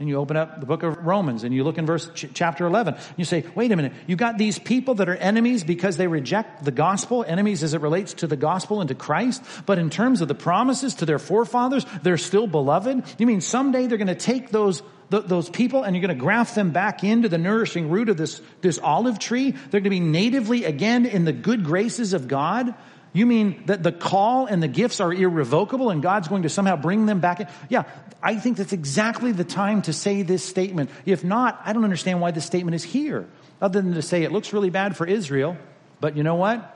And 0.00 0.08
you 0.08 0.16
open 0.16 0.36
up 0.36 0.60
the 0.60 0.66
book 0.66 0.84
of 0.84 1.04
Romans 1.04 1.42
and 1.42 1.52
you 1.52 1.64
look 1.64 1.76
in 1.76 1.84
verse 1.84 2.08
ch- 2.14 2.26
chapter 2.32 2.66
11. 2.66 2.94
You 3.16 3.24
say, 3.24 3.44
wait 3.56 3.72
a 3.72 3.76
minute, 3.76 3.92
you 4.06 4.14
got 4.14 4.38
these 4.38 4.56
people 4.56 4.94
that 4.96 5.08
are 5.08 5.16
enemies 5.16 5.64
because 5.64 5.96
they 5.96 6.06
reject 6.06 6.64
the 6.64 6.70
gospel, 6.70 7.24
enemies 7.26 7.64
as 7.64 7.74
it 7.74 7.80
relates 7.80 8.14
to 8.14 8.28
the 8.28 8.36
gospel 8.36 8.80
and 8.80 8.88
to 8.88 8.94
Christ, 8.94 9.42
but 9.66 9.78
in 9.78 9.90
terms 9.90 10.20
of 10.20 10.28
the 10.28 10.36
promises 10.36 10.94
to 10.96 11.06
their 11.06 11.18
forefathers, 11.18 11.84
they're 12.04 12.16
still 12.16 12.46
beloved? 12.46 13.02
You 13.18 13.26
mean 13.26 13.40
someday 13.40 13.88
they're 13.88 13.98
going 13.98 14.06
to 14.06 14.14
take 14.14 14.50
those 14.50 14.84
th- 15.10 15.24
those 15.24 15.48
people 15.48 15.82
and 15.82 15.94
you're 15.94 16.06
going 16.06 16.16
to 16.16 16.20
graft 16.20 16.54
them 16.54 16.70
back 16.70 17.04
into 17.04 17.28
the 17.28 17.38
nourishing 17.38 17.90
root 17.90 18.08
of 18.08 18.16
this, 18.16 18.40
this 18.60 18.78
olive 18.78 19.18
tree. 19.18 19.52
They're 19.52 19.80
going 19.80 19.84
to 19.84 19.90
be 19.90 20.00
natively 20.00 20.64
again 20.64 21.06
in 21.06 21.24
the 21.24 21.32
good 21.32 21.64
graces 21.64 22.12
of 22.12 22.28
God. 22.28 22.74
You 23.12 23.26
mean 23.26 23.62
that 23.66 23.82
the 23.82 23.92
call 23.92 24.46
and 24.46 24.62
the 24.62 24.68
gifts 24.68 25.00
are 25.00 25.12
irrevocable 25.12 25.90
and 25.90 26.02
God's 26.02 26.28
going 26.28 26.42
to 26.42 26.48
somehow 26.48 26.76
bring 26.76 27.06
them 27.06 27.20
back 27.20 27.40
in? 27.40 27.48
Yeah, 27.68 27.84
I 28.22 28.36
think 28.36 28.56
that's 28.58 28.72
exactly 28.72 29.32
the 29.32 29.44
time 29.44 29.82
to 29.82 29.92
say 29.92 30.22
this 30.22 30.44
statement. 30.44 30.90
If 31.06 31.24
not, 31.24 31.60
I 31.64 31.72
don't 31.72 31.84
understand 31.84 32.20
why 32.20 32.30
this 32.30 32.44
statement 32.44 32.74
is 32.74 32.84
here. 32.84 33.26
Other 33.60 33.80
than 33.80 33.94
to 33.94 34.02
say 34.02 34.22
it 34.22 34.32
looks 34.32 34.52
really 34.52 34.70
bad 34.70 34.96
for 34.96 35.06
Israel, 35.06 35.56
but 36.00 36.16
you 36.16 36.22
know 36.22 36.36
what? 36.36 36.74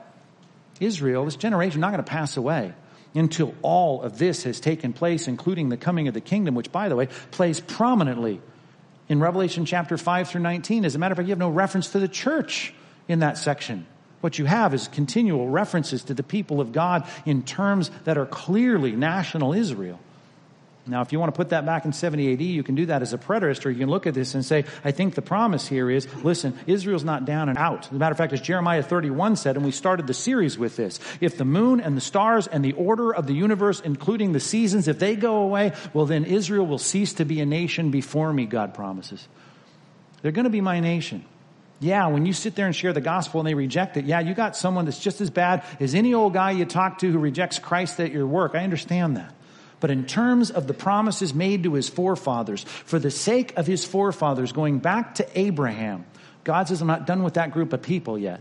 Israel, 0.79 1.25
this 1.25 1.35
generation, 1.35 1.79
not 1.79 1.91
going 1.91 2.03
to 2.03 2.09
pass 2.09 2.35
away 2.35 2.73
until 3.15 3.53
all 3.61 4.01
of 4.01 4.17
this 4.17 4.43
has 4.43 4.59
taken 4.59 4.93
place, 4.93 5.27
including 5.27 5.69
the 5.69 5.77
coming 5.77 6.07
of 6.07 6.13
the 6.13 6.21
kingdom, 6.21 6.55
which, 6.55 6.71
by 6.71 6.89
the 6.89 6.95
way, 6.95 7.07
plays 7.31 7.59
prominently 7.59 8.41
in 9.09 9.19
Revelation 9.19 9.65
chapter 9.65 9.97
5 9.97 10.29
through 10.29 10.41
19. 10.41 10.85
As 10.85 10.95
a 10.95 10.99
matter 10.99 11.13
of 11.13 11.17
fact, 11.17 11.27
you 11.27 11.31
have 11.31 11.39
no 11.39 11.49
reference 11.49 11.91
to 11.91 11.99
the 11.99 12.07
church 12.07 12.73
in 13.07 13.19
that 13.19 13.37
section. 13.37 13.85
What 14.21 14.39
you 14.39 14.45
have 14.45 14.73
is 14.73 14.87
continual 14.87 15.49
references 15.49 16.03
to 16.05 16.13
the 16.13 16.23
people 16.23 16.61
of 16.61 16.71
God 16.71 17.05
in 17.25 17.43
terms 17.43 17.91
that 18.05 18.17
are 18.17 18.25
clearly 18.25 18.93
national 18.93 19.53
Israel. 19.53 19.99
Now, 20.85 21.01
if 21.01 21.13
you 21.13 21.19
want 21.19 21.33
to 21.33 21.37
put 21.37 21.49
that 21.49 21.65
back 21.65 21.85
in 21.85 21.93
70 21.93 22.33
AD, 22.33 22.41
you 22.41 22.61
can 22.61 22.75
do 22.75 22.87
that 22.87 23.01
as 23.01 23.13
a 23.13 23.17
preterist, 23.17 23.65
or 23.65 23.69
you 23.69 23.79
can 23.79 23.89
look 23.89 24.05
at 24.05 24.13
this 24.13 24.35
and 24.35 24.43
say, 24.43 24.65
I 24.83 24.91
think 24.91 25.15
the 25.15 25.21
promise 25.21 25.65
here 25.65 25.89
is, 25.89 26.13
listen, 26.25 26.59
Israel's 26.67 27.05
not 27.05 27.23
down 27.23 27.47
and 27.47 27.57
out. 27.57 27.85
As 27.85 27.91
a 27.91 27.95
matter 27.95 28.11
of 28.11 28.17
fact, 28.17 28.33
as 28.33 28.41
Jeremiah 28.41 28.83
31 28.83 29.37
said, 29.37 29.55
and 29.55 29.63
we 29.63 29.71
started 29.71 30.07
the 30.07 30.13
series 30.13 30.57
with 30.57 30.75
this, 30.75 30.99
if 31.21 31.37
the 31.37 31.45
moon 31.45 31.79
and 31.79 31.95
the 31.95 32.01
stars 32.01 32.47
and 32.47 32.65
the 32.65 32.73
order 32.73 33.15
of 33.15 33.27
the 33.27 33.33
universe, 33.33 33.79
including 33.79 34.33
the 34.33 34.41
seasons, 34.41 34.89
if 34.89 34.99
they 34.99 35.15
go 35.15 35.37
away, 35.37 35.71
well, 35.93 36.05
then 36.05 36.25
Israel 36.25 36.67
will 36.67 36.77
cease 36.77 37.13
to 37.13 37.23
be 37.23 37.39
a 37.39 37.45
nation 37.45 37.89
before 37.89 38.33
me, 38.33 38.45
God 38.45 38.73
promises. 38.73 39.25
They're 40.21 40.33
going 40.33 40.43
to 40.43 40.49
be 40.49 40.61
my 40.61 40.81
nation. 40.81 41.23
Yeah, 41.79 42.07
when 42.07 42.25
you 42.25 42.33
sit 42.33 42.55
there 42.55 42.65
and 42.65 42.75
share 42.75 42.91
the 42.91 43.01
gospel 43.01 43.39
and 43.39 43.47
they 43.47 43.53
reject 43.53 43.95
it, 43.95 44.03
yeah, 44.03 44.19
you 44.19 44.33
got 44.33 44.57
someone 44.57 44.83
that's 44.83 44.99
just 44.99 45.21
as 45.21 45.29
bad 45.29 45.63
as 45.79 45.95
any 45.95 46.13
old 46.13 46.33
guy 46.33 46.51
you 46.51 46.65
talk 46.65 46.99
to 46.99 47.11
who 47.11 47.19
rejects 47.19 47.57
Christ 47.57 48.01
at 48.01 48.11
your 48.11 48.27
work. 48.27 48.53
I 48.53 48.65
understand 48.65 49.15
that 49.15 49.33
but 49.83 49.91
in 49.91 50.05
terms 50.05 50.49
of 50.49 50.65
the 50.65 50.73
promises 50.73 51.33
made 51.33 51.63
to 51.63 51.73
his 51.73 51.89
forefathers, 51.89 52.63
for 52.63 52.99
the 52.99 53.11
sake 53.11 53.57
of 53.57 53.67
his 53.67 53.83
forefathers, 53.83 54.53
going 54.53 54.79
back 54.79 55.15
to 55.15 55.27
Abraham, 55.37 56.05
God 56.45 56.69
says, 56.69 56.79
I'm 56.79 56.87
not 56.87 57.05
done 57.05 57.21
with 57.21 57.33
that 57.33 57.51
group 57.51 57.73
of 57.73 57.81
people 57.81 58.17
yet. 58.17 58.39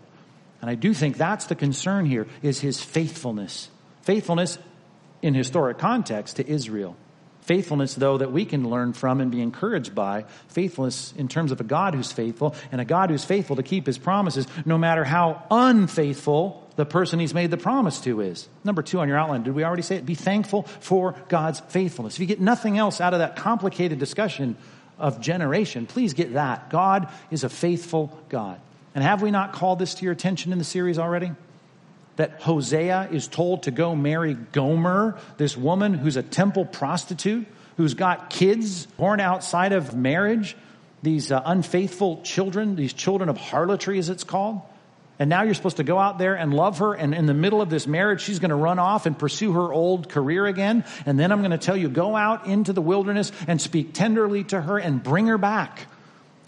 And 0.61 0.71
I 0.71 0.77
do 0.77 0.95
think 0.95 1.17
that's 1.17 1.47
the 1.47 1.57
concern 1.57 2.07
here, 2.07 2.29
is 2.43 2.61
his 2.61 2.81
faithfulness. 2.81 3.69
Faithfulness 4.03 4.57
in 5.21 5.35
historic 5.35 5.79
context 5.79 6.37
to 6.37 6.49
Israel. 6.49 6.95
Faithfulness, 7.41 7.97
though, 7.97 8.19
that 8.19 8.31
we 8.31 8.45
can 8.45 8.71
learn 8.71 8.93
from 8.93 9.21
and 9.21 9.33
be 9.33 9.41
encouraged 9.41 9.97
by. 9.97 10.27
Faithfulness 10.47 11.13
in 11.17 11.27
terms 11.27 11.51
of 11.51 11.61
a 11.61 11.65
God 11.65 11.97
who's 11.97 12.13
faithful 12.13 12.55
and 12.71 12.81
a 12.81 12.85
God 12.85 13.11
who's 13.11 13.25
faithful 13.25 13.57
to 13.57 13.65
keep 13.65 13.87
his 13.87 13.99
promises, 13.99 14.47
no 14.65 14.79
matter 14.79 15.03
how 15.03 15.43
unfaithful 15.51 16.62
the 16.77 16.87
person 16.87 17.21
he's 17.21 17.35
made 17.35 17.51
the 17.51 17.57
promise 17.57 18.01
to 18.01 18.21
is. 18.21 18.49
Number 18.65 18.83
two 18.83 19.01
on 19.01 19.09
your 19.09 19.19
outline, 19.19 19.43
did 19.43 19.55
we 19.55 19.65
already 19.65 19.83
say 19.83 19.97
it? 19.97 20.07
Be 20.07 20.15
thankful 20.15 20.63
for 20.63 21.15
God's 21.29 21.61
faithfulness. 21.61 22.15
If 22.15 22.21
you 22.21 22.27
get 22.27 22.41
nothing 22.41 22.79
else 22.79 23.01
out 23.01 23.13
of 23.13 23.21
that 23.21 23.37
complicated 23.37 23.99
discussion 23.99 24.57
of 24.99 25.21
generation. 25.21 25.87
Please 25.87 26.15
get 26.15 26.35
that. 26.35 26.71
God 26.71 27.09
is 27.31 27.45
a 27.45 27.49
faithful 27.49 28.19
God. 28.29 28.61
And 28.95 29.03
have 29.03 29.21
we 29.21 29.31
not 29.31 29.53
called 29.53 29.79
this 29.79 29.95
to 29.95 30.05
your 30.05 30.13
attention 30.13 30.53
in 30.53 30.59
the 30.59 30.65
series 30.65 30.99
already? 30.99 31.33
That 32.17 32.41
Hosea 32.43 33.09
is 33.11 33.27
told 33.27 33.65
to 33.65 33.71
go 33.71 33.97
marry 33.97 34.35
Gomer, 34.35 35.19
this 35.39 35.57
woman 35.57 35.95
who's 35.95 36.17
a 36.17 36.23
temple 36.23 36.65
prostitute, 36.65 37.47
who's 37.77 37.95
got 37.95 38.31
kids 38.31 38.87
born 38.87 39.19
outside 39.19 39.73
of 39.73 39.97
marriage, 39.97 40.57
these 41.03 41.33
uh, 41.33 41.43
unfaithful 41.45 42.21
children, 42.23 42.77
these 42.77 42.93
children 42.93 43.29
of 43.29 43.37
harlotry, 43.37 43.99
as 43.99 44.09
it's 44.09 44.25
called. 44.25 44.61
And 45.19 45.29
now 45.29 45.43
you're 45.43 45.55
supposed 45.55 45.77
to 45.77 45.85
go 45.85 45.99
out 45.99 46.19
there 46.19 46.35
and 46.35 46.53
love 46.53 46.79
her. 46.79 46.95
And 46.95 47.15
in 47.15 47.27
the 47.27 47.35
middle 47.35 47.61
of 47.61 47.71
this 47.71 47.87
marriage, 47.87 48.23
she's 48.23 48.39
going 48.39 48.51
to 48.51 48.57
run 48.57 48.79
off 48.79 49.07
and 49.07 49.17
pursue 49.17 49.53
her 49.53 49.73
old 49.73 50.09
career 50.09 50.47
again. 50.47 50.85
And 51.07 51.19
then 51.19 51.31
I'm 51.31 51.41
going 51.41 51.53
to 51.53 51.59
tell 51.59 51.77
you, 51.77 51.89
go 51.89 52.17
out 52.17 52.47
into 52.47 52.73
the 52.73 52.83
wilderness 52.83 53.31
and 53.47 53.61
speak 53.61 53.93
tenderly 53.95 54.45
to 54.45 54.61
her 54.61 54.79
and 54.79 55.03
bring 55.03 55.27
her 55.27 55.39
back. 55.39 55.87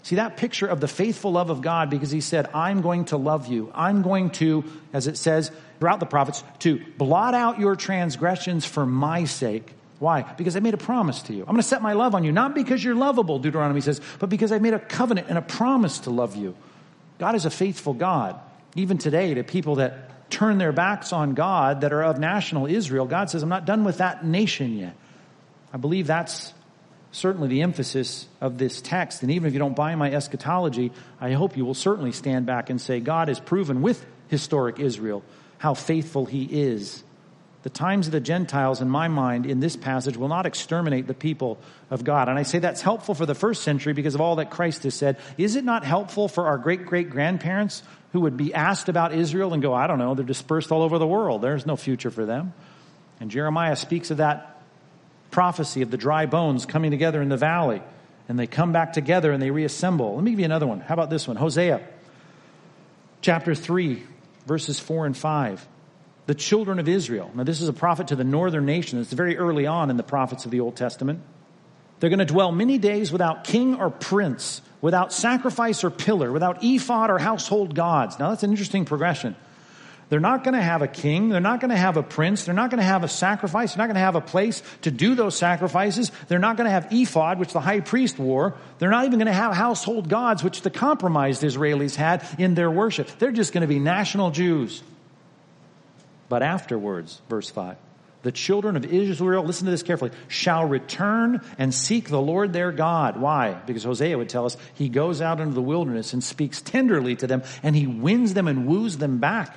See 0.03 0.17
that 0.17 0.37
picture 0.37 0.67
of 0.67 0.81
the 0.81 0.87
faithful 0.87 1.31
love 1.31 1.49
of 1.49 1.61
God 1.61 1.89
because 1.89 2.11
he 2.11 2.21
said, 2.21 2.47
I'm 2.53 2.81
going 2.81 3.05
to 3.05 3.17
love 3.17 3.47
you. 3.47 3.71
I'm 3.73 4.03
going 4.03 4.29
to, 4.31 4.63
as 4.93 5.07
it 5.07 5.17
says 5.17 5.51
throughout 5.79 5.99
the 5.99 6.05
prophets, 6.05 6.43
to 6.59 6.79
blot 6.97 7.33
out 7.33 7.59
your 7.59 7.75
transgressions 7.75 8.65
for 8.65 8.85
my 8.85 9.25
sake. 9.25 9.73
Why? 9.97 10.21
Because 10.21 10.55
I 10.55 10.59
made 10.59 10.73
a 10.73 10.77
promise 10.77 11.23
to 11.23 11.33
you. 11.33 11.41
I'm 11.41 11.47
going 11.47 11.57
to 11.57 11.63
set 11.63 11.81
my 11.81 11.93
love 11.93 12.13
on 12.13 12.23
you, 12.23 12.31
not 12.31 12.53
because 12.53 12.83
you're 12.83 12.93
lovable, 12.93 13.39
Deuteronomy 13.39 13.81
says, 13.81 13.99
but 14.19 14.29
because 14.29 14.51
I 14.51 14.59
made 14.59 14.73
a 14.73 14.79
covenant 14.79 15.27
and 15.29 15.37
a 15.37 15.41
promise 15.41 15.99
to 15.99 16.11
love 16.11 16.35
you. 16.35 16.55
God 17.17 17.33
is 17.33 17.45
a 17.45 17.49
faithful 17.49 17.93
God. 17.93 18.39
Even 18.75 18.97
today, 18.97 19.33
to 19.33 19.43
people 19.43 19.75
that 19.75 20.29
turn 20.29 20.57
their 20.57 20.71
backs 20.71 21.13
on 21.13 21.33
God 21.33 21.81
that 21.81 21.93
are 21.93 22.03
of 22.03 22.19
national 22.19 22.65
Israel, 22.67 23.05
God 23.05 23.29
says, 23.29 23.41
I'm 23.41 23.49
not 23.49 23.65
done 23.65 23.83
with 23.83 23.99
that 23.99 24.25
nation 24.25 24.77
yet. 24.77 24.95
I 25.73 25.77
believe 25.77 26.07
that's 26.07 26.53
certainly 27.11 27.47
the 27.47 27.61
emphasis 27.61 28.27
of 28.41 28.57
this 28.57 28.81
text. 28.81 29.21
And 29.21 29.31
even 29.31 29.47
if 29.47 29.53
you 29.53 29.59
don't 29.59 29.75
buy 29.75 29.95
my 29.95 30.11
eschatology, 30.11 30.91
I 31.19 31.31
hope 31.31 31.55
you 31.55 31.65
will 31.65 31.73
certainly 31.73 32.11
stand 32.11 32.45
back 32.45 32.69
and 32.69 32.79
say, 32.79 32.99
God 32.99 33.29
has 33.29 33.39
proven 33.39 33.81
with 33.81 34.05
historic 34.27 34.79
Israel 34.79 35.23
how 35.57 35.73
faithful 35.73 36.25
he 36.25 36.43
is. 36.43 37.03
The 37.63 37.69
times 37.71 38.05
of 38.05 38.11
the 38.11 38.19
Gentiles, 38.19 38.81
in 38.81 38.89
my 38.89 39.07
mind, 39.07 39.47
in 39.47 39.59
this 39.59 39.75
passage, 39.75 40.17
will 40.17 40.27
not 40.27 40.45
exterminate 40.45 41.07
the 41.07 41.15
people 41.15 41.57
of 41.89 42.03
God. 42.03 42.29
And 42.29 42.37
I 42.37 42.43
say 42.43 42.59
that's 42.59 42.81
helpful 42.81 43.15
for 43.15 43.25
the 43.25 43.33
first 43.33 43.63
century 43.63 43.93
because 43.93 44.13
of 44.13 44.21
all 44.21 44.35
that 44.35 44.51
Christ 44.51 44.83
has 44.83 44.93
said. 44.93 45.17
Is 45.37 45.55
it 45.55 45.63
not 45.63 45.83
helpful 45.83 46.27
for 46.27 46.45
our 46.45 46.59
great 46.59 46.85
great 46.85 47.09
grandparents 47.09 47.81
who 48.15 48.21
would 48.21 48.37
be 48.37 48.53
asked 48.53 48.87
about 48.87 49.13
Israel 49.13 49.51
and 49.51 49.61
go, 49.61 49.73
I 49.73 49.87
don't 49.87 49.99
know, 49.99 50.15
they're 50.15 50.23
dispersed 50.23 50.71
all 50.71 50.83
over 50.83 50.97
the 50.97 51.05
world. 51.05 51.41
There's 51.41 51.65
no 51.65 51.75
future 51.75 52.09
for 52.09 52.25
them. 52.25 52.53
And 53.19 53.29
Jeremiah 53.29 53.75
speaks 53.75 54.09
of 54.09 54.17
that 54.17 54.61
prophecy 55.31 55.81
of 55.81 55.91
the 55.91 55.97
dry 55.97 56.25
bones 56.25 56.65
coming 56.65 56.91
together 56.91 57.21
in 57.21 57.27
the 57.27 57.35
valley. 57.35 57.81
And 58.29 58.39
they 58.39 58.47
come 58.47 58.71
back 58.71 58.93
together 58.93 59.33
and 59.33 59.41
they 59.41 59.51
reassemble. 59.51 60.15
Let 60.15 60.23
me 60.23 60.31
give 60.31 60.39
you 60.39 60.45
another 60.45 60.65
one. 60.65 60.79
How 60.79 60.93
about 60.93 61.09
this 61.09 61.27
one? 61.27 61.35
Hosea 61.35 61.85
chapter 63.19 63.53
3, 63.53 64.01
verses 64.45 64.79
4 64.79 65.07
and 65.07 65.17
5. 65.17 65.67
The 66.27 66.35
children 66.35 66.79
of 66.79 66.87
Israel. 66.87 67.29
Now, 67.35 67.43
this 67.43 67.59
is 67.59 67.67
a 67.67 67.73
prophet 67.73 68.07
to 68.07 68.15
the 68.15 68.23
northern 68.23 68.65
nation. 68.65 69.01
It's 69.01 69.11
very 69.11 69.35
early 69.35 69.67
on 69.67 69.89
in 69.89 69.97
the 69.97 70.03
prophets 70.03 70.45
of 70.45 70.51
the 70.51 70.61
Old 70.61 70.77
Testament. 70.77 71.19
They're 71.99 72.09
going 72.09 72.19
to 72.19 72.25
dwell 72.25 72.53
many 72.53 72.77
days 72.77 73.11
without 73.11 73.43
king 73.43 73.75
or 73.75 73.89
prince, 73.89 74.61
without 74.85 75.11
sacrifice 75.11 75.83
or 75.83 75.89
pillar, 75.89 76.31
without 76.31 76.63
ephod 76.63 77.09
or 77.09 77.17
household 77.17 77.73
gods. 77.73 78.19
Now, 78.19 78.29
that's 78.29 78.43
an 78.43 78.51
interesting 78.51 78.85
progression. 78.85 79.35
They're 80.09 80.19
not 80.19 80.43
going 80.43 80.53
to 80.53 80.61
have 80.61 80.83
a 80.83 80.87
king. 80.87 81.29
They're 81.29 81.41
not 81.41 81.59
going 81.59 81.71
to 81.71 81.75
have 81.75 81.97
a 81.97 82.03
prince. 82.03 82.45
They're 82.45 82.53
not 82.53 82.69
going 82.69 82.77
to 82.77 82.85
have 82.85 83.03
a 83.03 83.07
sacrifice. 83.07 83.73
They're 83.73 83.81
not 83.81 83.87
going 83.87 83.95
to 83.95 84.01
have 84.01 84.13
a 84.13 84.21
place 84.21 84.61
to 84.83 84.91
do 84.91 85.15
those 85.15 85.35
sacrifices. 85.35 86.11
They're 86.27 86.37
not 86.37 86.55
going 86.55 86.65
to 86.65 86.71
have 86.71 86.89
ephod, 86.91 87.39
which 87.39 87.51
the 87.51 87.61
high 87.61 87.79
priest 87.79 88.19
wore. 88.19 88.53
They're 88.77 88.91
not 88.91 89.05
even 89.05 89.17
going 89.17 89.25
to 89.25 89.33
have 89.33 89.55
household 89.55 90.07
gods, 90.07 90.43
which 90.43 90.61
the 90.61 90.69
compromised 90.69 91.41
Israelis 91.41 91.95
had 91.95 92.23
in 92.37 92.53
their 92.53 92.69
worship. 92.69 93.09
They're 93.17 93.31
just 93.31 93.53
going 93.53 93.61
to 93.61 93.67
be 93.67 93.79
national 93.79 94.29
Jews. 94.29 94.83
But 96.29 96.43
afterwards, 96.43 97.23
verse 97.27 97.49
5, 97.49 97.75
the 98.25 98.31
children 98.31 98.75
of 98.75 98.83
Israel, 98.85 99.43
listen 99.43 99.65
to 99.65 99.71
this 99.71 99.83
carefully, 99.83 100.09
shall 100.27 100.65
return 100.65 101.41
and 101.59 101.71
seek 101.71 102.09
the 102.09 102.19
Lord 102.19 102.53
their 102.53 102.71
God. 102.71 103.17
Why? 103.17 103.53
Because 103.53 103.83
Hosea 103.83 104.17
would 104.17 104.29
tell 104.29 104.47
us 104.47 104.57
he 104.73 104.89
goes 104.89 105.21
out 105.21 105.39
into 105.39 105.53
the 105.53 105.61
wilderness 105.61 106.11
and 106.11 106.23
speaks 106.23 106.59
tenderly 106.59 107.15
to 107.17 107.27
them 107.27 107.43
and 107.61 107.75
he 107.75 107.85
wins 107.85 108.33
them 108.33 108.47
and 108.47 108.65
woos 108.65 108.97
them 108.97 109.19
back. 109.19 109.55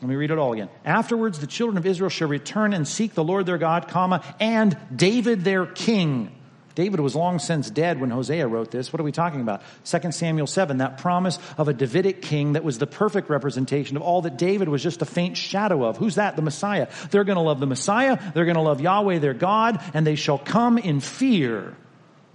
Let 0.00 0.08
me 0.08 0.14
read 0.14 0.30
it 0.30 0.38
all 0.38 0.54
again. 0.54 0.70
Afterwards, 0.86 1.40
the 1.40 1.46
children 1.46 1.76
of 1.76 1.84
Israel 1.84 2.08
shall 2.08 2.28
return 2.28 2.72
and 2.72 2.88
seek 2.88 3.12
the 3.12 3.22
Lord 3.22 3.44
their 3.44 3.58
God, 3.58 3.86
comma, 3.86 4.24
and 4.40 4.74
David 4.96 5.44
their 5.44 5.66
king. 5.66 6.32
David 6.74 7.00
was 7.00 7.14
long 7.14 7.38
since 7.38 7.70
dead 7.70 8.00
when 8.00 8.10
Hosea 8.10 8.46
wrote 8.46 8.70
this. 8.70 8.92
What 8.92 9.00
are 9.00 9.04
we 9.04 9.12
talking 9.12 9.40
about? 9.40 9.62
2 9.84 10.12
Samuel 10.12 10.46
7, 10.46 10.78
that 10.78 10.98
promise 10.98 11.38
of 11.58 11.68
a 11.68 11.72
Davidic 11.72 12.22
king 12.22 12.54
that 12.54 12.64
was 12.64 12.78
the 12.78 12.86
perfect 12.86 13.28
representation 13.28 13.96
of 13.96 14.02
all 14.02 14.22
that 14.22 14.38
David 14.38 14.68
was 14.68 14.82
just 14.82 15.02
a 15.02 15.04
faint 15.04 15.36
shadow 15.36 15.84
of. 15.84 15.96
Who's 15.96 16.14
that? 16.14 16.36
The 16.36 16.42
Messiah. 16.42 16.88
They're 17.10 17.24
going 17.24 17.36
to 17.36 17.42
love 17.42 17.60
the 17.60 17.66
Messiah. 17.66 18.18
They're 18.32 18.44
going 18.44 18.56
to 18.56 18.62
love 18.62 18.80
Yahweh 18.80 19.18
their 19.18 19.34
God, 19.34 19.82
and 19.94 20.06
they 20.06 20.16
shall 20.16 20.38
come 20.38 20.78
in 20.78 21.00
fear 21.00 21.76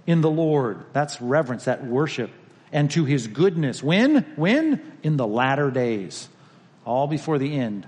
in 0.06 0.20
the 0.20 0.30
Lord. 0.30 0.84
That's 0.92 1.20
reverence, 1.20 1.64
that 1.64 1.84
worship. 1.84 2.30
And 2.72 2.90
to 2.92 3.04
his 3.04 3.26
goodness. 3.26 3.82
When? 3.82 4.24
When? 4.36 4.80
In 5.02 5.16
the 5.16 5.26
latter 5.26 5.70
days 5.70 6.28
all 6.84 7.06
before 7.06 7.38
the 7.38 7.54
end, 7.58 7.86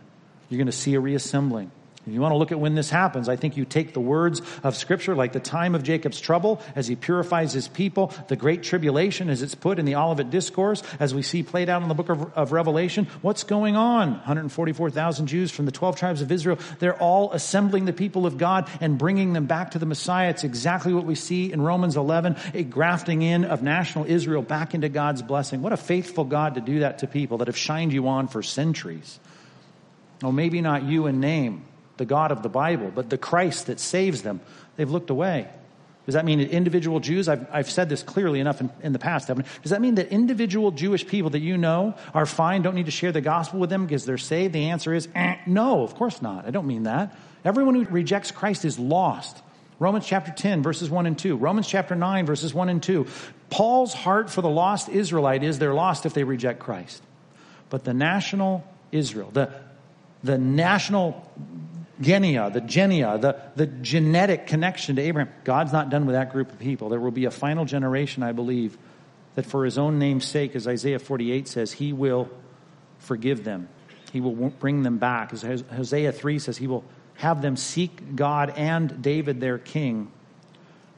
you're 0.48 0.58
going 0.58 0.66
to 0.66 0.72
see 0.72 0.94
a 0.94 1.00
reassembling. 1.00 1.70
If 2.10 2.14
you 2.14 2.20
want 2.20 2.32
to 2.32 2.38
look 2.38 2.50
at 2.50 2.58
when 2.58 2.74
this 2.74 2.90
happens, 2.90 3.28
I 3.28 3.36
think 3.36 3.56
you 3.56 3.64
take 3.64 3.94
the 3.94 4.00
words 4.00 4.42
of 4.64 4.74
Scripture, 4.74 5.14
like 5.14 5.32
the 5.32 5.38
time 5.38 5.76
of 5.76 5.84
Jacob's 5.84 6.20
trouble 6.20 6.60
as 6.74 6.88
he 6.88 6.96
purifies 6.96 7.52
his 7.52 7.68
people, 7.68 8.12
the 8.26 8.34
great 8.34 8.64
tribulation 8.64 9.30
as 9.30 9.42
it's 9.42 9.54
put 9.54 9.78
in 9.78 9.84
the 9.84 9.94
Olivet 9.94 10.28
Discourse, 10.28 10.82
as 10.98 11.14
we 11.14 11.22
see 11.22 11.44
played 11.44 11.68
out 11.68 11.82
in 11.82 11.88
the 11.88 11.94
book 11.94 12.08
of, 12.08 12.36
of 12.36 12.50
Revelation. 12.50 13.06
What's 13.22 13.44
going 13.44 13.76
on? 13.76 14.14
144,000 14.14 15.28
Jews 15.28 15.52
from 15.52 15.66
the 15.66 15.70
12 15.70 15.94
tribes 15.94 16.20
of 16.20 16.32
Israel. 16.32 16.58
They're 16.80 17.00
all 17.00 17.30
assembling 17.30 17.84
the 17.84 17.92
people 17.92 18.26
of 18.26 18.38
God 18.38 18.68
and 18.80 18.98
bringing 18.98 19.32
them 19.32 19.46
back 19.46 19.70
to 19.70 19.78
the 19.78 19.86
Messiah. 19.86 20.30
It's 20.30 20.42
exactly 20.42 20.92
what 20.92 21.04
we 21.04 21.14
see 21.14 21.52
in 21.52 21.62
Romans 21.62 21.96
11, 21.96 22.34
a 22.54 22.64
grafting 22.64 23.22
in 23.22 23.44
of 23.44 23.62
national 23.62 24.06
Israel 24.06 24.42
back 24.42 24.74
into 24.74 24.88
God's 24.88 25.22
blessing. 25.22 25.62
What 25.62 25.72
a 25.72 25.76
faithful 25.76 26.24
God 26.24 26.56
to 26.56 26.60
do 26.60 26.80
that 26.80 26.98
to 26.98 27.06
people 27.06 27.38
that 27.38 27.46
have 27.46 27.56
shined 27.56 27.92
you 27.92 28.08
on 28.08 28.26
for 28.26 28.42
centuries. 28.42 29.20
Oh, 30.24 30.32
maybe 30.32 30.60
not 30.60 30.82
you 30.82 31.06
in 31.06 31.20
name 31.20 31.66
the 32.00 32.06
God 32.06 32.32
of 32.32 32.42
the 32.42 32.48
Bible, 32.48 32.90
but 32.92 33.10
the 33.10 33.18
Christ 33.18 33.66
that 33.66 33.78
saves 33.78 34.22
them, 34.22 34.40
they've 34.76 34.90
looked 34.90 35.10
away. 35.10 35.46
Does 36.06 36.14
that 36.14 36.24
mean 36.24 36.38
that 36.38 36.48
individual 36.48 36.98
Jews, 36.98 37.28
I've, 37.28 37.46
I've 37.52 37.70
said 37.70 37.90
this 37.90 38.02
clearly 38.02 38.40
enough 38.40 38.62
in, 38.62 38.70
in 38.82 38.92
the 38.94 38.98
past, 38.98 39.28
Does 39.28 39.70
that 39.70 39.82
mean 39.82 39.96
that 39.96 40.08
individual 40.08 40.70
Jewish 40.70 41.06
people 41.06 41.30
that 41.30 41.40
you 41.40 41.58
know 41.58 41.94
are 42.14 42.24
fine, 42.24 42.62
don't 42.62 42.74
need 42.74 42.86
to 42.86 42.90
share 42.90 43.12
the 43.12 43.20
gospel 43.20 43.60
with 43.60 43.68
them 43.68 43.84
because 43.84 44.06
they're 44.06 44.16
saved? 44.18 44.54
The 44.54 44.70
answer 44.70 44.94
is 44.94 45.08
eh, 45.14 45.36
no, 45.46 45.82
of 45.82 45.94
course 45.94 46.22
not. 46.22 46.46
I 46.46 46.50
don't 46.50 46.66
mean 46.66 46.84
that. 46.84 47.14
Everyone 47.44 47.74
who 47.74 47.84
rejects 47.84 48.30
Christ 48.30 48.64
is 48.64 48.78
lost. 48.78 49.42
Romans 49.78 50.06
chapter 50.06 50.32
10, 50.32 50.62
verses 50.62 50.88
1 50.88 51.04
and 51.06 51.18
2. 51.18 51.36
Romans 51.36 51.68
chapter 51.68 51.94
9, 51.94 52.26
verses 52.26 52.54
1 52.54 52.70
and 52.70 52.82
2. 52.82 53.06
Paul's 53.50 53.92
heart 53.92 54.30
for 54.30 54.40
the 54.40 54.48
lost 54.48 54.88
Israelite 54.88 55.42
is 55.42 55.58
they're 55.58 55.74
lost 55.74 56.06
if 56.06 56.14
they 56.14 56.24
reject 56.24 56.60
Christ. 56.60 57.02
But 57.68 57.84
the 57.84 57.94
national 57.94 58.64
Israel, 58.90 59.30
the, 59.32 59.50
the 60.24 60.38
national 60.38 61.30
genea, 62.00 62.50
the 62.50 62.60
genea, 62.60 63.20
the, 63.20 63.40
the 63.56 63.66
genetic 63.66 64.46
connection 64.46 64.96
to 64.96 65.02
Abraham. 65.02 65.32
God's 65.44 65.72
not 65.72 65.90
done 65.90 66.06
with 66.06 66.14
that 66.14 66.32
group 66.32 66.50
of 66.50 66.58
people. 66.58 66.88
There 66.88 67.00
will 67.00 67.10
be 67.10 67.26
a 67.26 67.30
final 67.30 67.64
generation, 67.64 68.22
I 68.22 68.32
believe, 68.32 68.76
that 69.34 69.46
for 69.46 69.64
his 69.64 69.78
own 69.78 69.98
name's 69.98 70.24
sake, 70.24 70.56
as 70.56 70.66
Isaiah 70.66 70.98
48 70.98 71.48
says, 71.48 71.72
he 71.72 71.92
will 71.92 72.28
forgive 72.98 73.44
them. 73.44 73.68
He 74.12 74.20
will 74.20 74.50
bring 74.50 74.82
them 74.82 74.98
back. 74.98 75.32
As 75.32 75.42
Hosea 75.42 76.12
3 76.12 76.38
says, 76.38 76.56
he 76.56 76.66
will 76.66 76.84
have 77.16 77.42
them 77.42 77.56
seek 77.56 78.16
God 78.16 78.54
and 78.56 79.02
David 79.02 79.40
their 79.40 79.58
king, 79.58 80.10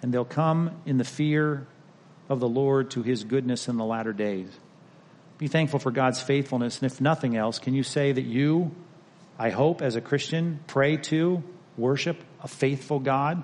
and 0.03 0.15
they'll 0.15 0.25
come 0.25 0.71
in 0.87 0.99
the 0.99 1.05
fear 1.05 1.67
of 2.29 2.39
the 2.39 2.49
Lord 2.49 2.93
to 2.93 3.03
his 3.03 3.25
goodness 3.25 3.69
in 3.69 3.77
the 3.77 3.85
latter 3.85 4.13
days. 4.13 4.49
Be 5.39 5.49
thankful 5.49 5.81
for 5.81 5.91
God's 5.91 6.23
faithfulness, 6.23 6.81
and 6.81 6.91
if 6.91 7.01
nothing 7.01 7.37
else, 7.37 7.59
can 7.59 7.75
you 7.75 7.83
say 7.83 8.13
that 8.13 8.23
you 8.23 8.73
I 9.39 9.51
hope 9.51 9.83
as 9.83 9.97
a 9.97 10.01
Christian, 10.01 10.61
pray 10.67 10.97
to, 10.99 11.43
worship 11.77 12.23
a 12.43 12.49
faithful 12.49 12.99
God. 12.99 13.43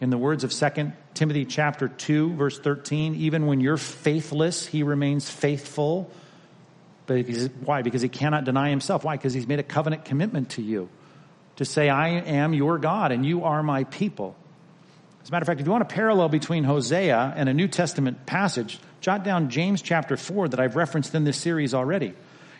In 0.00 0.10
the 0.10 0.18
words 0.18 0.44
of 0.44 0.52
2 0.52 0.92
Timothy 1.14 1.44
chapter 1.44 1.88
2 1.88 2.34
verse 2.34 2.58
13, 2.58 3.14
even 3.16 3.46
when 3.46 3.60
you're 3.60 3.76
faithless, 3.76 4.66
he 4.66 4.82
remains 4.82 5.28
faithful. 5.28 6.10
But 7.06 7.26
why? 7.64 7.82
Because 7.82 8.02
he 8.02 8.08
cannot 8.08 8.44
deny 8.44 8.70
himself. 8.70 9.04
Why? 9.04 9.16
Because 9.16 9.32
he's 9.32 9.46
made 9.46 9.58
a 9.58 9.64
covenant 9.64 10.04
commitment 10.04 10.50
to 10.50 10.62
you 10.62 10.88
to 11.56 11.64
say, 11.64 11.88
I 11.88 12.10
am 12.10 12.54
your 12.54 12.78
God 12.78 13.10
and 13.10 13.26
you 13.26 13.44
are 13.44 13.62
my 13.62 13.84
people. 13.84 14.36
As 15.22 15.28
a 15.28 15.32
matter 15.32 15.42
of 15.42 15.46
fact, 15.48 15.60
if 15.60 15.66
you 15.66 15.72
want 15.72 15.82
a 15.82 15.86
parallel 15.86 16.28
between 16.28 16.64
Hosea 16.64 17.34
and 17.36 17.48
a 17.48 17.54
New 17.54 17.68
Testament 17.68 18.26
passage, 18.26 18.78
jot 19.00 19.24
down 19.24 19.50
James 19.50 19.82
chapter 19.82 20.16
4 20.16 20.48
that 20.48 20.60
I've 20.60 20.76
referenced 20.76 21.14
in 21.14 21.24
this 21.24 21.36
series 21.36 21.74
already. 21.74 22.14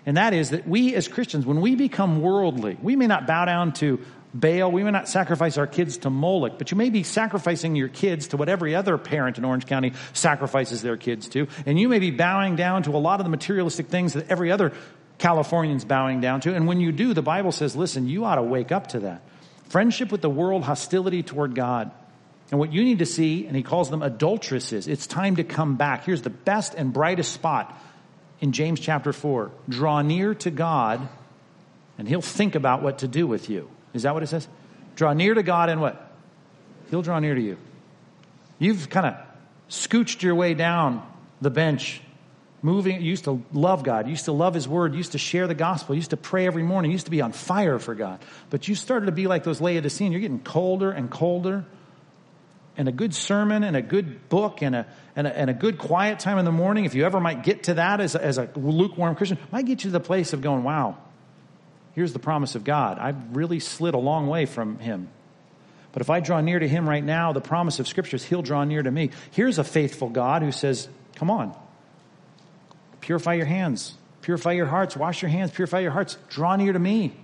And 0.07 0.16
that 0.16 0.32
is 0.32 0.51
that 0.51 0.66
we 0.66 0.94
as 0.94 1.09
Christians, 1.09 1.44
when 1.44 1.61
we 1.61 1.74
become 1.74 2.22
worldly, 2.22 2.78
we 2.82 2.96
may 2.96 3.07
not 3.07 3.26
bow 3.26 3.44
down 3.44 3.72
to 3.74 4.01
Baal. 4.34 4.70
We 4.70 4.84
may 4.84 4.90
not 4.90 5.09
sacrifice 5.09 5.57
our 5.59 5.66
kids 5.66 5.99
to 5.99 6.11
Moloch, 6.11 6.59
but 6.59 6.70
you 6.70 6.76
may 6.76 6.90
be 6.90 7.03
sacrificing 7.03 7.76
your 7.76 7.88
kids 7.88 8.28
to 8.28 8.36
what 8.36 8.49
every 8.49 8.74
other 8.74 8.99
parent 8.99 9.38
in 9.38 9.44
Orange 9.44 9.66
County 9.66 9.92
sacrifices 10.12 10.82
their 10.82 10.96
kids 10.96 11.28
to. 11.28 11.49
And 11.66 11.78
you 11.78 11.88
may 11.88 11.99
be 11.99 12.11
bowing 12.11 12.57
down 12.57 12.82
to 12.84 12.90
a 12.90 12.99
lot 12.99 13.20
of 13.20 13.24
the 13.24 13.30
materialistic 13.30 13.88
things 13.88 14.12
that 14.12 14.30
every 14.30 14.53
other 14.53 14.72
Californian's 15.18 15.84
bowing 15.84 16.20
down 16.20 16.40
to. 16.42 16.55
And 16.55 16.66
when 16.66 16.80
you 16.80 16.92
do, 16.92 17.14
the 17.14 17.22
Bible 17.22 17.53
says, 17.53 17.74
listen, 17.74 18.07
you 18.07 18.24
ought 18.24 18.36
to 18.36 18.42
wake 18.42 18.70
up 18.70 18.88
to 18.88 19.01
that. 19.01 19.22
Friendship 19.68 20.12
with 20.12 20.22
the 20.22 20.30
world, 20.30 20.62
hostility 20.62 21.22
toward 21.22 21.55
God. 21.55 21.90
And 22.51 22.59
what 22.59 22.72
you 22.72 22.82
need 22.82 23.01
to 23.01 23.07
see, 23.07 23.46
and 23.46 23.55
he 23.55 23.62
calls 23.62 23.90
them 23.90 24.03
adulteresses, 24.03 24.88
it's 24.88 25.07
time 25.07 25.36
to 25.36 25.44
come 25.44 25.76
back. 25.76 26.05
Here's 26.05 26.22
the 26.22 26.30
best 26.30 26.74
and 26.74 26.92
brightest 26.92 27.32
spot 27.32 27.78
in 28.41 28.53
James 28.53 28.80
chapter 28.80 29.12
4. 29.12 29.51
Draw 29.68 30.03
near 30.03 30.34
to 30.36 30.51
God, 30.51 31.09
and 31.99 32.09
he'll 32.09 32.20
think 32.20 32.55
about 32.55 32.82
what 32.82 32.99
to 32.99 33.09
do 33.09 33.26
with 33.26 33.51
you. 33.51 33.70
Is 33.95 34.03
that 34.03 34.14
what 34.14 34.22
it 34.22 34.28
says? 34.28 34.49
Draw 34.97 35.12
near 35.14 35.34
to 35.34 35.43
God, 35.43 35.68
and 35.68 35.80
what? 35.80 36.12
He'll 36.91 37.03
draw 37.03 37.18
near 37.18 37.34
to 37.34 37.41
you. 37.41 37.57
You've 38.59 38.91
kind 38.91 39.07
of 39.07 39.14
scooched 39.68 40.22
your 40.22 40.34
way 40.34 40.55
down 40.55 41.07
the 41.41 41.51
bench 41.51 42.01
moving, 42.62 43.01
You 43.01 43.11
used 43.11 43.24
to 43.24 43.43
love 43.53 43.82
God, 43.82 44.07
You 44.07 44.11
used 44.11 44.24
to 44.26 44.32
love 44.32 44.55
His 44.55 44.66
Word, 44.66 44.93
You 44.93 44.99
used 44.99 45.12
to 45.12 45.18
share 45.18 45.47
the 45.47 45.55
gospel, 45.55 45.95
You 45.95 45.99
used 45.99 46.11
to 46.11 46.16
pray 46.16 46.47
every 46.47 46.62
morning, 46.62 46.91
You 46.91 46.95
used 46.95 47.07
to 47.07 47.11
be 47.11 47.20
on 47.20 47.32
fire 47.32 47.78
for 47.78 47.95
God. 47.95 48.20
But 48.51 48.68
you 48.68 48.74
started 48.74 49.07
to 49.07 49.12
be 49.12 49.26
like 49.26 49.45
those 49.45 49.61
Laodicean. 49.61 50.12
You're 50.12 50.20
getting 50.20 50.41
colder 50.41 50.91
and 50.91 51.11
colder. 51.11 51.64
And 52.79 52.89
a 52.89 52.93
good 52.93 53.14
sermon 53.14 53.62
and 53.62 53.76
a 53.76 53.83
good 53.83 54.31
book 54.31 54.62
and 54.62 54.74
a, 54.74 54.87
and 55.14 55.26
a, 55.26 55.37
and 55.37 55.51
a 55.51 55.53
good 55.53 55.76
quiet 55.76 56.20
time 56.20 56.39
in 56.39 56.47
the 56.47 56.53
morning, 56.53 56.87
if 56.87 56.95
you 56.95 57.05
ever 57.05 57.20
might 57.20 57.43
get 57.43 57.64
to 57.64 57.74
that 57.74 58.01
as 58.01 58.14
a, 58.14 58.24
as 58.24 58.39
a 58.39 58.49
lukewarm 58.55 59.14
Christian, 59.16 59.37
might 59.53 59.66
get 59.66 59.85
you 59.85 59.91
to 59.91 59.99
the 59.99 60.01
place 60.01 60.33
of 60.33 60.41
going, 60.41 60.62
wow, 60.62 60.97
here's 61.95 62.14
the 62.14 62.18
promise 62.18 62.55
of 62.55 62.64
God. 62.64 62.99
I've 62.99 63.37
really 63.37 63.61
slid 63.61 63.95
a 63.95 63.99
long 63.99 64.29
way 64.29 64.47
from 64.47 64.79
Him. 64.79 65.09
But 65.93 66.01
if 66.01 66.09
I 66.09 66.20
draw 66.20 66.41
near 66.41 66.59
to 66.59 66.68
Him 66.68 66.89
right 66.89 67.05
now, 67.05 67.35
the 67.35 67.41
promise 67.43 67.81
of 67.81 67.89
Scripture 67.89 68.16
is 68.16 68.24
He'll 68.24 68.43
draw 68.43 68.64
near 68.64 68.83
to 68.83 68.91
me. 68.91 69.11
Here's 69.33 69.59
a 69.59 69.64
faithful 69.64 70.09
God 70.09 70.43
who 70.43 70.53
says, 70.53 70.89
come 71.16 71.31
on, 71.31 71.55
Purify 73.09 73.33
your 73.33 73.47
hands. 73.47 73.95
Purify 74.20 74.53
your 74.53 74.66
hearts. 74.66 74.95
Wash 74.95 75.22
your 75.22 75.31
hands. 75.31 75.51
Purify 75.51 75.81
your 75.81 75.93
hearts. 75.93 76.18
Draw 76.29 76.57
near 76.57 76.74
to 76.74 76.79
me. 76.79 77.16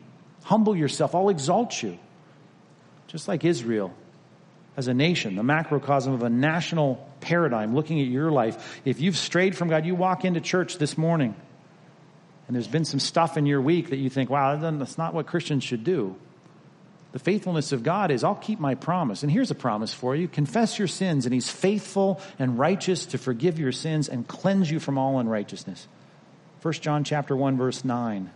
Humble 0.45 0.75
yourself. 0.75 1.15
I'll 1.15 1.29
exalt 1.29 1.83
you. 1.83 1.99
Just 3.07 3.29
like 3.29 3.45
Israel 3.45 3.95
as 4.77 4.89
a 4.89 4.95
nation, 4.95 5.37
the 5.37 5.43
macrocosm 5.43 6.13
of 6.15 6.23
a 6.23 6.31
national 6.31 7.07
paradigm, 7.21 7.75
looking 7.75 8.01
at 8.01 8.07
your 8.07 8.31
life. 8.31 8.81
If 8.85 9.01
you've 9.01 9.17
strayed 9.17 9.57
from 9.57 9.69
God, 9.69 9.87
you 9.87 9.95
walk 9.95 10.25
into 10.25 10.41
church 10.41 10.79
this 10.79 10.99
morning 10.99 11.35
and 12.47 12.55
there's 12.55 12.69
been 12.69 12.85
some 12.85 13.01
stuff 13.01 13.37
in 13.37 13.47
your 13.47 13.61
week 13.61 13.91
that 13.91 13.97
you 13.97 14.11
think, 14.11 14.29
wow, 14.29 14.57
that's 14.57 14.99
not 14.99 15.15
what 15.15 15.27
Christians 15.27 15.65
should 15.65 15.85
do. 15.85 16.15
The 17.13 17.19
faithfulness 17.19 17.73
of 17.73 17.83
God 17.83 18.11
is, 18.11 18.25
I'll 18.25 18.35
keep 18.35 18.59
my 18.59 18.75
promise. 18.75 19.23
And 19.23 19.31
here's 19.31 19.51
a 19.51 19.55
promise 19.55 19.95
for 19.95 20.17
you. 20.17 20.27
Confess 20.27 20.79
your 20.79 20.89
sins, 20.89 21.27
and 21.27 21.33
He's 21.33 21.49
faithful 21.49 22.21
and 22.39 22.59
righteous 22.59 23.07
to 23.07 23.19
forgive 23.19 23.59
your 23.59 23.73
sins 23.73 24.09
and 24.09 24.27
cleanse 24.27 24.71
you 24.71 24.81
from 24.81 24.99
all 24.99 25.21
unrighteousness. 25.21 25.87
1 26.63 26.75
John 26.75 27.05
chapter 27.05 27.37
1, 27.37 27.57
verse 27.57 27.85
9. 27.85 28.31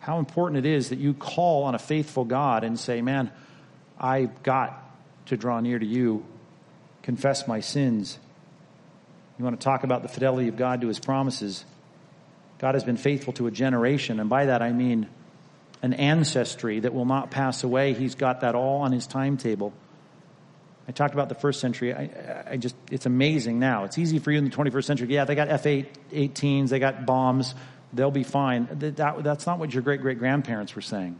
How 0.00 0.18
important 0.18 0.64
it 0.64 0.70
is 0.70 0.90
that 0.90 0.98
you 0.98 1.14
call 1.14 1.64
on 1.64 1.74
a 1.74 1.78
faithful 1.78 2.24
God 2.24 2.64
and 2.64 2.78
say, 2.78 3.00
Man, 3.00 3.30
I've 3.98 4.42
got 4.42 4.89
to 5.26 5.36
draw 5.36 5.60
near 5.60 5.78
to 5.78 5.86
you, 5.86 6.24
confess 7.02 7.46
my 7.46 7.60
sins. 7.60 8.18
You 9.38 9.44
want 9.44 9.58
to 9.58 9.64
talk 9.64 9.84
about 9.84 10.02
the 10.02 10.08
fidelity 10.08 10.48
of 10.48 10.56
God 10.56 10.82
to 10.82 10.88
his 10.88 10.98
promises. 10.98 11.64
God 12.58 12.74
has 12.74 12.84
been 12.84 12.96
faithful 12.96 13.32
to 13.34 13.46
a 13.46 13.50
generation, 13.50 14.20
and 14.20 14.28
by 14.28 14.46
that 14.46 14.60
I 14.60 14.72
mean 14.72 15.08
an 15.82 15.94
ancestry 15.94 16.80
that 16.80 16.92
will 16.92 17.06
not 17.06 17.30
pass 17.30 17.64
away. 17.64 17.94
He's 17.94 18.14
got 18.14 18.42
that 18.42 18.54
all 18.54 18.82
on 18.82 18.92
his 18.92 19.06
timetable. 19.06 19.72
I 20.86 20.92
talked 20.92 21.14
about 21.14 21.28
the 21.28 21.34
first 21.34 21.60
century. 21.60 21.94
I, 21.94 22.44
I, 22.50 22.56
just, 22.56 22.74
it's 22.90 23.06
amazing 23.06 23.60
now. 23.60 23.84
It's 23.84 23.96
easy 23.96 24.18
for 24.18 24.30
you 24.30 24.38
in 24.38 24.44
the 24.44 24.50
21st 24.50 24.84
century. 24.84 25.08
Yeah, 25.08 25.24
they 25.24 25.34
got 25.34 25.48
F-18s, 25.48 26.68
they 26.68 26.78
got 26.78 27.06
bombs. 27.06 27.54
They'll 27.92 28.10
be 28.10 28.24
fine. 28.24 28.68
That, 28.72 28.96
that's 29.24 29.46
not 29.46 29.58
what 29.58 29.72
your 29.72 29.82
great 29.82 30.00
great 30.00 30.18
grandparents 30.18 30.76
were 30.76 30.82
saying. 30.82 31.18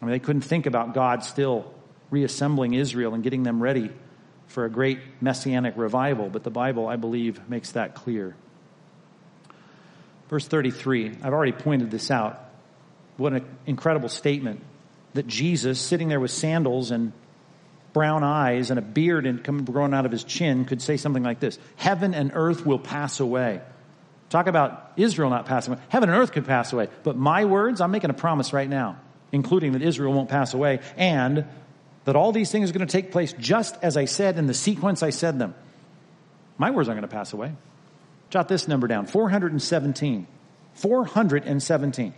I 0.00 0.04
mean, 0.04 0.12
they 0.12 0.18
couldn't 0.18 0.42
think 0.42 0.66
about 0.66 0.94
God 0.94 1.24
still 1.24 1.72
reassembling 2.10 2.74
Israel 2.74 3.14
and 3.14 3.22
getting 3.22 3.42
them 3.42 3.62
ready 3.62 3.90
for 4.48 4.64
a 4.64 4.70
great 4.70 4.98
messianic 5.20 5.74
revival. 5.76 6.30
But 6.30 6.42
the 6.42 6.50
Bible, 6.50 6.88
I 6.88 6.96
believe, 6.96 7.48
makes 7.48 7.72
that 7.72 7.94
clear. 7.94 8.34
Verse 10.28 10.46
33, 10.46 11.18
I've 11.22 11.32
already 11.32 11.52
pointed 11.52 11.90
this 11.90 12.10
out. 12.10 12.44
What 13.16 13.32
an 13.32 13.44
incredible 13.66 14.08
statement 14.08 14.62
that 15.14 15.26
Jesus, 15.26 15.80
sitting 15.80 16.08
there 16.08 16.20
with 16.20 16.30
sandals 16.30 16.90
and 16.90 17.12
brown 17.92 18.22
eyes 18.22 18.70
and 18.70 18.78
a 18.78 18.82
beard 18.82 19.26
and 19.26 19.66
growing 19.66 19.94
out 19.94 20.06
of 20.06 20.12
his 20.12 20.24
chin, 20.24 20.64
could 20.64 20.82
say 20.82 20.96
something 20.96 21.22
like 21.22 21.40
this 21.40 21.58
Heaven 21.76 22.14
and 22.14 22.32
earth 22.34 22.64
will 22.64 22.78
pass 22.78 23.20
away. 23.20 23.60
Talk 24.28 24.46
about 24.46 24.92
Israel 24.96 25.30
not 25.30 25.46
passing 25.46 25.72
away. 25.72 25.82
Heaven 25.88 26.10
and 26.10 26.18
earth 26.18 26.32
could 26.32 26.46
pass 26.46 26.72
away. 26.72 26.88
But 27.02 27.16
my 27.16 27.46
words, 27.46 27.80
I'm 27.80 27.90
making 27.90 28.10
a 28.10 28.14
promise 28.14 28.52
right 28.52 28.68
now, 28.68 28.98
including 29.32 29.72
that 29.72 29.82
Israel 29.82 30.12
won't 30.12 30.28
pass 30.28 30.52
away 30.52 30.80
and 30.96 31.46
that 32.08 32.16
all 32.16 32.32
these 32.32 32.50
things 32.50 32.70
are 32.70 32.72
going 32.72 32.86
to 32.86 32.90
take 32.90 33.12
place 33.12 33.34
just 33.34 33.76
as 33.82 33.98
I 33.98 34.06
said 34.06 34.38
in 34.38 34.46
the 34.46 34.54
sequence 34.54 35.02
I 35.02 35.10
said 35.10 35.38
them. 35.38 35.54
My 36.56 36.70
words 36.70 36.88
aren't 36.88 36.98
going 36.98 37.06
to 37.06 37.14
pass 37.14 37.34
away. 37.34 37.52
Jot 38.30 38.48
this 38.48 38.66
number 38.66 38.86
down 38.86 39.04
417. 39.04 40.26
417. 40.72 42.14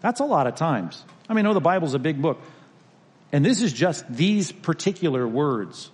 That's 0.00 0.18
a 0.18 0.24
lot 0.24 0.48
of 0.48 0.56
times. 0.56 1.04
I 1.28 1.34
mean, 1.34 1.44
know 1.44 1.54
the 1.54 1.60
Bible's 1.60 1.94
a 1.94 2.00
big 2.00 2.20
book. 2.20 2.40
And 3.30 3.44
this 3.44 3.62
is 3.62 3.72
just 3.72 4.04
these 4.12 4.50
particular 4.50 5.28
words. 5.28 5.88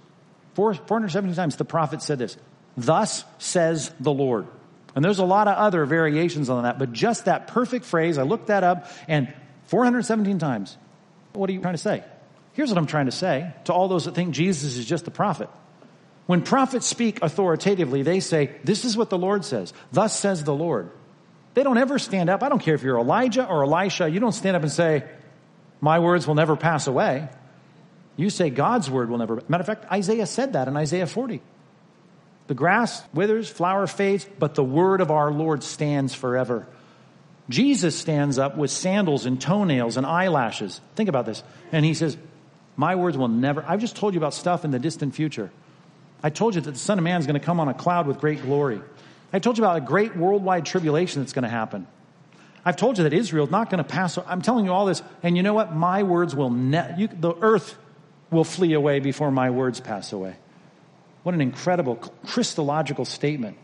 470 0.54 1.34
times 1.34 1.56
the 1.56 1.66
prophet 1.66 2.00
said 2.00 2.18
this. 2.18 2.34
Thus 2.78 3.24
says 3.36 3.92
the 4.00 4.10
Lord. 4.10 4.46
And 4.96 5.04
there's 5.04 5.18
a 5.18 5.26
lot 5.26 5.48
of 5.48 5.58
other 5.58 5.84
variations 5.84 6.48
on 6.48 6.62
that, 6.62 6.78
but 6.78 6.94
just 6.94 7.26
that 7.26 7.48
perfect 7.48 7.84
phrase, 7.84 8.16
I 8.16 8.22
looked 8.22 8.46
that 8.46 8.64
up, 8.64 8.90
and 9.06 9.30
417 9.66 10.38
times. 10.38 10.78
What 11.34 11.50
are 11.50 11.52
you 11.52 11.60
trying 11.60 11.74
to 11.74 11.78
say? 11.78 12.04
Here's 12.54 12.70
what 12.70 12.78
I'm 12.78 12.86
trying 12.86 13.06
to 13.06 13.12
say 13.12 13.52
to 13.64 13.72
all 13.72 13.88
those 13.88 14.06
that 14.06 14.14
think 14.14 14.34
Jesus 14.34 14.76
is 14.76 14.86
just 14.86 15.06
a 15.06 15.10
prophet. 15.10 15.50
When 16.26 16.42
prophets 16.42 16.86
speak 16.86 17.22
authoritatively, 17.22 18.02
they 18.02 18.20
say, 18.20 18.56
This 18.64 18.84
is 18.84 18.96
what 18.96 19.10
the 19.10 19.18
Lord 19.18 19.44
says. 19.44 19.72
Thus 19.92 20.18
says 20.18 20.42
the 20.42 20.54
Lord. 20.54 20.90
They 21.52 21.62
don't 21.62 21.78
ever 21.78 21.98
stand 21.98 22.30
up. 22.30 22.42
I 22.42 22.48
don't 22.48 22.60
care 22.60 22.74
if 22.74 22.82
you're 22.82 22.98
Elijah 22.98 23.46
or 23.46 23.64
Elisha. 23.64 24.08
You 24.08 24.18
don't 24.18 24.32
stand 24.32 24.56
up 24.56 24.62
and 24.62 24.72
say, 24.72 25.04
my 25.84 25.98
words 25.98 26.26
will 26.26 26.34
never 26.34 26.56
pass 26.56 26.86
away. 26.86 27.28
You 28.16 28.30
say 28.30 28.48
God's 28.48 28.88
word 28.88 29.10
will 29.10 29.18
never. 29.18 29.42
Matter 29.48 29.60
of 29.60 29.66
fact, 29.66 29.92
Isaiah 29.92 30.24
said 30.24 30.54
that 30.54 30.66
in 30.66 30.78
Isaiah 30.78 31.06
40. 31.06 31.42
The 32.46 32.54
grass 32.54 33.02
withers, 33.12 33.50
flower 33.50 33.86
fades, 33.86 34.26
but 34.38 34.54
the 34.54 34.64
word 34.64 35.02
of 35.02 35.10
our 35.10 35.30
Lord 35.30 35.62
stands 35.62 36.14
forever. 36.14 36.66
Jesus 37.50 37.98
stands 37.98 38.38
up 38.38 38.56
with 38.56 38.70
sandals 38.70 39.26
and 39.26 39.38
toenails 39.38 39.98
and 39.98 40.06
eyelashes. 40.06 40.80
Think 40.96 41.10
about 41.10 41.26
this. 41.26 41.42
And 41.70 41.84
he 41.84 41.92
says, 41.92 42.16
My 42.76 42.94
words 42.94 43.16
will 43.16 43.28
never. 43.28 43.64
I've 43.66 43.80
just 43.80 43.96
told 43.96 44.14
you 44.14 44.20
about 44.20 44.34
stuff 44.34 44.64
in 44.64 44.70
the 44.70 44.78
distant 44.78 45.14
future. 45.14 45.50
I 46.22 46.30
told 46.30 46.54
you 46.54 46.60
that 46.60 46.70
the 46.70 46.78
Son 46.78 46.98
of 46.98 47.04
Man 47.04 47.20
is 47.20 47.26
going 47.26 47.38
to 47.38 47.44
come 47.44 47.60
on 47.60 47.68
a 47.68 47.74
cloud 47.74 48.06
with 48.06 48.18
great 48.18 48.42
glory. 48.42 48.80
I 49.32 49.38
told 49.38 49.58
you 49.58 49.64
about 49.64 49.76
a 49.76 49.80
great 49.80 50.16
worldwide 50.16 50.64
tribulation 50.64 51.22
that's 51.22 51.32
going 51.32 51.42
to 51.42 51.48
happen. 51.48 51.86
I've 52.64 52.76
told 52.76 52.96
you 52.98 53.04
that 53.04 53.12
Israel 53.12 53.44
is 53.44 53.50
not 53.50 53.68
going 53.68 53.82
to 53.82 53.88
pass. 53.88 54.16
I'm 54.26 54.40
telling 54.40 54.64
you 54.64 54.72
all 54.72 54.86
this, 54.86 55.02
and 55.22 55.36
you 55.36 55.42
know 55.42 55.52
what? 55.52 55.74
My 55.74 56.02
words 56.02 56.34
will 56.34 56.50
ne- 56.50 57.08
the 57.12 57.34
earth 57.40 57.76
will 58.30 58.44
flee 58.44 58.72
away 58.72 59.00
before 59.00 59.30
my 59.30 59.50
words 59.50 59.80
pass 59.80 60.12
away. 60.12 60.36
What 61.24 61.34
an 61.34 61.40
incredible 61.40 61.96
Christological 62.26 63.04
statement. 63.04 63.58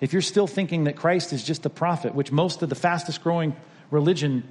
If 0.00 0.12
you're 0.12 0.22
still 0.22 0.46
thinking 0.46 0.84
that 0.84 0.96
Christ 0.96 1.32
is 1.32 1.42
just 1.42 1.66
a 1.66 1.70
prophet, 1.70 2.14
which 2.14 2.30
most 2.30 2.62
of 2.62 2.68
the 2.68 2.74
fastest 2.74 3.22
growing 3.22 3.56
religion 3.90 4.44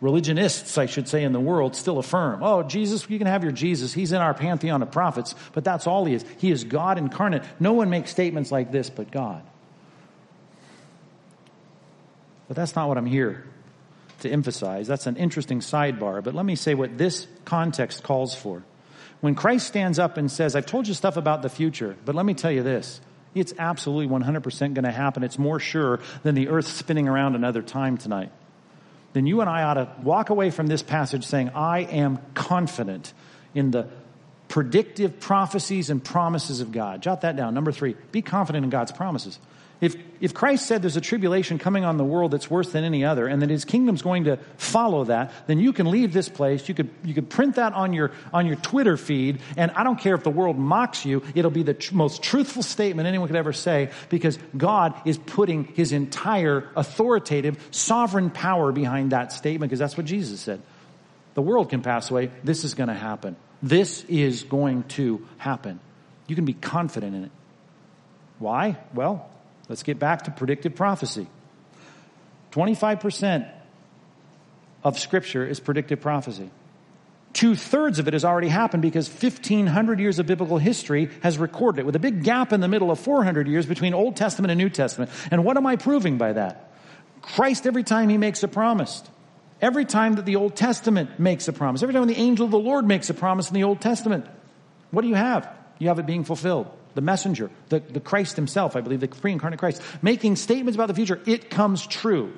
religionists, 0.00 0.78
I 0.78 0.86
should 0.86 1.08
say, 1.08 1.24
in 1.24 1.32
the 1.32 1.40
world 1.40 1.76
still 1.76 1.98
affirm. 1.98 2.42
Oh, 2.42 2.62
Jesus, 2.62 3.08
you 3.08 3.18
can 3.18 3.26
have 3.26 3.42
your 3.42 3.52
Jesus. 3.52 3.92
He's 3.92 4.12
in 4.12 4.20
our 4.20 4.34
pantheon 4.34 4.82
of 4.82 4.90
prophets, 4.90 5.34
but 5.52 5.64
that's 5.64 5.86
all 5.86 6.04
he 6.04 6.14
is. 6.14 6.24
He 6.38 6.50
is 6.50 6.64
God 6.64 6.98
incarnate. 6.98 7.42
No 7.58 7.72
one 7.72 7.90
makes 7.90 8.10
statements 8.10 8.50
like 8.50 8.72
this 8.72 8.90
but 8.90 9.10
God. 9.10 9.42
But 12.48 12.56
that's 12.56 12.74
not 12.74 12.88
what 12.88 12.98
I'm 12.98 13.06
here 13.06 13.44
to 14.20 14.30
emphasize. 14.30 14.86
That's 14.88 15.06
an 15.06 15.16
interesting 15.16 15.60
sidebar. 15.60 16.22
But 16.22 16.34
let 16.34 16.44
me 16.44 16.56
say 16.56 16.74
what 16.74 16.98
this 16.98 17.26
context 17.44 18.02
calls 18.02 18.34
for. 18.34 18.64
When 19.20 19.34
Christ 19.34 19.66
stands 19.66 19.98
up 19.98 20.16
and 20.16 20.30
says, 20.30 20.56
I've 20.56 20.66
told 20.66 20.88
you 20.88 20.94
stuff 20.94 21.16
about 21.16 21.42
the 21.42 21.48
future, 21.48 21.96
but 22.04 22.14
let 22.14 22.24
me 22.24 22.34
tell 22.34 22.50
you 22.50 22.62
this. 22.62 23.00
It's 23.34 23.54
absolutely 23.58 24.08
100% 24.08 24.74
going 24.74 24.84
to 24.84 24.90
happen. 24.90 25.22
It's 25.22 25.38
more 25.38 25.60
sure 25.60 26.00
than 26.22 26.34
the 26.34 26.48
earth 26.48 26.66
spinning 26.66 27.06
around 27.06 27.36
another 27.36 27.62
time 27.62 27.96
tonight. 27.96 28.32
Then 29.12 29.26
you 29.26 29.40
and 29.40 29.50
I 29.50 29.62
ought 29.62 29.74
to 29.74 29.88
walk 30.02 30.30
away 30.30 30.50
from 30.50 30.66
this 30.66 30.82
passage 30.82 31.24
saying, 31.24 31.50
I 31.50 31.80
am 31.80 32.18
confident 32.34 33.12
in 33.54 33.70
the 33.70 33.88
predictive 34.48 35.20
prophecies 35.20 35.90
and 35.90 36.02
promises 36.02 36.60
of 36.60 36.72
God. 36.72 37.02
Jot 37.02 37.22
that 37.22 37.36
down. 37.36 37.54
Number 37.54 37.72
three, 37.72 37.96
be 38.12 38.22
confident 38.22 38.64
in 38.64 38.70
God's 38.70 38.92
promises. 38.92 39.38
If, 39.80 39.96
if 40.20 40.34
Christ 40.34 40.66
said 40.66 40.82
there's 40.82 40.98
a 40.98 41.00
tribulation 41.00 41.58
coming 41.58 41.86
on 41.86 41.96
the 41.96 42.04
world 42.04 42.32
that's 42.32 42.50
worse 42.50 42.70
than 42.72 42.84
any 42.84 43.02
other, 43.02 43.26
and 43.26 43.40
that 43.40 43.48
his 43.48 43.64
kingdom's 43.64 44.02
going 44.02 44.24
to 44.24 44.36
follow 44.58 45.04
that, 45.04 45.32
then 45.46 45.58
you 45.58 45.72
can 45.72 45.90
leave 45.90 46.12
this 46.12 46.28
place. 46.28 46.68
You 46.68 46.74
could, 46.74 46.90
you 47.02 47.14
could 47.14 47.30
print 47.30 47.54
that 47.54 47.72
on 47.72 47.94
your, 47.94 48.10
on 48.32 48.46
your 48.46 48.56
Twitter 48.56 48.98
feed, 48.98 49.40
and 49.56 49.70
I 49.70 49.82
don't 49.82 49.98
care 49.98 50.14
if 50.14 50.22
the 50.22 50.30
world 50.30 50.58
mocks 50.58 51.06
you, 51.06 51.22
it'll 51.34 51.50
be 51.50 51.62
the 51.62 51.72
tr- 51.72 51.94
most 51.94 52.22
truthful 52.22 52.62
statement 52.62 53.08
anyone 53.08 53.26
could 53.28 53.36
ever 53.36 53.54
say, 53.54 53.90
because 54.10 54.38
God 54.54 54.94
is 55.06 55.16
putting 55.16 55.64
his 55.64 55.92
entire 55.92 56.68
authoritative, 56.76 57.56
sovereign 57.70 58.28
power 58.28 58.72
behind 58.72 59.12
that 59.12 59.32
statement, 59.32 59.70
because 59.70 59.78
that's 59.78 59.96
what 59.96 60.04
Jesus 60.04 60.40
said. 60.40 60.60
The 61.32 61.42
world 61.42 61.70
can 61.70 61.80
pass 61.80 62.10
away. 62.10 62.30
This 62.44 62.64
is 62.64 62.74
going 62.74 62.88
to 62.88 62.94
happen. 62.94 63.36
This 63.62 64.04
is 64.08 64.42
going 64.42 64.82
to 64.88 65.26
happen. 65.38 65.80
You 66.26 66.36
can 66.36 66.44
be 66.44 66.52
confident 66.52 67.14
in 67.14 67.24
it. 67.24 67.30
Why? 68.38 68.76
Well, 68.92 69.29
let's 69.70 69.84
get 69.84 70.00
back 70.00 70.22
to 70.24 70.32
predictive 70.32 70.74
prophecy. 70.74 71.28
25% 72.50 73.48
of 74.82 74.98
scripture 74.98 75.46
is 75.46 75.60
predictive 75.60 76.00
prophecy. 76.00 76.50
Two 77.32 77.54
thirds 77.54 78.00
of 78.00 78.08
it 78.08 78.14
has 78.14 78.24
already 78.24 78.48
happened 78.48 78.82
because 78.82 79.08
1500 79.08 80.00
years 80.00 80.18
of 80.18 80.26
biblical 80.26 80.58
history 80.58 81.08
has 81.22 81.38
recorded 81.38 81.82
it 81.82 81.86
with 81.86 81.94
a 81.94 82.00
big 82.00 82.24
gap 82.24 82.52
in 82.52 82.60
the 82.60 82.66
middle 82.66 82.90
of 82.90 82.98
400 82.98 83.46
years 83.46 83.64
between 83.64 83.94
Old 83.94 84.16
Testament 84.16 84.50
and 84.50 84.58
New 84.58 84.70
Testament. 84.70 85.12
And 85.30 85.44
what 85.44 85.56
am 85.56 85.66
I 85.66 85.76
proving 85.76 86.18
by 86.18 86.32
that? 86.32 86.72
Christ, 87.22 87.64
every 87.64 87.84
time 87.84 88.08
he 88.08 88.18
makes 88.18 88.42
a 88.42 88.48
promise, 88.48 89.04
every 89.62 89.84
time 89.84 90.16
that 90.16 90.26
the 90.26 90.34
Old 90.34 90.56
Testament 90.56 91.20
makes 91.20 91.46
a 91.46 91.52
promise, 91.52 91.84
every 91.84 91.94
time 91.94 92.08
the 92.08 92.18
angel 92.18 92.44
of 92.44 92.50
the 92.50 92.58
Lord 92.58 92.88
makes 92.88 93.08
a 93.08 93.14
promise 93.14 93.48
in 93.48 93.54
the 93.54 93.62
Old 93.62 93.80
Testament, 93.80 94.26
what 94.90 95.02
do 95.02 95.08
you 95.08 95.14
have? 95.14 95.48
You 95.78 95.86
have 95.88 96.00
it 96.00 96.06
being 96.06 96.24
fulfilled 96.24 96.66
the 96.94 97.00
messenger, 97.00 97.50
the, 97.68 97.80
the 97.80 98.00
Christ 98.00 98.36
himself, 98.36 98.76
I 98.76 98.80
believe, 98.80 99.00
the 99.00 99.08
pre 99.08 99.32
incarnate 99.32 99.58
Christ, 99.58 99.82
making 100.02 100.36
statements 100.36 100.76
about 100.76 100.88
the 100.88 100.94
future, 100.94 101.20
it 101.26 101.50
comes 101.50 101.86
true. 101.86 102.32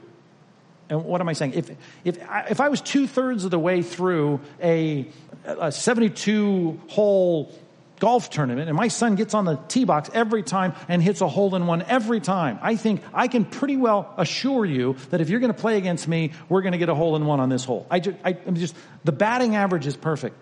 And 0.89 1.05
what 1.05 1.21
am 1.21 1.29
I 1.29 1.33
saying? 1.33 1.55
If, 1.55 1.71
if, 2.05 2.29
I, 2.29 2.47
if 2.51 2.61
I 2.61 2.69
was 2.69 2.81
two 2.81 3.07
thirds 3.07 3.45
of 3.45 3.51
the 3.51 3.59
way 3.59 3.83
through 3.83 4.41
a, 4.63 5.09
a 5.47 5.73
72 5.73 6.81
hole 6.89 7.53
golf 7.99 8.31
tournament 8.31 8.69
and 8.69 8.77
my 8.77 8.89
son 8.89 9.15
gets 9.15 9.33
on 9.33 9.45
the 9.45 9.55
tee 9.69 9.85
box 9.85 10.11
every 10.13 10.43
time 10.43 10.75
and 10.89 11.01
hits 11.01 11.21
a 11.21 11.29
hole 11.29 11.55
in 11.55 11.67
one 11.67 11.83
every 11.83 12.21
time, 12.21 12.59
I 12.61 12.77
think 12.77 13.01
I 13.15 13.29
can 13.29 13.45
pretty 13.45 13.77
well 13.77 14.13
assure 14.19 14.67
you 14.67 14.97
that 15.11 15.21
if 15.21 15.31
you're 15.31 15.41
going 15.41 15.55
to 15.55 15.59
play 15.59 15.79
against 15.79 16.09
me, 16.09 16.33
we're 16.49 16.63
going 16.63 16.73
to 16.73 16.79
get 16.79 16.89
a 16.89 16.95
hole 16.95 17.17
in 17.17 17.25
one 17.25 17.41
on 17.41 17.49
this 17.49 17.65
hole. 17.65 17.87
I 17.91 18.01
just, 18.01 18.19
I, 18.25 18.37
I'm 18.47 18.57
just, 18.57 18.75
the 19.05 19.13
batting 19.13 19.57
average 19.57 19.87
is 19.87 19.97
perfect. 19.97 20.37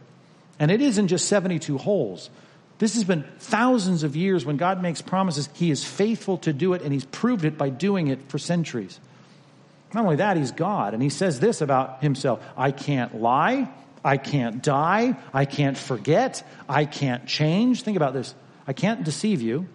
And 0.58 0.70
it 0.70 0.80
isn't 0.80 1.08
just 1.08 1.28
72 1.28 1.78
holes. 1.78 2.28
This 2.80 2.94
has 2.94 3.04
been 3.04 3.24
thousands 3.38 4.04
of 4.04 4.16
years 4.16 4.46
when 4.46 4.56
God 4.56 4.80
makes 4.80 5.02
promises. 5.02 5.50
He 5.52 5.70
is 5.70 5.84
faithful 5.84 6.38
to 6.38 6.52
do 6.54 6.72
it, 6.72 6.80
and 6.80 6.94
He's 6.94 7.04
proved 7.04 7.44
it 7.44 7.58
by 7.58 7.68
doing 7.68 8.08
it 8.08 8.30
for 8.30 8.38
centuries. 8.38 8.98
Not 9.92 10.04
only 10.04 10.16
that, 10.16 10.38
He's 10.38 10.50
God, 10.50 10.94
and 10.94 11.02
He 11.02 11.10
says 11.10 11.40
this 11.40 11.60
about 11.60 12.02
Himself 12.02 12.42
I 12.56 12.70
can't 12.72 13.20
lie, 13.20 13.68
I 14.02 14.16
can't 14.16 14.62
die, 14.62 15.14
I 15.34 15.44
can't 15.44 15.76
forget, 15.76 16.42
I 16.70 16.86
can't 16.86 17.26
change. 17.26 17.82
Think 17.82 17.98
about 17.98 18.14
this 18.14 18.34
I 18.66 18.72
can't 18.72 19.04
deceive 19.04 19.42
you. 19.42 19.68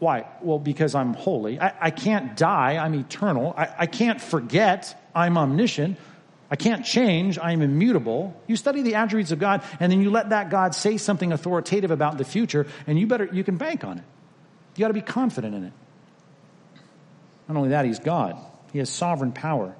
Why? 0.00 0.26
Well, 0.42 0.58
because 0.58 0.96
I'm 0.96 1.14
holy. 1.14 1.60
I, 1.60 1.72
I 1.80 1.90
can't 1.90 2.36
die, 2.36 2.78
I'm 2.78 2.94
eternal. 2.94 3.54
I, 3.56 3.68
I 3.78 3.86
can't 3.86 4.20
forget, 4.20 5.00
I'm 5.14 5.38
omniscient. 5.38 5.98
I 6.50 6.56
can't 6.56 6.84
change. 6.84 7.38
I 7.38 7.52
am 7.52 7.62
immutable. 7.62 8.34
You 8.48 8.56
study 8.56 8.82
the 8.82 8.96
attributes 8.96 9.30
of 9.30 9.38
God 9.38 9.62
and 9.78 9.90
then 9.90 10.02
you 10.02 10.10
let 10.10 10.30
that 10.30 10.50
God 10.50 10.74
say 10.74 10.96
something 10.96 11.32
authoritative 11.32 11.92
about 11.92 12.18
the 12.18 12.24
future 12.24 12.66
and 12.86 12.98
you 12.98 13.06
better, 13.06 13.28
you 13.32 13.44
can 13.44 13.56
bank 13.56 13.84
on 13.84 13.98
it. 13.98 14.04
You 14.74 14.82
got 14.82 14.88
to 14.88 14.94
be 14.94 15.00
confident 15.00 15.54
in 15.54 15.64
it. 15.64 15.72
Not 17.48 17.56
only 17.56 17.70
that, 17.70 17.84
he's 17.84 18.00
God. 18.00 18.36
He 18.72 18.78
has 18.78 18.90
sovereign 18.90 19.32
power. 19.32 19.74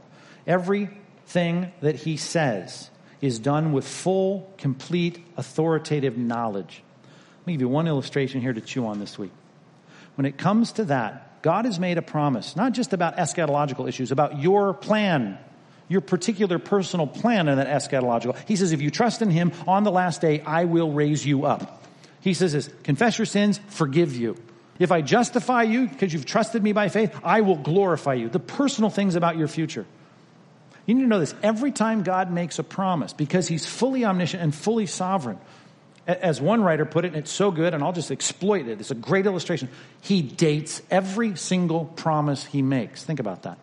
Everything 0.46 1.72
that 1.80 1.96
he 1.96 2.16
says 2.16 2.90
is 3.20 3.38
done 3.38 3.72
with 3.72 3.86
full, 3.86 4.52
complete, 4.56 5.24
authoritative 5.36 6.16
knowledge. 6.16 6.82
Let 7.40 7.46
me 7.46 7.52
give 7.54 7.60
you 7.62 7.68
one 7.68 7.88
illustration 7.88 8.40
here 8.40 8.52
to 8.52 8.60
chew 8.60 8.86
on 8.86 9.00
this 9.00 9.18
week. 9.18 9.32
When 10.14 10.24
it 10.24 10.38
comes 10.38 10.72
to 10.72 10.84
that, 10.84 11.42
God 11.42 11.64
has 11.64 11.78
made 11.80 11.98
a 11.98 12.02
promise, 12.02 12.54
not 12.56 12.72
just 12.72 12.92
about 12.92 13.16
eschatological 13.16 13.88
issues, 13.88 14.12
about 14.12 14.40
your 14.40 14.74
plan 14.74 15.38
your 15.90 16.00
particular 16.00 16.58
personal 16.58 17.06
plan 17.06 17.48
in 17.48 17.58
that 17.58 17.66
eschatological. 17.66 18.34
He 18.46 18.56
says, 18.56 18.72
if 18.72 18.80
you 18.80 18.90
trust 18.90 19.20
in 19.20 19.28
him 19.28 19.52
on 19.66 19.84
the 19.84 19.90
last 19.90 20.22
day, 20.22 20.40
I 20.40 20.64
will 20.64 20.92
raise 20.92 21.26
you 21.26 21.44
up. 21.44 21.84
He 22.20 22.32
says 22.32 22.52
this, 22.52 22.70
confess 22.84 23.18
your 23.18 23.26
sins, 23.26 23.60
forgive 23.68 24.16
you. 24.16 24.36
If 24.78 24.92
I 24.92 25.02
justify 25.02 25.64
you 25.64 25.88
because 25.88 26.12
you've 26.12 26.24
trusted 26.24 26.62
me 26.62 26.72
by 26.72 26.88
faith, 26.88 27.14
I 27.22 27.42
will 27.42 27.56
glorify 27.56 28.14
you. 28.14 28.28
The 28.28 28.38
personal 28.38 28.88
things 28.88 29.16
about 29.16 29.36
your 29.36 29.48
future. 29.48 29.84
You 30.86 30.94
need 30.94 31.02
to 31.02 31.08
know 31.08 31.20
this. 31.20 31.34
Every 31.42 31.72
time 31.72 32.04
God 32.04 32.32
makes 32.32 32.58
a 32.58 32.64
promise, 32.64 33.12
because 33.12 33.48
he's 33.48 33.66
fully 33.66 34.04
omniscient 34.04 34.42
and 34.42 34.54
fully 34.54 34.86
sovereign, 34.86 35.38
as 36.06 36.40
one 36.40 36.62
writer 36.62 36.84
put 36.84 37.04
it, 37.04 37.08
and 37.08 37.16
it's 37.16 37.30
so 37.30 37.50
good, 37.50 37.74
and 37.74 37.84
I'll 37.84 37.92
just 37.92 38.10
exploit 38.10 38.66
it. 38.66 38.80
It's 38.80 38.90
a 38.90 38.94
great 38.96 39.26
illustration. 39.26 39.68
He 40.00 40.22
dates 40.22 40.82
every 40.90 41.36
single 41.36 41.84
promise 41.84 42.44
he 42.44 42.62
makes. 42.62 43.04
Think 43.04 43.20
about 43.20 43.42
that. 43.42 43.58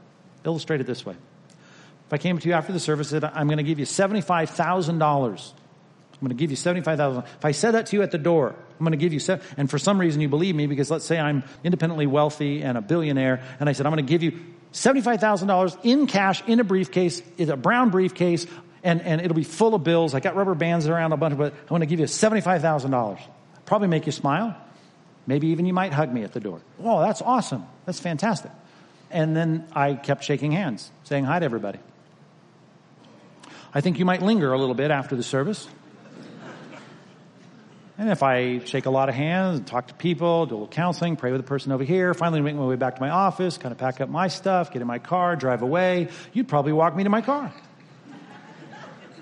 Illustrate 0.45 0.81
it 0.81 0.87
this 0.87 1.05
way. 1.05 1.15
If 2.07 2.13
I 2.13 2.17
came 2.17 2.39
to 2.39 2.47
you 2.47 2.53
after 2.53 2.73
the 2.73 2.79
service 2.79 3.11
and 3.11 3.21
said, 3.21 3.31
I'm 3.33 3.47
going 3.47 3.57
to 3.57 3.63
give 3.63 3.79
you 3.79 3.85
$75,000. 3.85 5.53
I'm 6.19 6.25
going 6.25 6.29
to 6.29 6.35
give 6.35 6.49
you 6.49 6.55
75,000. 6.55 7.23
If 7.23 7.45
I 7.45 7.51
said 7.51 7.71
that 7.71 7.87
to 7.87 7.95
you 7.95 8.01
at 8.01 8.11
the 8.11 8.17
door, 8.17 8.55
I'm 8.79 8.83
going 8.83 8.91
to 8.91 8.97
give 8.97 9.13
you 9.13 9.19
seven, 9.19 9.45
and 9.57 9.69
for 9.69 9.77
some 9.77 9.99
reason 9.99 10.21
you 10.21 10.29
believe 10.29 10.55
me 10.55 10.67
because 10.67 10.89
let's 10.89 11.05
say 11.05 11.19
I'm 11.19 11.43
independently 11.63 12.07
wealthy 12.07 12.63
and 12.63 12.77
a 12.77 12.81
billionaire 12.81 13.43
and 13.59 13.69
I 13.69 13.73
said, 13.73 13.85
I'm 13.85 13.93
going 13.93 14.05
to 14.05 14.09
give 14.09 14.23
you 14.23 14.39
$75,000 14.73 15.77
in 15.83 16.07
cash 16.07 16.43
in 16.47 16.59
a 16.59 16.63
briefcase, 16.63 17.21
a 17.39 17.57
brown 17.57 17.89
briefcase, 17.89 18.47
and, 18.83 19.01
and 19.01 19.21
it'll 19.21 19.35
be 19.35 19.43
full 19.43 19.75
of 19.75 19.83
bills. 19.83 20.13
I 20.13 20.19
got 20.19 20.35
rubber 20.35 20.55
bands 20.55 20.87
around 20.87 21.11
a 21.11 21.17
bunch 21.17 21.33
of 21.33 21.41
it. 21.41 21.53
I'm 21.53 21.67
going 21.67 21.81
to 21.81 21.87
give 21.87 21.99
you 21.99 22.05
$75,000. 22.05 23.19
Probably 23.65 23.87
make 23.87 24.05
you 24.05 24.11
smile. 24.11 24.55
Maybe 25.25 25.47
even 25.47 25.65
you 25.65 25.73
might 25.73 25.91
hug 25.91 26.11
me 26.11 26.23
at 26.23 26.31
the 26.31 26.39
door. 26.39 26.61
Oh, 26.81 27.01
that's 27.01 27.21
awesome. 27.21 27.65
That's 27.85 27.99
fantastic. 27.99 28.51
And 29.11 29.35
then 29.35 29.67
I 29.73 29.95
kept 29.95 30.23
shaking 30.23 30.51
hands, 30.51 30.89
saying 31.03 31.25
hi 31.25 31.39
to 31.39 31.45
everybody. 31.45 31.79
I 33.73 33.81
think 33.81 33.99
you 33.99 34.05
might 34.05 34.21
linger 34.21 34.53
a 34.53 34.57
little 34.57 34.75
bit 34.75 34.91
after 34.91 35.15
the 35.15 35.23
service. 35.23 35.67
And 37.99 38.11
if 38.11 38.21
I 38.21 38.59
shake 38.59 38.85
a 38.85 38.91
lot 38.91 39.09
of 39.09 39.15
hands, 39.15 39.67
talk 39.67 39.87
to 39.87 39.93
people, 39.95 40.45
do 40.45 40.53
a 40.53 40.55
little 40.55 40.67
counseling, 40.67 41.15
pray 41.15 41.31
with 41.31 41.41
the 41.41 41.47
person 41.47 41.71
over 41.71 41.83
here, 41.83 42.13
finally 42.13 42.41
make 42.41 42.55
my 42.55 42.65
way 42.65 42.75
back 42.75 42.95
to 42.95 43.01
my 43.01 43.09
office, 43.09 43.57
kind 43.57 43.71
of 43.71 43.79
pack 43.79 43.99
up 44.01 44.07
my 44.07 44.27
stuff, 44.27 44.71
get 44.71 44.83
in 44.83 44.87
my 44.87 44.99
car, 44.99 45.35
drive 45.35 45.63
away, 45.63 46.09
you'd 46.31 46.47
probably 46.47 46.73
walk 46.73 46.95
me 46.95 47.03
to 47.03 47.09
my 47.09 47.21
car. 47.21 47.51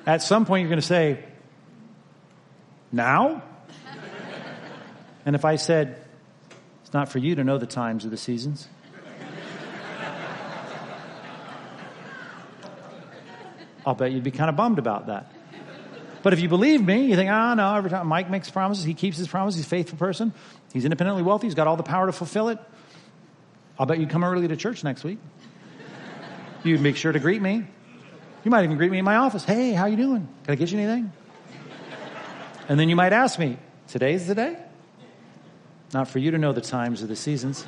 At 0.05 0.21
some 0.21 0.45
point, 0.45 0.61
you're 0.61 0.69
going 0.69 0.81
to 0.81 0.85
say, 0.85 1.23
Now? 2.91 3.43
And 5.25 5.35
if 5.35 5.45
I 5.45 5.55
said, 5.55 5.97
It's 6.83 6.93
not 6.93 7.09
for 7.09 7.17
you 7.17 7.35
to 7.35 7.45
know 7.45 7.57
the 7.57 7.65
times 7.65 8.05
or 8.05 8.09
the 8.09 8.17
seasons, 8.17 8.67
I'll 13.86 13.95
bet 13.95 14.11
you'd 14.11 14.23
be 14.23 14.31
kind 14.31 14.49
of 14.49 14.55
bummed 14.55 14.79
about 14.79 15.07
that. 15.07 15.31
But 16.23 16.33
if 16.33 16.39
you 16.39 16.49
believe 16.49 16.83
me, 16.83 17.05
you 17.05 17.15
think, 17.15 17.29
ah, 17.31 17.51
oh, 17.51 17.53
no, 17.53 17.75
every 17.75 17.91
time 17.91 18.07
Mike 18.07 18.31
makes 18.31 18.49
promises, 18.49 18.83
he 18.83 18.95
keeps 18.95 19.15
his 19.15 19.27
promises, 19.27 19.59
he's 19.59 19.67
a 19.67 19.69
faithful 19.69 19.99
person, 19.99 20.33
he's 20.73 20.83
independently 20.83 21.21
wealthy, 21.21 21.45
he's 21.45 21.53
got 21.53 21.67
all 21.67 21.77
the 21.77 21.83
power 21.83 22.07
to 22.07 22.11
fulfill 22.11 22.49
it. 22.49 22.57
I'll 23.77 23.86
bet 23.86 23.99
you'd 23.99 24.09
come 24.09 24.23
early 24.23 24.47
to 24.47 24.55
church 24.55 24.83
next 24.83 25.03
week. 25.03 25.19
You'd 26.63 26.81
make 26.81 26.97
sure 26.97 27.11
to 27.11 27.19
greet 27.19 27.43
me. 27.43 27.67
You 28.43 28.51
might 28.51 28.63
even 28.63 28.77
greet 28.77 28.91
me 28.91 28.97
in 28.97 29.05
my 29.05 29.17
office. 29.17 29.43
Hey, 29.43 29.73
how 29.73 29.86
you 29.86 29.97
doing? 29.97 30.27
Can 30.43 30.51
I 30.51 30.55
get 30.55 30.71
you 30.71 30.79
anything? 30.79 31.11
And 32.67 32.79
then 32.79 32.89
you 32.89 32.95
might 32.95 33.13
ask 33.13 33.38
me, 33.38 33.59
today's 33.88 34.25
the 34.25 34.33
day? 34.33 34.57
Not 35.93 36.07
for 36.07 36.17
you 36.17 36.31
to 36.31 36.39
know 36.39 36.53
the 36.53 36.61
times 36.61 37.03
or 37.03 37.05
the 37.05 37.15
seasons. 37.15 37.67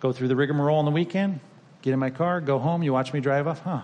Go 0.00 0.12
through 0.12 0.28
the 0.28 0.36
rigmarole 0.36 0.78
on 0.78 0.84
the 0.84 0.90
weekend, 0.90 1.40
Get 1.82 1.92
in 1.92 1.98
my 1.98 2.10
car, 2.10 2.40
go 2.40 2.58
home, 2.58 2.82
you 2.82 2.92
watch 2.92 3.12
me 3.12 3.20
drive 3.20 3.46
off. 3.46 3.60
Huh. 3.60 3.82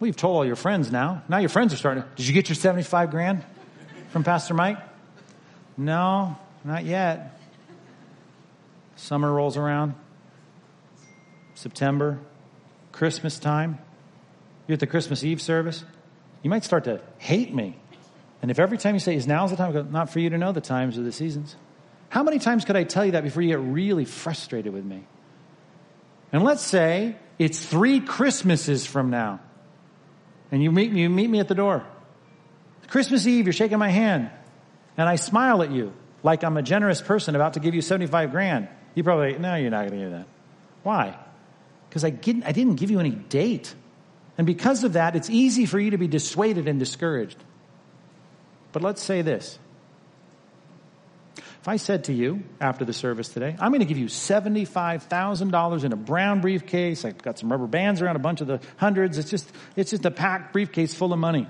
Well, 0.00 0.06
you've 0.06 0.16
told 0.16 0.36
all 0.36 0.46
your 0.46 0.56
friends 0.56 0.90
now. 0.90 1.22
Now 1.28 1.38
your 1.38 1.50
friends 1.50 1.74
are 1.74 1.76
starting. 1.76 2.04
Did 2.16 2.26
you 2.26 2.32
get 2.32 2.48
your 2.48 2.56
75 2.56 3.10
grand 3.10 3.44
from 4.08 4.24
Pastor 4.24 4.54
Mike? 4.54 4.78
No, 5.76 6.36
not 6.64 6.84
yet. 6.84 7.38
Summer 8.96 9.30
rolls 9.30 9.58
around. 9.58 9.94
September, 11.54 12.18
Christmas 12.92 13.38
time. 13.38 13.78
You're 14.66 14.74
at 14.74 14.80
the 14.80 14.86
Christmas 14.86 15.22
Eve 15.22 15.42
service. 15.42 15.84
You 16.42 16.48
might 16.48 16.64
start 16.64 16.84
to 16.84 17.02
hate 17.18 17.54
me. 17.54 17.76
And 18.40 18.50
if 18.50 18.58
every 18.58 18.78
time 18.78 18.94
you 18.94 19.00
say, 19.00 19.14
is 19.14 19.26
now's 19.26 19.50
the 19.50 19.56
time, 19.56 19.72
go, 19.72 19.82
not 19.82 20.08
for 20.08 20.20
you 20.20 20.30
to 20.30 20.38
know 20.38 20.52
the 20.52 20.62
times 20.62 20.96
or 20.96 21.02
the 21.02 21.12
seasons. 21.12 21.56
How 22.08 22.22
many 22.22 22.38
times 22.38 22.64
could 22.64 22.76
I 22.76 22.84
tell 22.84 23.04
you 23.04 23.12
that 23.12 23.24
before 23.24 23.42
you 23.42 23.48
get 23.48 23.58
really 23.58 24.06
frustrated 24.06 24.72
with 24.72 24.84
me? 24.84 25.04
And 26.32 26.42
let's 26.44 26.62
say 26.62 27.16
it's 27.38 27.64
three 27.64 28.00
Christmases 28.00 28.86
from 28.86 29.10
now. 29.10 29.40
And 30.52 30.62
you 30.62 30.70
meet 30.70 30.92
me, 30.92 31.02
you 31.02 31.10
meet 31.10 31.30
me 31.30 31.40
at 31.40 31.48
the 31.48 31.54
door. 31.54 31.84
Christmas 32.88 33.26
Eve, 33.26 33.46
you're 33.46 33.52
shaking 33.52 33.78
my 33.78 33.88
hand. 33.88 34.30
And 34.96 35.08
I 35.08 35.16
smile 35.16 35.62
at 35.62 35.70
you. 35.70 35.92
like 36.22 36.44
I'm 36.44 36.56
a 36.56 36.62
generous 36.62 37.00
person 37.00 37.34
about 37.34 37.54
to 37.54 37.60
give 37.60 37.74
you 37.74 37.80
75 37.80 38.30
grand, 38.30 38.68
you 38.94 39.02
probably, 39.02 39.38
no, 39.38 39.54
you're 39.54 39.70
not 39.70 39.88
going 39.88 39.98
to 39.98 40.04
do 40.06 40.10
that. 40.10 40.26
Why? 40.82 41.16
Because 41.88 42.04
I 42.04 42.10
didn't, 42.10 42.44
I 42.44 42.52
didn't 42.52 42.74
give 42.76 42.90
you 42.90 43.00
any 43.00 43.10
date. 43.10 43.74
And 44.36 44.46
because 44.46 44.84
of 44.84 44.94
that, 44.94 45.16
it's 45.16 45.30
easy 45.30 45.66
for 45.66 45.78
you 45.78 45.90
to 45.90 45.98
be 45.98 46.08
dissuaded 46.08 46.68
and 46.68 46.78
discouraged. 46.78 47.42
But 48.72 48.82
let's 48.82 49.02
say 49.02 49.22
this. 49.22 49.58
If 51.60 51.68
I 51.68 51.76
said 51.76 52.04
to 52.04 52.14
you 52.14 52.42
after 52.58 52.86
the 52.86 52.94
service 52.94 53.28
today, 53.28 53.54
I'm 53.60 53.70
going 53.70 53.80
to 53.80 53.86
give 53.86 53.98
you 53.98 54.06
$75,000 54.06 55.84
in 55.84 55.92
a 55.92 55.96
brown 55.96 56.40
briefcase. 56.40 57.04
I've 57.04 57.18
got 57.18 57.38
some 57.38 57.52
rubber 57.52 57.66
bands 57.66 58.00
around 58.00 58.16
a 58.16 58.20
bunch 58.20 58.40
of 58.40 58.46
the 58.46 58.60
hundreds. 58.78 59.18
It's 59.18 59.28
just, 59.28 59.50
it's 59.76 59.90
just 59.90 60.06
a 60.06 60.10
packed 60.10 60.54
briefcase 60.54 60.94
full 60.94 61.12
of 61.12 61.18
money. 61.18 61.46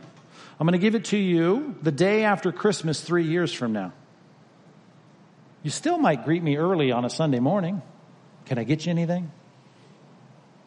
I'm 0.58 0.66
going 0.66 0.78
to 0.78 0.82
give 0.82 0.96
it 0.96 1.04
to 1.06 1.16
you 1.16 1.76
the 1.80 1.92
day 1.92 2.24
after 2.24 2.50
Christmas 2.50 3.00
three 3.00 3.24
years 3.24 3.52
from 3.52 3.72
now. 3.72 3.92
You 5.62 5.70
still 5.70 5.96
might 5.96 6.24
greet 6.24 6.42
me 6.42 6.56
early 6.56 6.90
on 6.90 7.04
a 7.04 7.11
Sunday 7.11 7.38
morning. 7.38 7.80
Can 8.46 8.58
I 8.58 8.64
get 8.64 8.86
you 8.86 8.90
anything? 8.90 9.30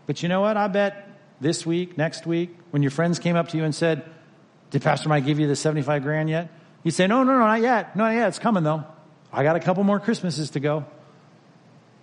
But 0.05 0.23
you 0.23 0.29
know 0.29 0.39
what? 0.39 0.55
I 0.55 0.69
bet 0.69 1.09
this 1.41 1.65
week, 1.65 1.97
next 1.97 2.25
week, 2.25 2.55
when 2.71 2.81
your 2.81 2.91
friends 2.91 3.19
came 3.19 3.35
up 3.35 3.49
to 3.49 3.57
you 3.57 3.65
and 3.65 3.75
said, 3.75 4.09
Did 4.69 4.83
Pastor 4.83 5.09
Mike 5.09 5.25
give 5.25 5.37
you 5.37 5.47
the 5.47 5.57
75 5.57 6.03
grand 6.03 6.29
yet? 6.29 6.49
You'd 6.83 6.93
say, 6.93 7.07
No, 7.07 7.23
no, 7.23 7.33
no, 7.33 7.39
not 7.39 7.61
yet. 7.61 7.97
Not 7.97 8.13
yet. 8.13 8.29
It's 8.29 8.39
coming 8.39 8.63
though. 8.63 8.85
I 9.33 9.43
got 9.43 9.55
a 9.55 9.59
couple 9.59 9.83
more 9.83 9.99
Christmases 9.99 10.51
to 10.51 10.59
go. 10.59 10.85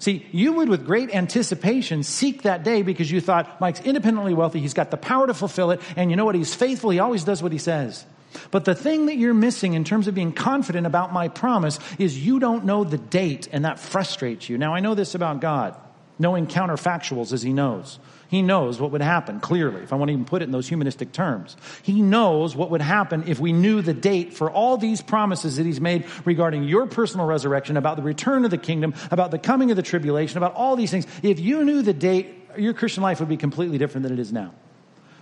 See, 0.00 0.26
you 0.32 0.54
would 0.54 0.68
with 0.68 0.86
great 0.86 1.14
anticipation 1.14 2.02
seek 2.02 2.42
that 2.42 2.64
day 2.64 2.82
because 2.82 3.10
you 3.10 3.20
thought 3.20 3.60
Mike's 3.60 3.80
independently 3.80 4.32
wealthy. 4.32 4.58
He's 4.58 4.74
got 4.74 4.90
the 4.90 4.96
power 4.96 5.26
to 5.26 5.34
fulfill 5.34 5.70
it. 5.70 5.80
And 5.94 6.10
you 6.10 6.16
know 6.16 6.24
what? 6.24 6.34
He's 6.34 6.54
faithful. 6.54 6.90
He 6.90 6.98
always 6.98 7.22
does 7.22 7.42
what 7.42 7.52
he 7.52 7.58
says. 7.58 8.04
But 8.50 8.64
the 8.64 8.74
thing 8.74 9.06
that 9.06 9.16
you're 9.16 9.34
missing 9.34 9.74
in 9.74 9.84
terms 9.84 10.08
of 10.08 10.14
being 10.14 10.32
confident 10.32 10.86
about 10.86 11.12
my 11.12 11.28
promise 11.28 11.78
is 11.98 12.18
you 12.18 12.38
don't 12.38 12.64
know 12.64 12.82
the 12.82 12.98
date 12.98 13.48
and 13.52 13.64
that 13.64 13.78
frustrates 13.78 14.48
you. 14.48 14.56
Now 14.56 14.74
I 14.74 14.80
know 14.80 14.94
this 14.94 15.14
about 15.14 15.40
God, 15.40 15.76
knowing 16.18 16.46
counterfactuals 16.46 17.32
as 17.32 17.42
he 17.42 17.52
knows. 17.52 17.98
He 18.30 18.42
knows 18.42 18.80
what 18.80 18.92
would 18.92 19.02
happen, 19.02 19.40
clearly, 19.40 19.82
if 19.82 19.92
I 19.92 19.96
want 19.96 20.08
to 20.08 20.12
even 20.12 20.24
put 20.24 20.40
it 20.40 20.44
in 20.44 20.52
those 20.52 20.68
humanistic 20.68 21.10
terms. 21.10 21.56
He 21.82 22.00
knows 22.00 22.54
what 22.54 22.70
would 22.70 22.80
happen 22.80 23.24
if 23.26 23.40
we 23.40 23.52
knew 23.52 23.82
the 23.82 23.92
date 23.92 24.34
for 24.34 24.48
all 24.48 24.76
these 24.76 25.02
promises 25.02 25.56
that 25.56 25.66
He's 25.66 25.80
made 25.80 26.06
regarding 26.24 26.62
your 26.62 26.86
personal 26.86 27.26
resurrection, 27.26 27.76
about 27.76 27.96
the 27.96 28.04
return 28.04 28.44
of 28.44 28.52
the 28.52 28.56
kingdom, 28.56 28.94
about 29.10 29.32
the 29.32 29.38
coming 29.38 29.72
of 29.72 29.76
the 29.76 29.82
tribulation, 29.82 30.36
about 30.36 30.54
all 30.54 30.76
these 30.76 30.92
things. 30.92 31.08
If 31.24 31.40
you 31.40 31.64
knew 31.64 31.82
the 31.82 31.92
date, 31.92 32.32
your 32.56 32.72
Christian 32.72 33.02
life 33.02 33.18
would 33.18 33.28
be 33.28 33.36
completely 33.36 33.78
different 33.78 34.04
than 34.04 34.12
it 34.12 34.20
is 34.20 34.32
now. 34.32 34.54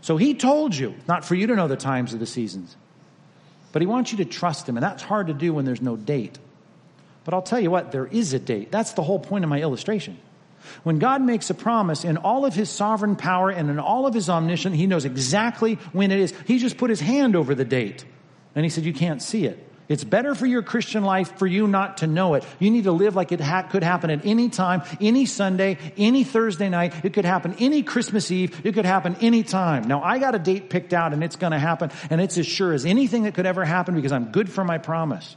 So 0.03 0.19
He 0.19 0.35
told 0.35 0.77
you, 0.77 0.95
not 1.09 1.25
for 1.25 1.35
you 1.35 1.47
to 1.47 1.57
know 1.57 1.67
the 1.67 1.77
times 1.77 2.13
of 2.13 2.21
the 2.21 2.27
seasons, 2.27 2.77
but 3.73 3.81
He 3.81 3.87
wants 3.87 4.13
you 4.13 4.19
to 4.19 4.27
trust 4.27 4.69
Him, 4.69 4.77
and 4.77 4.85
that's 4.85 5.03
hard 5.03 5.29
to 5.29 5.35
do 5.35 5.55
when 5.55 5.65
there's 5.65 5.81
no 5.81 5.97
date. 5.97 6.39
But 7.25 7.33
I'll 7.33 7.41
tell 7.41 7.61
you 7.61 7.71
what, 7.71 7.91
there 7.91 8.07
is 8.07 8.35
a 8.35 8.39
date. 8.39 8.71
That's 8.71 8.93
the 8.93 9.03
whole 9.03 9.19
point 9.19 9.45
of 9.45 9.49
my 9.49 9.63
illustration. 9.63 10.19
When 10.83 10.99
God 10.99 11.23
makes 11.23 11.51
a 11.51 11.55
promise 11.55 12.05
in 12.05 12.17
all 12.17 12.45
of 12.45 12.55
his 12.55 12.71
sovereign 12.71 13.17
power 13.17 13.51
and 13.51 13.71
in 13.71 13.79
all 13.79 14.07
of 14.07 14.15
his 14.15 14.29
omniscience, 14.29 14.77
he 14.77 14.87
knows 14.87 15.05
exactly 15.05 15.75
when 15.93 16.11
it 16.11 16.19
is. 16.19 16.35
He 16.47 16.59
just 16.59 16.77
put 16.77 16.91
his 16.91 17.01
hand 17.01 17.37
over 17.37 17.55
the 17.55 17.65
date. 17.65 18.05
And 18.55 18.65
he 18.65 18.71
said, 18.71 18.85
You 18.85 18.93
can't 18.93 19.23
see 19.23 19.47
it. 19.47 19.65
It's 19.89 20.05
better 20.05 20.35
for 20.35 20.45
your 20.45 20.63
Christian 20.63 21.03
life 21.03 21.39
for 21.39 21.47
you 21.47 21.67
not 21.67 21.99
to 21.99 22.07
know 22.07 22.35
it. 22.35 22.45
You 22.59 22.71
need 22.71 22.85
to 22.85 22.93
live 22.93 23.17
like 23.17 23.33
it 23.33 23.41
ha- 23.41 23.63
could 23.63 23.83
happen 23.83 24.11
at 24.11 24.27
any 24.27 24.51
time, 24.51 24.83
any 25.01 25.25
Sunday, 25.25 25.79
any 25.97 26.25
Thursday 26.25 26.69
night. 26.69 26.93
It 27.05 27.15
could 27.15 27.25
happen 27.25 27.57
any 27.59 27.83
Christmas 27.83 28.31
Eve. 28.31 28.67
It 28.67 28.75
could 28.75 28.85
happen 28.85 29.17
any 29.23 29.43
time. 29.43 29.89
Now, 29.89 30.03
I 30.03 30.19
got 30.19 30.35
a 30.35 30.39
date 30.39 30.69
picked 30.69 30.93
out 30.93 31.15
and 31.15 31.25
it's 31.25 31.37
going 31.37 31.53
to 31.53 31.59
happen, 31.59 31.91
and 32.11 32.21
it's 32.21 32.37
as 32.37 32.47
sure 32.47 32.75
as 32.75 32.85
anything 32.85 33.23
that 33.23 33.35
could 33.35 33.47
ever 33.47 33.65
happen 33.65 33.95
because 33.95 34.13
I'm 34.13 34.31
good 34.31 34.51
for 34.51 34.63
my 34.63 34.77
promise. 34.77 35.37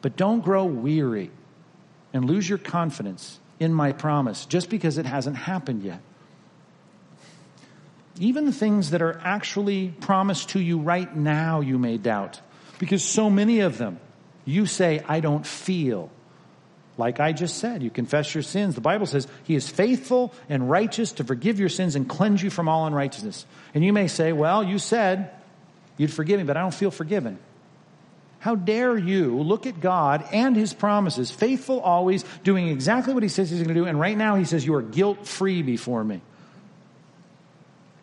But 0.00 0.16
don't 0.16 0.44
grow 0.44 0.64
weary 0.64 1.32
and 2.12 2.24
lose 2.24 2.48
your 2.48 2.58
confidence 2.58 3.40
in 3.58 3.72
my 3.72 3.92
promise 3.92 4.46
just 4.46 4.70
because 4.70 4.98
it 4.98 5.06
hasn't 5.06 5.36
happened 5.36 5.82
yet. 5.82 6.00
Even 8.18 8.46
the 8.46 8.52
things 8.52 8.90
that 8.90 9.02
are 9.02 9.20
actually 9.22 9.88
promised 10.00 10.50
to 10.50 10.60
you 10.60 10.78
right 10.78 11.14
now, 11.14 11.60
you 11.60 11.78
may 11.78 11.98
doubt. 11.98 12.40
Because 12.78 13.04
so 13.04 13.28
many 13.28 13.60
of 13.60 13.78
them, 13.78 14.00
you 14.44 14.66
say, 14.66 15.02
I 15.06 15.20
don't 15.20 15.46
feel. 15.46 16.10
Like 16.98 17.20
I 17.20 17.32
just 17.32 17.58
said, 17.58 17.82
you 17.82 17.90
confess 17.90 18.34
your 18.34 18.42
sins. 18.42 18.74
The 18.74 18.80
Bible 18.80 19.04
says 19.04 19.28
He 19.44 19.54
is 19.54 19.68
faithful 19.68 20.32
and 20.48 20.70
righteous 20.70 21.12
to 21.12 21.24
forgive 21.24 21.60
your 21.60 21.68
sins 21.68 21.94
and 21.94 22.08
cleanse 22.08 22.42
you 22.42 22.48
from 22.48 22.68
all 22.68 22.86
unrighteousness. 22.86 23.44
And 23.74 23.84
you 23.84 23.92
may 23.92 24.08
say, 24.08 24.32
Well, 24.32 24.64
you 24.64 24.78
said 24.78 25.30
you'd 25.98 26.12
forgive 26.12 26.38
me, 26.38 26.44
but 26.44 26.56
I 26.56 26.62
don't 26.62 26.74
feel 26.74 26.90
forgiven. 26.90 27.38
How 28.46 28.54
dare 28.54 28.96
you 28.96 29.42
look 29.42 29.66
at 29.66 29.80
God 29.80 30.24
and 30.32 30.54
His 30.54 30.72
promises, 30.72 31.32
faithful 31.32 31.80
always, 31.80 32.24
doing 32.44 32.68
exactly 32.68 33.12
what 33.12 33.24
He 33.24 33.28
says 33.28 33.50
He's 33.50 33.58
going 33.58 33.74
to 33.74 33.74
do, 33.74 33.86
and 33.86 33.98
right 33.98 34.16
now 34.16 34.36
He 34.36 34.44
says, 34.44 34.64
You 34.64 34.76
are 34.76 34.82
guilt 34.82 35.26
free 35.26 35.62
before 35.62 36.04
me. 36.04 36.20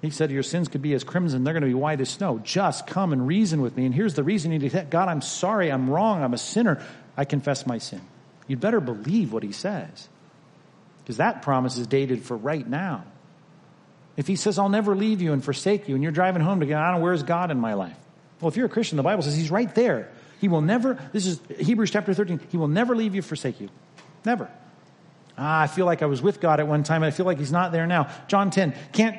He 0.01 0.09
said, 0.09 0.31
Your 0.31 0.43
sins 0.43 0.67
could 0.67 0.81
be 0.81 0.93
as 0.95 1.05
crimson, 1.05 1.45
they're 1.45 1.53
going 1.53 1.61
to 1.61 1.67
be 1.69 1.73
white 1.73 2.01
as 2.01 2.09
snow. 2.09 2.39
Just 2.39 2.87
come 2.87 3.13
and 3.13 3.25
reason 3.25 3.61
with 3.61 3.77
me. 3.77 3.85
And 3.85 3.95
here's 3.95 4.15
the 4.15 4.23
reason 4.25 4.51
you 4.51 4.59
need 4.59 4.71
to 4.71 4.83
God, 4.83 5.07
I'm 5.07 5.21
sorry, 5.21 5.71
I'm 5.71 5.89
wrong, 5.89 6.21
I'm 6.21 6.33
a 6.33 6.37
sinner. 6.37 6.85
I 7.15 7.23
confess 7.23 7.65
my 7.65 7.77
sin. 7.77 8.01
You'd 8.45 8.59
better 8.59 8.81
believe 8.81 9.31
what 9.31 9.43
He 9.43 9.53
says. 9.53 10.09
Because 11.03 11.17
that 11.17 11.41
promise 11.41 11.77
is 11.77 11.87
dated 11.87 12.21
for 12.21 12.35
right 12.35 12.67
now. 12.67 13.05
If 14.17 14.27
He 14.27 14.35
says, 14.35 14.59
I'll 14.59 14.67
never 14.67 14.93
leave 14.93 15.21
you 15.21 15.31
and 15.31 15.41
forsake 15.41 15.87
you, 15.87 15.95
and 15.95 16.03
you're 16.03 16.11
driving 16.11 16.41
home 16.41 16.59
to 16.59 16.65
get, 16.65 16.77
I 16.77 16.91
don't 16.91 16.99
know, 16.99 17.03
where's 17.05 17.23
God 17.23 17.49
in 17.49 17.61
my 17.61 17.75
life? 17.75 17.95
Well, 18.41 18.49
if 18.49 18.57
you're 18.57 18.65
a 18.65 18.69
Christian, 18.69 18.97
the 18.97 19.03
Bible 19.03 19.23
says 19.23 19.37
He's 19.37 19.49
right 19.49 19.73
there. 19.73 20.11
He 20.43 20.49
will 20.49 20.59
never, 20.59 20.99
this 21.13 21.25
is 21.25 21.39
Hebrews 21.57 21.89
chapter 21.89 22.13
13, 22.13 22.37
He 22.49 22.57
will 22.57 22.67
never 22.67 22.97
leave 22.97 23.15
you, 23.15 23.21
forsake 23.21 23.61
you. 23.61 23.69
Never. 24.25 24.51
Ah, 25.37 25.61
I 25.61 25.67
feel 25.67 25.85
like 25.85 26.01
I 26.01 26.05
was 26.05 26.21
with 26.21 26.41
God 26.41 26.59
at 26.59 26.67
one 26.67 26.83
time 26.83 27.01
and 27.01 27.05
I 27.05 27.15
feel 27.15 27.25
like 27.25 27.37
He's 27.37 27.53
not 27.53 27.71
there 27.71 27.87
now. 27.87 28.11
John 28.27 28.51
10, 28.51 28.75
can't 28.91 29.17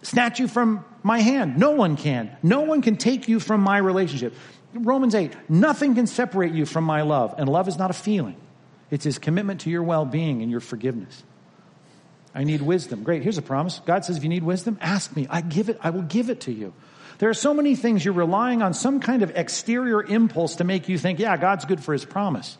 snatch 0.00 0.40
you 0.40 0.48
from 0.48 0.82
my 1.02 1.20
hand. 1.20 1.58
No 1.58 1.72
one 1.72 1.98
can. 1.98 2.34
No 2.42 2.62
one 2.62 2.80
can 2.80 2.96
take 2.96 3.28
you 3.28 3.40
from 3.40 3.60
my 3.60 3.76
relationship. 3.76 4.32
Romans 4.72 5.14
8, 5.14 5.34
nothing 5.50 5.96
can 5.96 6.06
separate 6.06 6.54
you 6.54 6.64
from 6.64 6.84
my 6.84 7.02
love. 7.02 7.34
And 7.36 7.46
love 7.46 7.68
is 7.68 7.76
not 7.76 7.90
a 7.90 7.92
feeling, 7.92 8.36
it's 8.90 9.04
His 9.04 9.18
commitment 9.18 9.60
to 9.60 9.70
your 9.70 9.82
well 9.82 10.06
being 10.06 10.40
and 10.40 10.50
your 10.50 10.60
forgiveness. 10.60 11.24
I 12.34 12.44
need 12.44 12.62
wisdom. 12.62 13.02
Great. 13.02 13.22
Here's 13.22 13.36
a 13.36 13.42
promise. 13.42 13.82
God 13.84 14.06
says, 14.06 14.16
if 14.16 14.22
you 14.22 14.30
need 14.30 14.44
wisdom, 14.44 14.78
ask 14.80 15.14
me. 15.14 15.26
I 15.28 15.42
give 15.42 15.68
it. 15.68 15.78
I 15.82 15.90
will 15.90 16.00
give 16.00 16.30
it 16.30 16.40
to 16.40 16.52
you. 16.52 16.72
There 17.18 17.30
are 17.30 17.34
so 17.34 17.54
many 17.54 17.76
things 17.76 18.04
you're 18.04 18.14
relying 18.14 18.62
on 18.62 18.74
some 18.74 19.00
kind 19.00 19.22
of 19.22 19.30
exterior 19.36 20.02
impulse 20.02 20.56
to 20.56 20.64
make 20.64 20.88
you 20.88 20.98
think, 20.98 21.18
yeah, 21.18 21.36
God's 21.36 21.64
good 21.64 21.82
for 21.82 21.92
his 21.92 22.04
promise. 22.04 22.56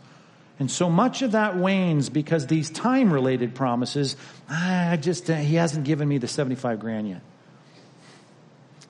And 0.58 0.70
so 0.70 0.88
much 0.88 1.22
of 1.22 1.32
that 1.32 1.56
wanes 1.56 2.08
because 2.08 2.46
these 2.46 2.70
time 2.70 3.12
related 3.12 3.54
promises, 3.54 4.16
I 4.48 4.96
just, 4.96 5.28
uh, 5.28 5.34
he 5.34 5.56
hasn't 5.56 5.84
given 5.84 6.08
me 6.08 6.18
the 6.18 6.28
75 6.28 6.78
grand 6.78 7.08
yet. 7.08 7.22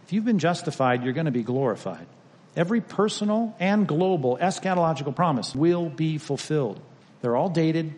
If 0.04 0.12
you've 0.12 0.26
been 0.26 0.38
justified, 0.38 1.02
you're 1.02 1.14
going 1.14 1.24
to 1.24 1.32
be 1.32 1.42
glorified. 1.42 2.06
Every 2.54 2.82
personal 2.82 3.56
and 3.58 3.88
global 3.88 4.36
eschatological 4.36 5.16
promise 5.16 5.54
will 5.54 5.88
be 5.88 6.18
fulfilled. 6.18 6.80
They're 7.22 7.34
all 7.34 7.48
dated. 7.48 7.94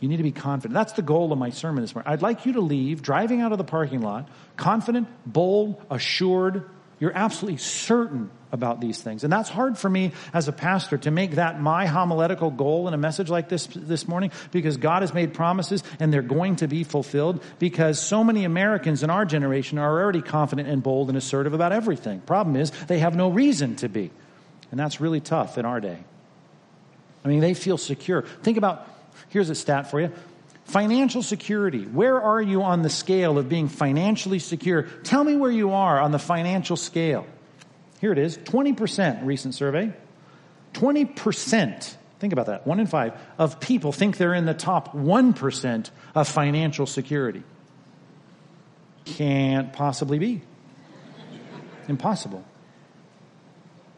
You 0.00 0.08
need 0.08 0.18
to 0.18 0.22
be 0.22 0.30
confident. 0.30 0.74
That's 0.74 0.92
the 0.92 1.02
goal 1.02 1.32
of 1.32 1.38
my 1.38 1.50
sermon 1.50 1.82
this 1.82 1.94
morning. 1.94 2.12
I'd 2.12 2.22
like 2.22 2.46
you 2.46 2.52
to 2.52 2.60
leave 2.60 3.02
driving 3.02 3.40
out 3.40 3.52
of 3.52 3.58
the 3.58 3.64
parking 3.64 4.02
lot 4.02 4.28
confident, 4.56 5.08
bold, 5.24 5.80
assured, 5.90 6.68
you're 7.00 7.16
absolutely 7.16 7.58
certain 7.58 8.30
about 8.50 8.80
these 8.80 9.00
things. 9.00 9.24
And 9.24 9.32
that's 9.32 9.48
hard 9.48 9.76
for 9.76 9.88
me 9.88 10.12
as 10.32 10.48
a 10.48 10.52
pastor 10.52 10.96
to 10.98 11.10
make 11.10 11.32
that 11.32 11.60
my 11.60 11.86
homiletical 11.86 12.50
goal 12.50 12.88
in 12.88 12.94
a 12.94 12.98
message 12.98 13.28
like 13.28 13.48
this 13.48 13.66
this 13.66 14.08
morning 14.08 14.30
because 14.50 14.78
God 14.78 15.02
has 15.02 15.12
made 15.12 15.34
promises 15.34 15.82
and 16.00 16.12
they're 16.12 16.22
going 16.22 16.56
to 16.56 16.66
be 16.66 16.82
fulfilled 16.84 17.42
because 17.58 18.00
so 18.00 18.24
many 18.24 18.44
Americans 18.44 19.02
in 19.02 19.10
our 19.10 19.24
generation 19.24 19.78
are 19.78 20.00
already 20.00 20.22
confident 20.22 20.68
and 20.68 20.82
bold 20.82 21.08
and 21.08 21.18
assertive 21.18 21.52
about 21.52 21.72
everything. 21.72 22.20
Problem 22.20 22.56
is, 22.56 22.70
they 22.86 22.98
have 23.00 23.14
no 23.14 23.28
reason 23.28 23.76
to 23.76 23.88
be. 23.88 24.10
And 24.70 24.80
that's 24.80 25.00
really 25.00 25.20
tough 25.20 25.58
in 25.58 25.64
our 25.64 25.80
day. 25.80 25.98
I 27.24 27.28
mean, 27.28 27.40
they 27.40 27.54
feel 27.54 27.78
secure. 27.78 28.22
Think 28.42 28.56
about, 28.56 28.86
here's 29.28 29.50
a 29.50 29.54
stat 29.54 29.90
for 29.90 30.00
you. 30.00 30.12
Financial 30.68 31.22
security. 31.22 31.84
Where 31.84 32.20
are 32.20 32.42
you 32.42 32.62
on 32.62 32.82
the 32.82 32.90
scale 32.90 33.38
of 33.38 33.48
being 33.48 33.68
financially 33.68 34.38
secure? 34.38 34.82
Tell 35.02 35.24
me 35.24 35.34
where 35.34 35.50
you 35.50 35.72
are 35.72 35.98
on 35.98 36.12
the 36.12 36.18
financial 36.18 36.76
scale. 36.76 37.26
Here 38.02 38.12
it 38.12 38.18
is 38.18 38.36
20% 38.36 39.24
recent 39.24 39.54
survey. 39.54 39.94
20%, 40.74 41.96
think 42.20 42.32
about 42.34 42.46
that, 42.46 42.66
one 42.66 42.80
in 42.80 42.86
five, 42.86 43.18
of 43.38 43.60
people 43.60 43.92
think 43.92 44.18
they're 44.18 44.34
in 44.34 44.44
the 44.44 44.52
top 44.52 44.94
1% 44.94 45.90
of 46.14 46.28
financial 46.28 46.84
security. 46.84 47.42
Can't 49.06 49.72
possibly 49.72 50.18
be. 50.18 50.42
Impossible. 51.88 52.44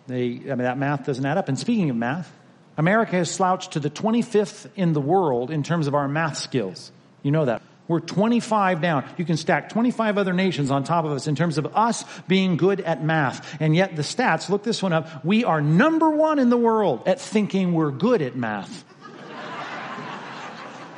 They, 0.06 0.26
I 0.26 0.54
mean, 0.54 0.58
that 0.58 0.78
math 0.78 1.04
doesn't 1.04 1.26
add 1.26 1.36
up. 1.36 1.48
And 1.48 1.58
speaking 1.58 1.90
of 1.90 1.96
math, 1.96 2.32
America 2.76 3.16
has 3.16 3.30
slouched 3.30 3.72
to 3.72 3.80
the 3.80 3.90
25th 3.90 4.68
in 4.76 4.92
the 4.92 5.00
world 5.00 5.50
in 5.50 5.62
terms 5.62 5.86
of 5.86 5.94
our 5.94 6.08
math 6.08 6.38
skills. 6.38 6.92
You 7.22 7.30
know 7.30 7.44
that. 7.44 7.62
We're 7.90 7.98
25 7.98 8.80
down. 8.80 9.04
You 9.18 9.24
can 9.24 9.36
stack 9.36 9.70
25 9.70 10.16
other 10.16 10.32
nations 10.32 10.70
on 10.70 10.84
top 10.84 11.04
of 11.04 11.10
us 11.10 11.26
in 11.26 11.34
terms 11.34 11.58
of 11.58 11.76
us 11.76 12.04
being 12.28 12.56
good 12.56 12.80
at 12.80 13.02
math. 13.02 13.60
And 13.60 13.74
yet 13.74 13.96
the 13.96 14.02
stats, 14.02 14.48
look 14.48 14.62
this 14.62 14.80
one 14.80 14.92
up, 14.92 15.24
we 15.24 15.42
are 15.42 15.60
number 15.60 16.08
one 16.08 16.38
in 16.38 16.50
the 16.50 16.56
world 16.56 17.02
at 17.06 17.20
thinking 17.20 17.72
we're 17.72 17.90
good 17.90 18.22
at 18.22 18.36
math. 18.36 18.84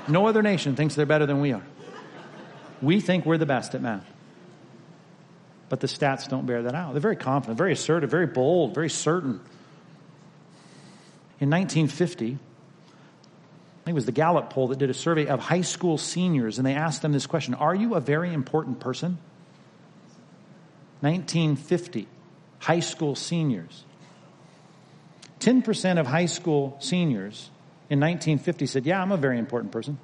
no 0.06 0.26
other 0.26 0.42
nation 0.42 0.76
thinks 0.76 0.94
they're 0.94 1.06
better 1.06 1.24
than 1.24 1.40
we 1.40 1.52
are. 1.52 1.64
We 2.82 3.00
think 3.00 3.24
we're 3.24 3.38
the 3.38 3.46
best 3.46 3.74
at 3.74 3.80
math. 3.80 4.04
But 5.70 5.80
the 5.80 5.86
stats 5.86 6.28
don't 6.28 6.44
bear 6.44 6.64
that 6.64 6.74
out. 6.74 6.92
They're 6.92 7.00
very 7.00 7.16
confident, 7.16 7.56
very 7.56 7.72
assertive, 7.72 8.10
very 8.10 8.26
bold, 8.26 8.74
very 8.74 8.90
certain. 8.90 9.40
In 11.42 11.50
1950, 11.50 12.24
I 12.24 12.28
think 12.28 12.38
it 13.88 13.92
was 13.94 14.06
the 14.06 14.12
Gallup 14.12 14.50
poll 14.50 14.68
that 14.68 14.78
did 14.78 14.90
a 14.90 14.94
survey 14.94 15.26
of 15.26 15.40
high 15.40 15.62
school 15.62 15.98
seniors, 15.98 16.58
and 16.58 16.64
they 16.64 16.74
asked 16.74 17.02
them 17.02 17.10
this 17.10 17.26
question 17.26 17.54
Are 17.54 17.74
you 17.74 17.96
a 17.96 18.00
very 18.00 18.32
important 18.32 18.78
person? 18.78 19.18
1950, 21.00 22.06
high 22.60 22.78
school 22.78 23.16
seniors. 23.16 23.84
10% 25.40 25.98
of 25.98 26.06
high 26.06 26.26
school 26.26 26.76
seniors 26.78 27.50
in 27.90 27.98
1950 27.98 28.66
said, 28.66 28.86
Yeah, 28.86 29.02
I'm 29.02 29.10
a 29.10 29.16
very 29.16 29.40
important 29.40 29.72
person. 29.72 29.98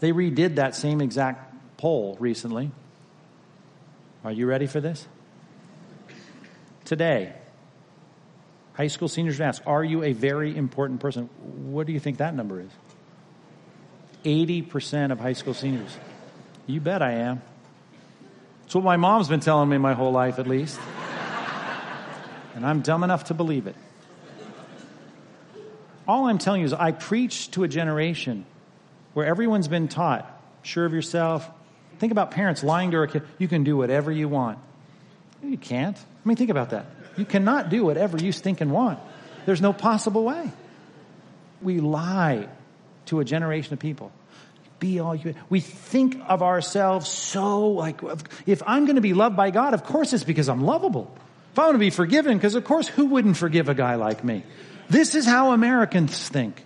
They 0.00 0.10
redid 0.10 0.56
that 0.56 0.74
same 0.74 1.00
exact 1.00 1.54
poll 1.76 2.16
recently. 2.18 2.72
Are 4.24 4.32
you 4.32 4.46
ready 4.46 4.66
for 4.66 4.80
this? 4.80 5.06
Today, 6.84 7.34
High 8.80 8.86
school 8.86 9.08
seniors 9.08 9.38
ask, 9.42 9.62
Are 9.66 9.84
you 9.84 10.04
a 10.04 10.14
very 10.14 10.56
important 10.56 11.00
person? 11.00 11.28
What 11.70 11.86
do 11.86 11.92
you 11.92 12.00
think 12.00 12.16
that 12.16 12.34
number 12.34 12.62
is? 12.62 12.70
80% 14.24 15.12
of 15.12 15.20
high 15.20 15.34
school 15.34 15.52
seniors. 15.52 15.94
You 16.66 16.80
bet 16.80 17.02
I 17.02 17.12
am. 17.16 17.42
It's 18.64 18.74
what 18.74 18.82
my 18.82 18.96
mom's 18.96 19.28
been 19.28 19.40
telling 19.40 19.68
me 19.68 19.76
my 19.76 19.92
whole 19.92 20.12
life, 20.12 20.38
at 20.38 20.46
least. 20.46 20.80
and 22.54 22.64
I'm 22.64 22.80
dumb 22.80 23.04
enough 23.04 23.24
to 23.24 23.34
believe 23.34 23.66
it. 23.66 23.76
All 26.08 26.26
I'm 26.26 26.38
telling 26.38 26.62
you 26.62 26.64
is, 26.64 26.72
I 26.72 26.92
preach 26.92 27.50
to 27.50 27.64
a 27.64 27.68
generation 27.68 28.46
where 29.12 29.26
everyone's 29.26 29.68
been 29.68 29.88
taught, 29.88 30.26
sure 30.62 30.86
of 30.86 30.94
yourself. 30.94 31.46
Think 31.98 32.12
about 32.12 32.30
parents 32.30 32.64
lying 32.64 32.92
to 32.92 32.96
their 32.96 33.06
kid, 33.08 33.24
you 33.36 33.46
can 33.46 33.62
do 33.62 33.76
whatever 33.76 34.10
you 34.10 34.26
want. 34.26 34.58
You 35.42 35.58
can't. 35.58 35.98
I 35.98 36.26
mean, 36.26 36.38
think 36.38 36.48
about 36.48 36.70
that. 36.70 36.86
You 37.20 37.26
cannot 37.26 37.68
do 37.68 37.84
whatever 37.84 38.16
you 38.16 38.32
think 38.32 38.62
and 38.62 38.72
want. 38.72 38.98
There's 39.44 39.60
no 39.60 39.74
possible 39.74 40.24
way. 40.24 40.50
We 41.60 41.80
lie 41.80 42.48
to 43.06 43.20
a 43.20 43.26
generation 43.26 43.74
of 43.74 43.78
people. 43.78 44.10
Be 44.78 45.00
all 45.00 45.14
you. 45.14 45.34
We 45.50 45.60
think 45.60 46.18
of 46.26 46.42
ourselves 46.42 47.08
so 47.08 47.72
like, 47.72 48.00
if 48.46 48.62
I'm 48.66 48.86
going 48.86 48.96
to 48.96 49.02
be 49.02 49.12
loved 49.12 49.36
by 49.36 49.50
God, 49.50 49.74
of 49.74 49.84
course 49.84 50.14
it's 50.14 50.24
because 50.24 50.48
I'm 50.48 50.64
lovable. 50.64 51.14
If 51.52 51.58
I 51.58 51.64
want 51.64 51.74
to 51.74 51.78
be 51.78 51.90
forgiven, 51.90 52.38
because 52.38 52.54
of 52.54 52.64
course 52.64 52.88
who 52.88 53.04
wouldn't 53.04 53.36
forgive 53.36 53.68
a 53.68 53.74
guy 53.74 53.96
like 53.96 54.24
me? 54.24 54.42
This 54.88 55.14
is 55.14 55.26
how 55.26 55.52
Americans 55.52 56.26
think. 56.26 56.64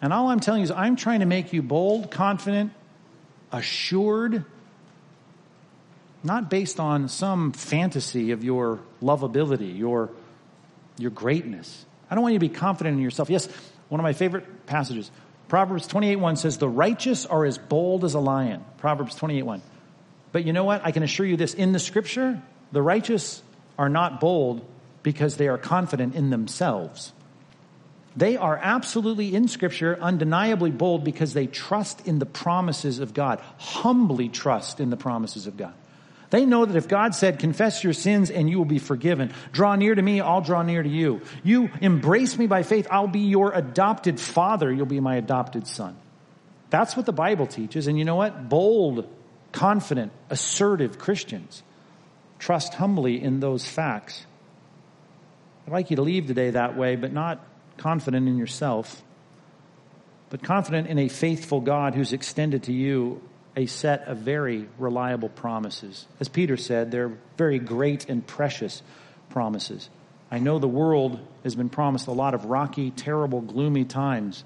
And 0.00 0.14
all 0.14 0.28
I'm 0.28 0.40
telling 0.40 0.60
you 0.60 0.64
is 0.64 0.70
I'm 0.70 0.96
trying 0.96 1.20
to 1.20 1.26
make 1.26 1.52
you 1.52 1.60
bold, 1.60 2.10
confident, 2.10 2.72
assured, 3.52 4.46
not 6.24 6.48
based 6.48 6.80
on 6.80 7.08
some 7.08 7.52
fantasy 7.52 8.30
of 8.30 8.42
your 8.42 8.80
lovability, 9.02 9.76
your, 9.76 10.10
your 10.98 11.10
greatness. 11.10 11.84
I 12.10 12.14
don't 12.14 12.22
want 12.22 12.34
you 12.34 12.38
to 12.38 12.48
be 12.48 12.54
confident 12.54 12.96
in 12.96 13.02
yourself. 13.02 13.30
Yes, 13.30 13.48
one 13.88 14.00
of 14.00 14.04
my 14.04 14.12
favorite 14.12 14.66
passages. 14.66 15.10
Proverbs 15.48 15.86
28 15.86 16.16
1 16.16 16.36
says, 16.36 16.58
The 16.58 16.68
righteous 16.68 17.26
are 17.26 17.44
as 17.44 17.58
bold 17.58 18.04
as 18.04 18.14
a 18.14 18.20
lion. 18.20 18.64
Proverbs 18.78 19.14
28 19.14 19.42
1. 19.42 19.62
But 20.32 20.44
you 20.44 20.52
know 20.52 20.64
what? 20.64 20.82
I 20.84 20.92
can 20.92 21.02
assure 21.02 21.26
you 21.26 21.36
this 21.36 21.54
in 21.54 21.72
the 21.72 21.80
scripture, 21.80 22.40
the 22.72 22.82
righteous 22.82 23.42
are 23.78 23.88
not 23.88 24.20
bold 24.20 24.64
because 25.02 25.36
they 25.36 25.48
are 25.48 25.58
confident 25.58 26.14
in 26.14 26.30
themselves. 26.30 27.12
They 28.16 28.36
are 28.36 28.58
absolutely 28.60 29.34
in 29.34 29.48
Scripture, 29.48 29.96
undeniably 30.00 30.70
bold 30.70 31.04
because 31.04 31.32
they 31.32 31.46
trust 31.46 32.06
in 32.06 32.18
the 32.18 32.26
promises 32.26 32.98
of 32.98 33.14
God, 33.14 33.40
humbly 33.58 34.28
trust 34.28 34.80
in 34.80 34.90
the 34.90 34.96
promises 34.96 35.46
of 35.46 35.56
God. 35.56 35.74
They 36.30 36.46
know 36.46 36.64
that 36.64 36.76
if 36.76 36.86
God 36.86 37.14
said, 37.14 37.40
confess 37.40 37.82
your 37.82 37.92
sins 37.92 38.30
and 38.30 38.48
you 38.48 38.58
will 38.58 38.64
be 38.64 38.78
forgiven. 38.78 39.32
Draw 39.52 39.76
near 39.76 39.94
to 39.94 40.02
me, 40.02 40.20
I'll 40.20 40.40
draw 40.40 40.62
near 40.62 40.82
to 40.82 40.88
you. 40.88 41.22
You 41.42 41.70
embrace 41.80 42.38
me 42.38 42.46
by 42.46 42.62
faith, 42.62 42.86
I'll 42.90 43.08
be 43.08 43.20
your 43.20 43.52
adopted 43.52 44.20
father, 44.20 44.72
you'll 44.72 44.86
be 44.86 45.00
my 45.00 45.16
adopted 45.16 45.66
son. 45.66 45.96
That's 46.70 46.96
what 46.96 47.04
the 47.04 47.12
Bible 47.12 47.48
teaches. 47.48 47.88
And 47.88 47.98
you 47.98 48.04
know 48.04 48.14
what? 48.14 48.48
Bold, 48.48 49.08
confident, 49.50 50.12
assertive 50.30 50.98
Christians 50.98 51.64
trust 52.38 52.74
humbly 52.74 53.22
in 53.22 53.40
those 53.40 53.66
facts. 53.68 54.24
I'd 55.66 55.72
like 55.72 55.90
you 55.90 55.96
to 55.96 56.02
leave 56.02 56.26
today 56.26 56.50
that 56.50 56.76
way, 56.76 56.96
but 56.96 57.12
not 57.12 57.44
confident 57.76 58.26
in 58.26 58.36
yourself, 58.36 59.02
but 60.30 60.42
confident 60.42 60.88
in 60.88 60.98
a 60.98 61.08
faithful 61.08 61.60
God 61.60 61.94
who's 61.94 62.12
extended 62.12 62.64
to 62.64 62.72
you 62.72 63.20
a 63.56 63.66
set 63.66 64.06
of 64.06 64.18
very 64.18 64.68
reliable 64.78 65.28
promises. 65.28 66.06
As 66.20 66.28
Peter 66.28 66.56
said, 66.56 66.90
they're 66.90 67.12
very 67.36 67.58
great 67.58 68.08
and 68.08 68.26
precious 68.26 68.82
promises. 69.28 69.88
I 70.30 70.38
know 70.38 70.58
the 70.58 70.68
world 70.68 71.18
has 71.42 71.54
been 71.54 71.68
promised 71.68 72.06
a 72.06 72.12
lot 72.12 72.34
of 72.34 72.44
rocky, 72.44 72.90
terrible, 72.90 73.40
gloomy 73.40 73.84
times, 73.84 74.44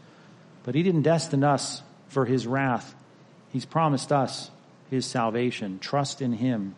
but 0.62 0.74
He 0.74 0.82
didn't 0.82 1.02
destine 1.02 1.44
us 1.44 1.82
for 2.08 2.24
His 2.24 2.46
wrath. 2.46 2.94
He's 3.52 3.66
promised 3.66 4.10
us 4.10 4.50
His 4.90 5.04
salvation. 5.04 5.78
Trust 5.78 6.22
in 6.22 6.32
Him 6.32 6.74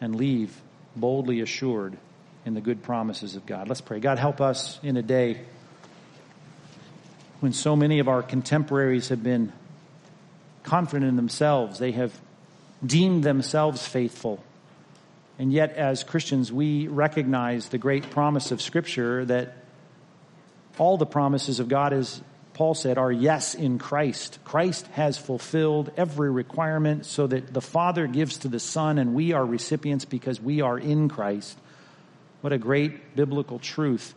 and 0.00 0.14
leave 0.14 0.60
boldly 0.94 1.40
assured 1.40 1.96
in 2.44 2.54
the 2.54 2.60
good 2.60 2.82
promises 2.82 3.34
of 3.34 3.44
God. 3.46 3.68
Let's 3.68 3.80
pray. 3.80 3.98
God, 3.98 4.18
help 4.18 4.40
us 4.40 4.78
in 4.82 4.96
a 4.96 5.02
day 5.02 5.40
when 7.40 7.52
so 7.52 7.76
many 7.76 7.98
of 7.98 8.08
our 8.08 8.22
contemporaries 8.22 9.08
have 9.08 9.22
been 9.22 9.52
confident 10.62 11.08
in 11.08 11.16
themselves. 11.16 11.78
They 11.78 11.92
have 11.92 12.18
deemed 12.84 13.24
themselves 13.24 13.86
faithful. 13.86 14.42
And 15.38 15.52
yet, 15.52 15.72
as 15.74 16.02
Christians, 16.02 16.52
we 16.52 16.88
recognize 16.88 17.68
the 17.68 17.78
great 17.78 18.10
promise 18.10 18.50
of 18.50 18.60
Scripture 18.60 19.24
that 19.26 19.54
all 20.78 20.96
the 20.96 21.06
promises 21.06 21.60
of 21.60 21.68
God, 21.68 21.92
as 21.92 22.20
Paul 22.54 22.74
said, 22.74 22.98
are 22.98 23.12
yes 23.12 23.54
in 23.54 23.78
Christ. 23.78 24.38
Christ 24.44 24.86
has 24.88 25.16
fulfilled 25.16 25.92
every 25.96 26.30
requirement 26.30 27.06
so 27.06 27.26
that 27.26 27.54
the 27.54 27.60
Father 27.60 28.06
gives 28.06 28.38
to 28.38 28.48
the 28.48 28.58
Son, 28.58 28.98
and 28.98 29.14
we 29.14 29.32
are 29.32 29.44
recipients 29.44 30.04
because 30.04 30.40
we 30.40 30.60
are 30.60 30.78
in 30.78 31.08
Christ. 31.08 31.56
What 32.40 32.52
a 32.52 32.58
great 32.58 33.14
biblical 33.16 33.58
truth 33.58 34.14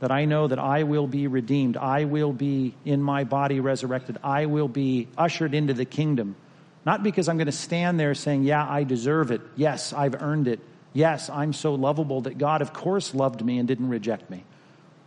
that 0.00 0.10
I 0.10 0.26
know 0.26 0.46
that 0.46 0.58
I 0.58 0.82
will 0.82 1.06
be 1.06 1.26
redeemed. 1.26 1.76
I 1.76 2.04
will 2.04 2.32
be 2.32 2.74
in 2.84 3.02
my 3.02 3.24
body 3.24 3.60
resurrected. 3.60 4.18
I 4.22 4.46
will 4.46 4.68
be 4.68 5.08
ushered 5.16 5.54
into 5.54 5.74
the 5.74 5.84
kingdom. 5.84 6.36
Not 6.84 7.02
because 7.02 7.28
I'm 7.28 7.36
going 7.36 7.46
to 7.46 7.52
stand 7.52 7.98
there 7.98 8.14
saying, 8.14 8.44
Yeah, 8.44 8.66
I 8.68 8.84
deserve 8.84 9.30
it. 9.30 9.40
Yes, 9.56 9.92
I've 9.92 10.20
earned 10.20 10.48
it. 10.48 10.60
Yes, 10.92 11.28
I'm 11.28 11.52
so 11.52 11.74
lovable 11.74 12.22
that 12.22 12.38
God, 12.38 12.62
of 12.62 12.72
course, 12.72 13.14
loved 13.14 13.44
me 13.44 13.58
and 13.58 13.66
didn't 13.68 13.88
reject 13.88 14.30
me. 14.30 14.44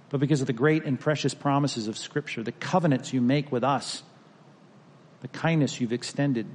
But 0.10 0.20
because 0.20 0.42
of 0.42 0.48
the 0.48 0.54
great 0.54 0.86
and 0.86 1.00
precious 1.00 1.34
promises 1.34 1.88
of 1.88 1.98
Scripture, 1.98 2.44
the 2.44 2.52
covenants 2.52 3.14
you 3.14 3.22
make 3.22 3.52
with 3.52 3.64
us, 3.64 4.04
the 5.22 5.28
kindness 5.28 5.80
you've 5.80 5.94
extended 5.94 6.48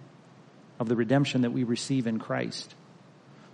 of 0.78 0.89
the 0.89 0.97
redemption 0.97 1.43
that 1.43 1.51
we 1.51 1.64
receive 1.64 2.07
in 2.07 2.18
Christ. 2.18 2.74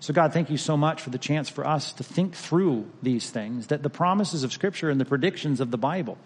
So, 0.01 0.15
God, 0.15 0.33
thank 0.33 0.49
you 0.49 0.57
so 0.57 0.79
much 0.79 1.03
for 1.03 1.11
the 1.11 1.19
chance 1.19 1.51
for 1.51 1.67
us 1.67 1.93
to 1.95 2.03
think 2.03 2.35
through 2.35 2.91
these 3.03 3.31
things, 3.31 3.67
that 3.67 3.83
the 3.83 3.91
promises 3.91 4.45
of 4.45 4.53
Scripture 4.53 4.89
and 4.89 4.99
the 4.99 5.05
predictions 5.05 5.61
of 5.61 5.71
the 5.71 5.77
Bible 5.79 6.17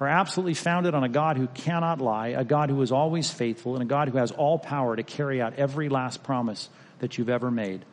are 0.00 0.06
absolutely 0.06 0.54
founded 0.54 0.94
on 0.94 1.02
a 1.02 1.08
God 1.08 1.36
who 1.36 1.48
cannot 1.48 2.00
lie, 2.00 2.28
a 2.28 2.44
God 2.44 2.70
who 2.70 2.80
is 2.82 2.92
always 2.92 3.30
faithful, 3.30 3.74
and 3.74 3.82
a 3.82 3.86
God 3.86 4.08
who 4.08 4.18
has 4.18 4.30
all 4.30 4.58
power 4.58 4.94
to 4.94 5.02
carry 5.02 5.42
out 5.42 5.54
every 5.54 5.88
last 5.88 6.22
promise 6.22 6.68
that 7.00 7.18
you've 7.18 7.28
ever 7.28 7.50
made. 7.50 7.84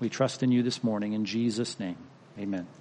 We 0.00 0.08
trust 0.08 0.42
in 0.42 0.50
you 0.50 0.62
this 0.62 0.82
morning. 0.82 1.12
In 1.12 1.26
Jesus' 1.26 1.78
name, 1.78 1.98
amen. 2.38 2.66